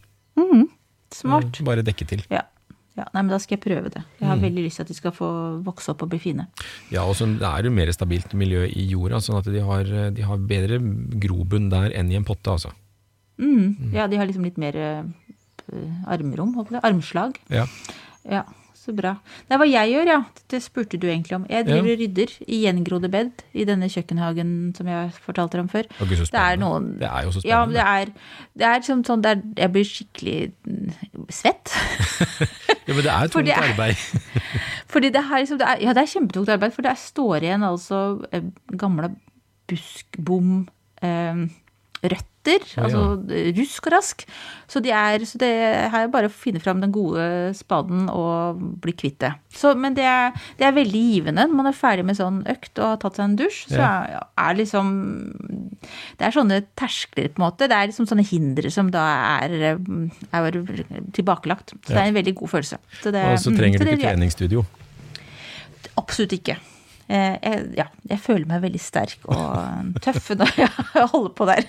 Smart. 1.13 1.59
Bare 1.65 1.85
dekke 1.85 2.05
til. 2.09 2.21
Ja. 2.33 2.43
Ja. 2.97 3.05
Nei, 3.13 3.21
men 3.23 3.29
da 3.33 3.39
skal 3.41 3.57
jeg 3.57 3.63
prøve 3.65 3.89
det. 3.89 4.03
Jeg 4.19 4.21
Mm. 4.21 4.27
har 4.29 4.37
veldig 4.43 4.63
lyst 4.65 4.75
til 4.77 4.83
at 4.83 4.87
de 4.87 4.93
skal 4.93 5.11
få 5.11 5.29
vokse 5.63 5.89
opp 5.89 6.03
og 6.03 6.09
bli 6.09 6.19
fine. 6.19 6.47
Ja, 6.91 7.03
og 7.03 7.15
så 7.15 7.25
det 7.25 7.41
er 7.47 7.63
jo 7.63 7.71
mer 7.71 7.91
stabilt 7.91 8.33
miljø 8.33 8.65
i 8.69 8.87
jorda, 8.91 9.17
sånn 9.19 9.37
at 9.39 9.45
de 9.45 9.59
har, 9.59 9.83
de 10.11 10.21
har 10.21 10.37
bedre 10.37 10.77
grobunn 11.19 11.69
der 11.69 11.89
enn 11.91 12.11
i 12.11 12.15
en 12.15 12.23
potte, 12.25 12.51
altså. 12.51 12.71
Mm. 13.39 13.91
Ja, 13.93 14.05
de 14.07 14.17
har 14.17 14.25
liksom 14.27 14.43
litt 14.45 14.57
mer 14.61 14.75
eh, 14.75 15.03
armrom, 16.05 16.53
håper 16.55 16.77
jeg. 16.77 16.83
Armslag. 16.83 17.37
Ja. 17.49 17.65
Ja, 18.29 18.43
så 18.83 18.91
bra. 18.95 19.13
Det 19.47 19.55
er 19.55 19.59
hva 19.61 19.67
jeg 19.69 19.91
gjør, 19.93 20.09
ja. 20.11 20.17
Det 20.51 20.59
spurte 20.61 20.97
du 20.99 21.07
egentlig 21.07 21.37
om. 21.37 21.45
Jeg 21.49 21.65
driver 21.69 21.87
Ja. 21.93 21.97
rydder 22.01 22.33
i 22.47 22.57
gjengrodde 22.65 23.09
bed 23.13 23.43
i 23.55 23.63
denne 23.69 23.87
kjøkkenhagen 23.87 24.51
som 24.75 24.87
jeg 24.91 25.13
fortalte 25.23 25.59
om 25.63 25.69
før. 25.71 25.87
Og 26.01 26.09
gud, 26.11 26.17
så 26.19 26.27
Det 26.31 26.41
er 26.43 26.57
noen 26.59 26.89
Det 26.99 27.07
er 27.07 27.23
jo 27.23 27.31
så 27.31 27.41
Ja, 27.47 27.63
spennende. 27.63 27.73
det 27.73 27.85
er, 27.87 28.13
det 28.59 28.67
er 28.67 28.81
som 28.89 29.03
sånn 29.07 29.21
der 29.23 29.41
jeg 29.57 29.71
blir 29.71 29.87
skikkelig 29.87 30.51
mm, 30.67 31.27
svett. 31.31 31.71
Ja, 32.83 32.93
men 32.93 33.03
det 33.05 33.11
er 33.15 33.27
tungt 33.31 33.45
det 33.47 33.55
er- 33.55 33.69
arbeid. 33.71 33.95
Fordi 34.93 35.09
det, 35.09 35.21
her, 35.23 35.39
liksom, 35.39 35.57
det, 35.57 35.67
er, 35.67 35.77
ja, 35.81 35.93
det 35.95 36.01
er 36.03 36.11
kjempetungt 36.19 36.49
arbeid, 36.51 36.73
for 36.75 36.81
det 36.83 36.97
står 36.99 37.45
igjen 37.47 37.63
altså 37.63 37.99
eh, 38.35 38.41
gamle 38.75 39.13
buskbom, 39.71 40.67
eh, 41.01 41.45
røtter, 42.43 42.65
ja. 42.75 42.83
altså 42.83 43.53
rusk 43.57 43.87
og 43.87 43.93
rask. 43.93 44.25
Så, 44.67 44.79
de 44.81 44.89
er, 44.89 45.23
så 45.25 45.37
det 45.37 45.49
er 45.49 46.07
bare 46.11 46.29
å 46.29 46.33
finne 46.33 46.59
fram 46.59 46.81
den 46.81 46.91
gode 46.91 47.53
spaden 47.55 48.07
og 48.09 48.59
bli 48.81 48.93
kvitt 48.93 49.19
det. 49.21 49.33
Så, 49.53 49.75
men 49.75 49.93
det 49.93 50.05
er, 50.07 50.31
det 50.57 50.65
er 50.65 50.73
veldig 50.73 51.03
givende 51.11 51.45
når 51.47 51.55
man 51.55 51.69
er 51.69 51.77
ferdig 51.77 52.05
med 52.07 52.17
sånn 52.17 52.41
økt 52.49 52.79
og 52.79 52.87
har 52.87 53.01
tatt 53.03 53.19
seg 53.19 53.27
en 53.27 53.37
dusj. 53.37 53.61
Så 53.69 53.81
er, 53.81 54.17
er 54.39 54.57
liksom 54.57 54.93
Det 56.17 56.25
er 56.25 56.35
sånne 56.35 56.61
terskler, 56.79 57.29
på 57.29 57.41
en 57.41 57.47
måte. 57.47 57.69
Det 57.69 57.77
er 57.77 57.91
liksom 57.91 58.09
sånne 58.09 58.25
hindre 58.27 58.71
som 58.73 58.91
da 58.93 59.05
er, 59.43 59.57
eh, 59.73 60.29
er 60.33 60.59
tilbakelagt. 61.13 61.75
Så 61.83 61.93
det 61.93 62.01
er 62.01 62.11
en 62.11 62.21
veldig 62.21 62.37
god 62.41 62.55
følelse. 62.57 62.81
Så 63.01 63.13
det, 63.13 63.25
Og 63.33 63.41
så 63.41 63.53
mm, 63.53 63.59
trenger 63.59 63.83
så 63.83 63.89
du 63.89 63.95
ikke 63.95 64.07
treningsstudio. 64.09 64.65
Absolutt 65.99 66.39
ikke. 66.39 66.57
Eh, 67.13 67.35
Jeg, 67.43 67.65
ja, 67.77 67.85
jeg 68.09 68.19
føler 68.23 68.47
meg 68.49 68.63
veldig 68.65 68.81
sterk 68.81 69.19
og 69.29 69.99
tøff 70.01 70.31
når 70.39 70.53
jeg 70.57 70.69
holder 71.13 71.33
på 71.37 71.45
der. 71.51 71.67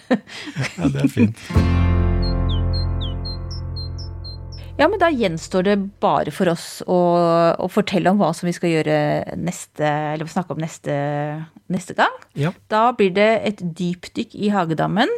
Ja, 0.79 0.89
det 0.89 1.05
er 1.05 1.11
fint. 1.13 1.43
Ja, 4.75 4.89
men 4.91 4.99
da 4.99 5.07
gjenstår 5.15 5.63
det 5.69 5.75
bare 6.03 6.33
for 6.35 6.51
oss 6.51 6.81
å, 6.91 6.97
å 7.63 7.69
fortelle 7.71 8.11
om 8.11 8.19
hva 8.19 8.33
som 8.35 8.49
vi 8.49 8.55
skal 8.57 8.73
gjøre 8.73 8.97
neste, 9.39 9.87
eller 10.17 10.27
snakke 10.31 10.57
om 10.57 10.59
neste, 10.65 10.97
neste 11.71 11.95
gang. 11.95 12.17
Ja. 12.35 12.51
Da 12.73 12.89
blir 12.99 13.13
det 13.15 13.29
et 13.53 13.63
dypdykk 13.79 14.35
i 14.35 14.51
hagedammen. 14.51 15.13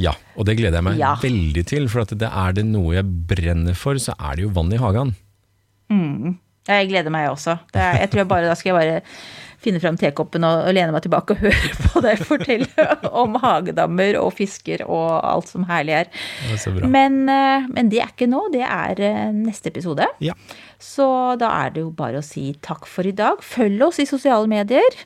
ja, 0.00 0.16
og 0.34 0.48
det 0.48 0.56
gleder 0.58 0.80
jeg 0.80 0.88
meg 0.88 0.98
Ja. 0.98 1.12
veldig 1.22 1.64
til, 1.70 1.86
for 1.92 2.02
at 2.02 2.16
det 2.18 2.32
er 2.32 2.56
det 2.58 2.64
noe 2.66 2.96
jeg 2.96 3.06
brenner 3.30 3.78
for, 3.78 3.94
så 4.02 4.16
er 4.18 4.40
det 4.40 4.48
jo 4.48 4.54
vann 4.58 4.72
i 4.74 4.80
hagen. 4.82 5.14
Ja, 5.90 6.74
Jeg 6.80 6.90
gleder 6.90 7.10
meg 7.14 7.30
også. 7.30 7.60
Det 7.74 7.80
er, 7.82 7.96
jeg 8.02 8.10
tror 8.10 8.20
jeg 8.24 8.28
bare, 8.30 8.46
Da 8.50 8.54
skal 8.58 8.72
jeg 8.74 8.78
bare 8.80 9.02
finne 9.60 9.80
fram 9.82 9.98
tekoppen 10.00 10.44
og, 10.46 10.64
og 10.68 10.74
lene 10.76 10.94
meg 10.94 11.04
tilbake 11.04 11.36
og 11.36 11.42
høre 11.44 11.72
på 11.84 12.02
deg 12.04 12.22
fortelle 12.26 12.86
om 13.10 13.36
hagedammer 13.42 14.18
og 14.20 14.32
fisker 14.38 14.84
og 14.86 15.20
alt 15.20 15.50
som 15.52 15.66
herlig 15.68 15.98
er. 16.00 16.10
Er. 16.50 16.86
Men, 16.88 17.22
eh, 17.30 17.68
men 17.72 17.90
det 17.92 18.02
er 18.02 18.12
ikke 18.12 18.30
nå, 18.30 18.46
det 18.54 18.64
er 18.66 19.02
eh, 19.04 19.26
neste 19.36 19.72
episode. 19.72 20.06
Ja. 20.24 20.36
Så 20.80 21.06
da 21.40 21.52
er 21.64 21.74
det 21.74 21.84
jo 21.84 21.92
bare 21.94 22.20
å 22.20 22.24
si 22.24 22.50
takk 22.64 22.88
for 22.88 23.08
i 23.08 23.14
dag. 23.16 23.42
Følg 23.44 23.84
oss 23.90 24.00
i 24.02 24.08
sosiale 24.08 24.48
medier. 24.50 25.00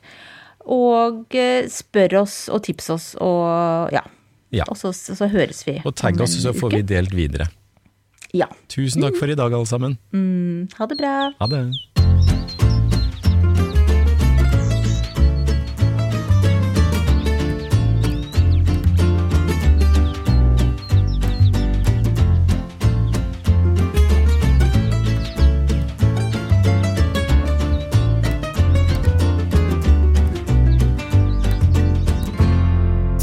Og 0.71 1.35
eh, 1.37 1.67
spør 1.71 2.21
oss 2.23 2.45
og 2.49 2.63
tips 2.65 2.89
oss, 2.95 3.09
og 3.21 3.93
ja. 3.93 4.05
Ja. 4.55 4.65
Og 4.71 4.79
så, 4.79 4.93
så, 4.95 5.27
høres 5.29 5.65
vi. 5.67 5.81
Og 5.83 5.93
tagg 5.99 6.21
oss, 6.23 6.37
så 6.41 6.53
får 6.55 6.77
vi 6.77 6.85
delt 6.95 7.13
videre. 7.17 7.49
Ja. 8.35 8.47
Tusen 8.71 9.03
takk 9.03 9.19
for 9.19 9.31
i 9.31 9.37
dag, 9.37 9.51
alle 9.51 9.67
sammen. 9.69 9.99
Ha 10.79 10.89
det 10.91 11.01
bra. 11.01 11.17
Ha 11.41 11.51
det. 11.51 11.67